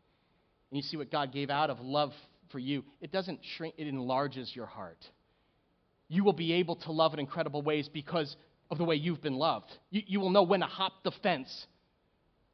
you 0.71 0.83
see 0.83 0.99
what 0.99 1.11
God 1.11 1.33
gave 1.33 1.49
out 1.49 1.71
of 1.71 1.81
love 1.81 2.13
for 2.53 2.59
you, 2.59 2.85
it 3.01 3.11
doesn't 3.11 3.41
shrink, 3.57 3.77
it 3.79 3.87
enlarges 3.87 4.55
your 4.55 4.67
heart. 4.67 5.03
You 6.09 6.25
will 6.25 6.35
be 6.35 6.53
able 6.53 6.77
to 6.77 6.93
love 6.93 7.15
in 7.15 7.21
incredible 7.21 7.63
ways 7.63 7.89
because 7.89 8.37
of 8.71 8.77
the 8.77 8.85
way 8.85 8.97
you've 8.97 9.23
been 9.23 9.39
loved. 9.39 9.73
You, 9.89 10.03
you 10.07 10.21
will 10.21 10.29
know 10.29 10.43
when 10.43 10.61
to 10.61 10.67
hop 10.67 11.05
the 11.05 11.13
fence 11.23 11.67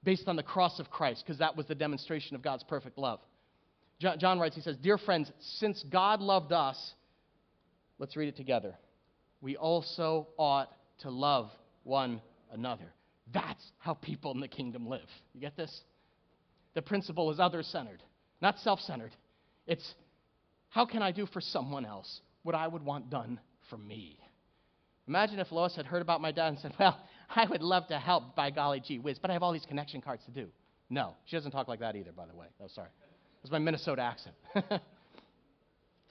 based 0.02 0.28
on 0.28 0.36
the 0.36 0.42
cross 0.42 0.78
of 0.78 0.90
Christ, 0.90 1.22
because 1.24 1.38
that 1.38 1.56
was 1.56 1.66
the 1.66 1.74
demonstration 1.74 2.36
of 2.36 2.42
God's 2.42 2.64
perfect 2.64 2.98
love. 2.98 3.20
John, 4.00 4.38
writes, 4.38 4.54
he 4.56 4.62
says, 4.62 4.76
Dear 4.78 4.96
friends, 4.96 5.30
since 5.58 5.84
God 5.90 6.20
loved 6.22 6.52
us, 6.52 6.94
let's 7.98 8.16
read 8.16 8.28
it 8.28 8.36
together. 8.36 8.74
We 9.42 9.56
also 9.56 10.28
ought 10.38 10.70
to 11.00 11.10
love 11.10 11.50
one 11.84 12.22
another. 12.50 12.92
That's 13.32 13.62
how 13.78 13.94
people 13.94 14.32
in 14.32 14.40
the 14.40 14.48
kingdom 14.48 14.88
live. 14.88 15.08
You 15.34 15.40
get 15.40 15.56
this? 15.56 15.82
The 16.74 16.82
principle 16.82 17.30
is 17.30 17.38
other 17.38 17.62
centered, 17.62 18.02
not 18.40 18.58
self 18.60 18.80
centered. 18.80 19.14
It's 19.66 19.94
how 20.70 20.86
can 20.86 21.02
I 21.02 21.12
do 21.12 21.26
for 21.26 21.40
someone 21.40 21.84
else 21.84 22.20
what 22.42 22.54
I 22.54 22.66
would 22.66 22.84
want 22.84 23.10
done 23.10 23.38
for 23.68 23.76
me? 23.76 24.18
Imagine 25.06 25.40
if 25.40 25.50
Lois 25.52 25.74
had 25.76 25.86
heard 25.86 26.02
about 26.02 26.20
my 26.20 26.32
dad 26.32 26.48
and 26.48 26.58
said, 26.58 26.72
Well, 26.78 26.98
I 27.36 27.46
would 27.46 27.62
love 27.62 27.86
to 27.88 27.98
help, 27.98 28.34
by 28.34 28.50
golly 28.50 28.80
gee 28.80 28.98
whiz, 28.98 29.18
but 29.18 29.30
I 29.30 29.34
have 29.34 29.42
all 29.42 29.52
these 29.52 29.66
connection 29.66 30.00
cards 30.00 30.24
to 30.24 30.30
do. 30.30 30.48
No, 30.88 31.14
she 31.26 31.36
doesn't 31.36 31.52
talk 31.52 31.68
like 31.68 31.80
that 31.80 31.94
either, 31.94 32.12
by 32.12 32.26
the 32.26 32.34
way. 32.34 32.46
Oh, 32.60 32.66
sorry. 32.68 32.88
That's 33.42 33.52
my 33.52 33.58
Minnesota 33.58 34.02
accent. 34.02 34.34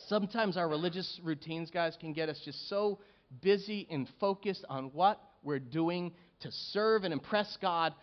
Sometimes 0.08 0.56
our 0.56 0.68
religious 0.68 1.20
routines, 1.24 1.70
guys, 1.70 1.98
can 2.00 2.14
get 2.14 2.30
us 2.30 2.40
just 2.46 2.70
so 2.70 3.00
busy 3.42 3.86
and 3.92 4.08
focused 4.20 4.66
on 4.70 4.86
what 4.94 5.22
we're 5.44 5.60
doing 5.60 6.14
to 6.42 6.52
serve 6.72 7.04
and 7.04 7.14
impress 7.14 7.58
God 7.62 7.94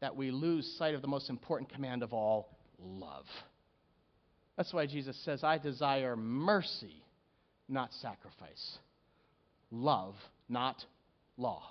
that 0.00 0.14
we 0.14 0.30
lose 0.30 0.70
sight 0.78 0.94
of 0.94 1.02
the 1.02 1.08
most 1.08 1.30
important 1.30 1.72
command 1.72 2.02
of 2.02 2.12
all 2.12 2.58
love. 2.78 3.26
That's 4.56 4.72
why 4.72 4.86
Jesus 4.86 5.16
says, 5.24 5.42
I 5.42 5.58
desire 5.58 6.16
mercy, 6.16 7.02
not 7.68 7.92
sacrifice. 7.94 8.78
Love, 9.70 10.14
not 10.48 10.84
law. 11.40 11.62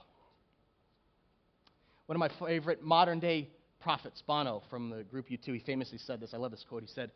One 2.07 2.15
of 2.15 2.19
my 2.19 2.47
favorite 2.47 2.81
modern 2.81 3.19
day 3.19 3.49
prophets, 3.79 4.23
Bono 4.25 4.63
from 4.69 4.89
the 4.89 5.03
group 5.03 5.29
U2, 5.29 5.53
he 5.53 5.59
famously 5.59 5.99
said 5.99 6.19
this. 6.19 6.33
I 6.33 6.37
love 6.37 6.51
this 6.51 6.65
quote. 6.67 6.81
He 6.81 6.87
said, 6.87 7.11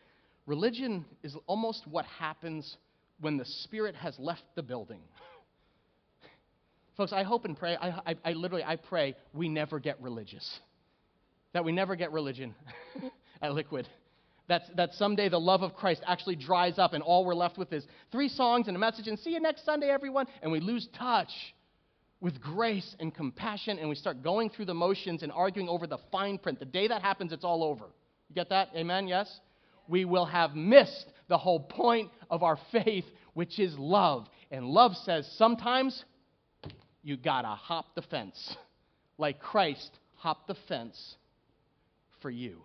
Religion 0.46 1.06
is 1.24 1.36
almost 1.48 1.88
what 1.88 2.06
happens 2.06 2.78
when 3.20 3.38
the 3.38 3.46
spirit 3.46 3.96
has 3.96 4.18
left 4.20 4.44
the 4.56 4.64
building. 4.64 5.00
Folks, 6.98 7.12
I 7.12 7.24
hope 7.24 7.46
and 7.46 7.58
pray, 7.58 7.76
I, 7.76 7.90
I, 8.06 8.16
I, 8.24 8.34
literally, 8.34 8.64
I 8.64 8.76
pray 8.76 9.16
we 9.34 9.50
never 9.50 9.80
get 9.80 10.02
religious. 10.02 10.60
That 11.54 11.66
we 11.66 11.72
never 11.72 11.96
get 11.96 12.12
religion 12.12 12.54
at 13.42 13.54
Liquid. 13.54 13.88
That, 14.50 14.64
that 14.76 14.94
someday 14.94 15.30
the 15.30 15.40
love 15.40 15.64
of 15.64 15.74
Christ 15.74 16.04
actually 16.06 16.36
dries 16.36 16.78
up 16.78 16.94
and 16.94 17.02
all 17.02 17.26
we're 17.26 17.34
left 17.34 17.58
with 17.58 17.72
is 17.72 17.86
three 18.12 18.28
songs 18.28 18.68
and 18.68 18.76
a 18.76 18.80
message 18.80 19.08
and 19.08 19.18
see 19.18 19.32
you 19.32 19.40
next 19.40 19.66
Sunday, 19.66 19.90
everyone. 19.90 20.28
And 20.42 20.52
we 20.52 20.60
lose 20.60 20.88
touch 20.98 21.32
with 22.24 22.40
grace 22.40 22.96
and 23.02 23.14
compassion 23.14 23.78
and 23.78 23.90
we 23.90 23.96
start 23.96 24.24
going 24.24 24.50
through 24.50 24.64
the 24.64 24.74
motions 24.74 25.24
and 25.24 25.32
arguing 25.34 25.68
over 25.68 25.86
the 25.86 25.98
fine 26.10 26.38
print. 26.38 26.58
The 26.58 26.64
day 26.64 26.88
that 26.88 27.02
happens, 27.02 27.34
it's 27.34 27.44
all 27.44 27.66
over. 27.66 27.84
You 28.30 28.36
get 28.36 28.48
that? 28.48 28.70
Amen? 28.78 29.10
Yes? 29.10 29.42
We 29.90 30.06
will 30.06 30.24
have 30.24 30.56
missed 30.56 31.12
the 31.28 31.38
whole 31.38 31.60
point 31.60 32.12
of 32.30 32.42
our 32.42 32.58
faith, 32.72 33.04
which 33.34 33.60
is 33.60 33.78
love. 33.78 34.26
And 34.52 34.68
love 34.68 34.96
says 35.04 35.30
sometimes 35.38 36.06
you 37.04 37.18
gotta 37.18 37.50
hop 37.50 37.94
the 37.94 38.02
fence, 38.04 38.56
like 39.18 39.42
Christ 39.42 39.92
hopped 40.16 40.48
the 40.48 40.56
fence 40.70 41.18
for 42.22 42.30
you 42.30 42.62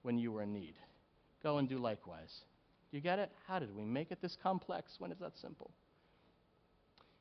when 0.00 0.16
you 0.16 0.32
were 0.32 0.42
in 0.42 0.54
need. 0.54 0.74
Go 1.42 1.58
and 1.58 1.68
do 1.68 1.76
likewise. 1.76 2.34
Do 2.90 2.96
you 2.96 3.02
get 3.02 3.18
it? 3.18 3.30
How 3.46 3.58
did 3.58 3.76
we 3.76 3.84
make 3.84 4.10
it 4.10 4.22
this 4.22 4.38
complex 4.42 4.92
when 4.98 5.10
it's 5.10 5.20
that 5.20 5.36
simple? 5.36 5.70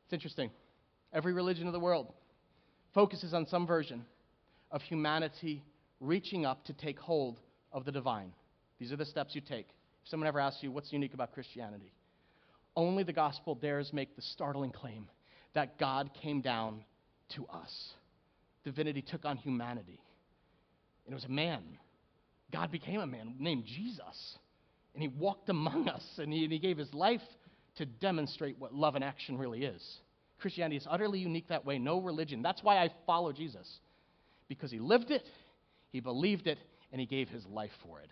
It's 0.05 0.14
interesting. 0.14 0.51
Every 1.14 1.34
religion 1.34 1.68
of 1.68 1.74
the 1.74 1.80
world 1.80 2.12
focuses 2.93 3.34
on 3.34 3.47
some 3.47 3.66
version 3.66 4.05
of 4.72 4.82
humanity 4.82 5.64
reaching 5.99 6.45
up 6.45 6.64
to 6.66 6.74
take 6.74 6.99
hold 6.99 7.39
of 7.72 7.86
the 7.86 7.91
divine. 7.91 8.32
These 8.80 8.91
are 8.91 8.97
the 8.97 9.05
steps 9.05 9.36
you 9.36 9.41
take. 9.41 9.68
If 10.03 10.10
someone 10.10 10.28
ever 10.28 10.39
asks 10.39 10.64
you 10.64 10.72
what's 10.72 10.93
unique 10.93 11.14
about 11.14 11.34
Christianity, 11.34 11.91
only 12.76 13.03
the 13.03 13.14
gospel 13.14 13.55
dares 13.55 13.91
make 13.91 14.16
the 14.16 14.22
startling 14.22 14.72
claim 14.72 15.07
that 15.53 15.78
God 15.80 16.12
came 16.22 16.41
down 16.41 16.84
to 17.36 17.45
us. 17.47 17.93
Divinity 18.64 19.01
took 19.01 19.26
on 19.26 19.38
humanity. 19.38 19.99
And 21.05 21.14
it 21.14 21.16
was 21.16 21.26
a 21.26 21.30
man 21.30 21.64
God 22.51 22.72
became 22.72 22.99
a 22.99 23.07
man 23.07 23.36
named 23.39 23.66
Jesus. 23.66 24.38
And 24.93 25.03
he 25.03 25.07
walked 25.07 25.49
among 25.49 25.88
us 25.88 26.03
and 26.18 26.34
he, 26.34 26.43
and 26.43 26.53
he 26.53 26.60
gave 26.60 26.78
his 26.78 26.93
life 26.93 27.22
to 27.78 27.86
demonstrate 27.86 28.57
what 28.60 28.74
love 28.74 28.95
in 28.95 29.03
action 29.03 29.38
really 29.38 29.64
is. 29.64 29.82
Christianity 30.40 30.78
is 30.78 30.88
utterly 30.90 31.20
unique 31.20 31.48
that 31.50 31.66
way, 31.66 31.78
no 31.78 32.00
religion. 32.00 32.42
That's 32.42 32.64
why 32.64 32.78
I 32.78 32.90
follow 33.06 33.32
Jesus. 33.32 33.80
Because 34.48 34.72
he 34.72 34.80
lived 34.80 35.12
it, 35.12 35.24
he 35.92 36.00
believed 36.00 36.48
it, 36.48 36.58
and 36.92 37.00
he 37.00 37.06
gave 37.06 37.30
his 37.30 37.46
life 37.46 37.72
for 37.84 38.00
it. 38.00 38.10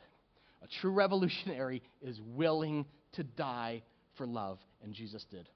A 0.63 0.67
true 0.81 0.91
revolutionary 0.93 1.81
is 2.01 2.19
willing 2.35 2.85
to 3.13 3.23
die 3.23 3.81
for 4.17 4.25
love, 4.27 4.59
and 4.83 4.93
Jesus 4.93 5.25
did. 5.29 5.47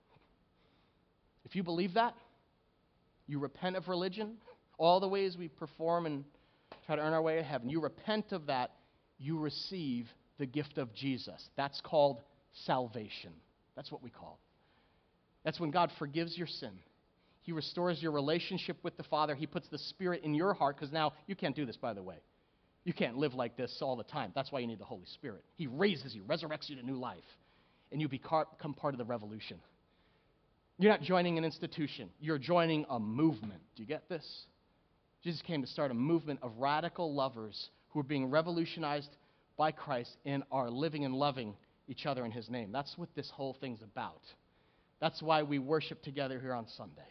If 1.45 1.55
you 1.55 1.63
believe 1.63 1.95
that, 1.95 2.15
you 3.28 3.39
repent 3.39 3.76
of 3.76 3.88
religion, 3.88 4.38
all 4.78 4.99
the 4.99 5.07
ways 5.07 5.38
we 5.38 5.47
perform 5.47 6.05
and 6.05 6.24
try 6.86 6.95
to 6.95 7.01
earn 7.01 7.13
our 7.13 7.22
way 7.22 7.36
to 7.36 7.43
heaven. 7.43 7.69
You 7.69 7.82
repent 7.82 8.32
of 8.32 8.47
that, 8.47 8.72
you 9.17 9.38
receive 9.38 10.07
the 10.38 10.45
gift 10.45 10.78
of 10.78 10.93
Jesus. 10.93 11.49
That's 11.55 11.80
called 11.82 12.22
salvation. 12.65 13.32
That's 13.76 13.91
what 13.91 14.03
we 14.03 14.09
call 14.09 14.39
it. 14.41 14.50
That's 15.43 15.59
when 15.59 15.71
God 15.71 15.91
forgives 15.97 16.37
your 16.37 16.47
sin. 16.47 16.71
He 17.43 17.51
restores 17.51 18.01
your 18.01 18.11
relationship 18.11 18.77
with 18.83 18.97
the 18.97 19.03
Father. 19.03 19.33
He 19.33 19.47
puts 19.47 19.67
the 19.69 19.79
Spirit 19.79 20.23
in 20.23 20.35
your 20.35 20.53
heart, 20.53 20.75
because 20.77 20.93
now 20.93 21.13
you 21.25 21.35
can't 21.35 21.55
do 21.55 21.65
this, 21.65 21.77
by 21.77 21.93
the 21.93 22.03
way. 22.03 22.17
You 22.83 22.93
can't 22.93 23.17
live 23.17 23.33
like 23.33 23.57
this 23.57 23.77
all 23.81 23.95
the 23.95 24.03
time. 24.03 24.31
That's 24.35 24.51
why 24.51 24.59
you 24.59 24.67
need 24.67 24.79
the 24.79 24.85
Holy 24.85 25.05
Spirit. 25.13 25.43
He 25.55 25.67
raises 25.67 26.15
you, 26.15 26.23
resurrects 26.23 26.69
you 26.69 26.75
to 26.75 26.85
new 26.85 26.97
life, 26.97 27.17
and 27.91 27.99
you 27.99 28.07
become 28.07 28.73
part 28.75 28.93
of 28.93 28.97
the 28.97 29.05
revolution. 29.05 29.59
You're 30.77 30.91
not 30.91 31.01
joining 31.01 31.37
an 31.37 31.45
institution, 31.45 32.09
you're 32.19 32.39
joining 32.39 32.85
a 32.89 32.99
movement. 32.99 33.61
Do 33.75 33.83
you 33.83 33.87
get 33.87 34.09
this? 34.09 34.25
Jesus 35.23 35.41
came 35.45 35.61
to 35.61 35.67
start 35.67 35.91
a 35.91 35.95
movement 35.95 36.39
of 36.41 36.51
radical 36.57 37.13
lovers 37.13 37.69
who 37.89 37.99
are 37.99 38.03
being 38.03 38.31
revolutionized 38.31 39.09
by 39.57 39.71
Christ 39.71 40.17
and 40.25 40.43
are 40.51 40.71
living 40.71 41.05
and 41.05 41.13
loving 41.13 41.55
each 41.87 42.07
other 42.07 42.25
in 42.25 42.31
his 42.31 42.49
name. 42.49 42.71
That's 42.71 42.97
what 42.97 43.09
this 43.15 43.29
whole 43.29 43.55
thing's 43.61 43.81
about. 43.83 44.21
That's 45.01 45.21
why 45.21 45.43
we 45.43 45.59
worship 45.59 46.01
together 46.03 46.39
here 46.39 46.53
on 46.53 46.67
Sunday. 46.77 47.01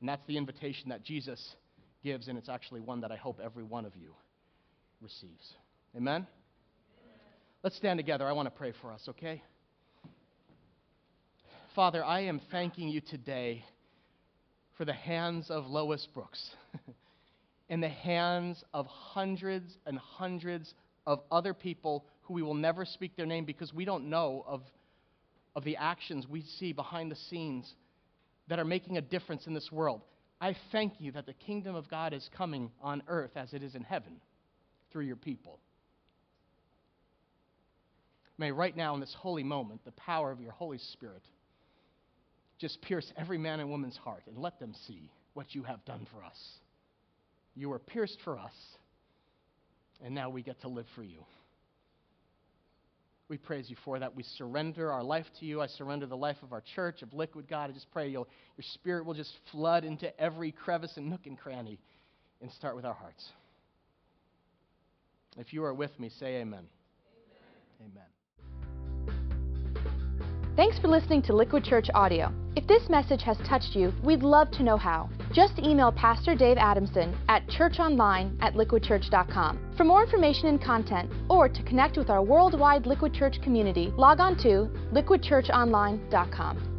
And 0.00 0.08
that's 0.08 0.26
the 0.26 0.36
invitation 0.36 0.90
that 0.90 1.02
Jesus 1.02 1.54
gives, 2.02 2.28
and 2.28 2.36
it's 2.36 2.48
actually 2.50 2.80
one 2.80 3.00
that 3.00 3.12
I 3.12 3.16
hope 3.16 3.40
every 3.42 3.64
one 3.64 3.86
of 3.86 3.96
you 3.96 4.10
receives. 5.00 5.54
Amen? 5.96 6.26
Let's 7.62 7.76
stand 7.76 7.98
together. 7.98 8.26
I 8.26 8.32
want 8.32 8.46
to 8.46 8.50
pray 8.50 8.74
for 8.82 8.92
us, 8.92 9.00
okay? 9.08 9.42
Father, 11.74 12.04
I 12.04 12.20
am 12.20 12.40
thanking 12.50 12.88
you 12.88 13.00
today 13.00 13.64
for 14.76 14.84
the 14.84 14.92
hands 14.92 15.50
of 15.50 15.66
Lois 15.66 16.06
Brooks. 16.12 16.50
in 17.68 17.80
the 17.80 17.88
hands 17.88 18.62
of 18.74 18.86
hundreds 18.86 19.76
and 19.86 19.98
hundreds 19.98 20.74
of 21.06 21.20
other 21.30 21.54
people 21.54 22.04
who 22.22 22.34
we 22.34 22.42
will 22.42 22.54
never 22.54 22.84
speak 22.84 23.16
their 23.16 23.26
name 23.26 23.44
because 23.44 23.72
we 23.72 23.84
don't 23.84 24.08
know 24.08 24.44
of, 24.46 24.62
of 25.54 25.64
the 25.64 25.76
actions 25.76 26.26
we 26.28 26.42
see 26.58 26.72
behind 26.72 27.10
the 27.10 27.16
scenes 27.16 27.72
that 28.48 28.58
are 28.58 28.64
making 28.64 28.96
a 28.96 29.00
difference 29.00 29.46
in 29.46 29.54
this 29.54 29.70
world. 29.72 30.02
I 30.40 30.56
thank 30.72 30.94
you 30.98 31.12
that 31.12 31.26
the 31.26 31.32
kingdom 31.32 31.74
of 31.74 31.88
God 31.88 32.12
is 32.12 32.28
coming 32.36 32.70
on 32.82 33.02
earth 33.08 33.30
as 33.36 33.52
it 33.54 33.62
is 33.62 33.74
in 33.74 33.82
heaven 33.82 34.20
through 34.92 35.04
your 35.04 35.16
people. 35.16 35.58
May 38.36 38.50
right 38.50 38.76
now, 38.76 38.94
in 38.94 39.00
this 39.00 39.14
holy 39.18 39.44
moment, 39.44 39.84
the 39.84 39.92
power 39.92 40.30
of 40.30 40.40
your 40.40 40.52
Holy 40.52 40.78
Spirit 40.78 41.22
just 42.58 42.82
pierce 42.82 43.12
every 43.16 43.38
man 43.38 43.60
and 43.60 43.70
woman's 43.70 43.96
heart 43.96 44.22
and 44.26 44.38
let 44.38 44.58
them 44.58 44.74
see 44.86 45.10
what 45.34 45.54
you 45.54 45.62
have 45.62 45.84
done 45.84 46.06
for 46.12 46.24
us. 46.24 46.36
You 47.54 47.68
were 47.68 47.78
pierced 47.78 48.18
for 48.24 48.38
us, 48.38 48.52
and 50.04 50.14
now 50.14 50.30
we 50.30 50.42
get 50.42 50.60
to 50.62 50.68
live 50.68 50.86
for 50.94 51.04
you. 51.04 51.24
We 53.28 53.38
praise 53.38 53.70
you 53.70 53.76
for 53.84 53.98
that. 53.98 54.14
We 54.14 54.22
surrender 54.22 54.92
our 54.92 55.02
life 55.02 55.26
to 55.40 55.46
you. 55.46 55.62
I 55.62 55.66
surrender 55.66 56.06
the 56.06 56.16
life 56.16 56.36
of 56.42 56.52
our 56.52 56.62
church, 56.74 57.02
of 57.02 57.14
Liquid 57.14 57.48
God. 57.48 57.70
I 57.70 57.72
just 57.72 57.90
pray 57.90 58.08
you'll, 58.08 58.28
your 58.56 58.64
spirit 58.74 59.06
will 59.06 59.14
just 59.14 59.32
flood 59.50 59.84
into 59.84 60.18
every 60.20 60.52
crevice 60.52 60.92
and 60.96 61.08
nook 61.08 61.26
and 61.26 61.38
cranny 61.38 61.78
and 62.42 62.52
start 62.52 62.76
with 62.76 62.84
our 62.84 62.92
hearts. 62.92 63.24
If 65.38 65.52
you 65.52 65.64
are 65.64 65.74
with 65.74 65.98
me, 65.98 66.10
say 66.10 66.36
amen. 66.36 66.66
Amen. 67.80 67.92
amen. 67.92 68.04
Thanks 70.56 70.78
for 70.78 70.86
listening 70.86 71.20
to 71.22 71.32
Liquid 71.32 71.64
Church 71.64 71.88
Audio. 71.94 72.32
If 72.54 72.68
this 72.68 72.88
message 72.88 73.22
has 73.22 73.36
touched 73.38 73.74
you, 73.74 73.92
we'd 74.04 74.22
love 74.22 74.52
to 74.52 74.62
know 74.62 74.76
how. 74.76 75.10
Just 75.32 75.58
email 75.58 75.90
Pastor 75.90 76.36
Dave 76.36 76.58
Adamson 76.58 77.12
at 77.28 77.44
churchonline 77.48 78.36
at 78.40 78.54
liquidchurch.com. 78.54 79.74
For 79.76 79.82
more 79.82 80.04
information 80.04 80.46
and 80.46 80.62
content, 80.62 81.10
or 81.28 81.48
to 81.48 81.62
connect 81.64 81.96
with 81.96 82.08
our 82.08 82.22
worldwide 82.22 82.86
Liquid 82.86 83.12
Church 83.12 83.42
community, 83.42 83.92
log 83.96 84.20
on 84.20 84.36
to 84.44 84.70
liquidchurchonline.com. 84.92 86.73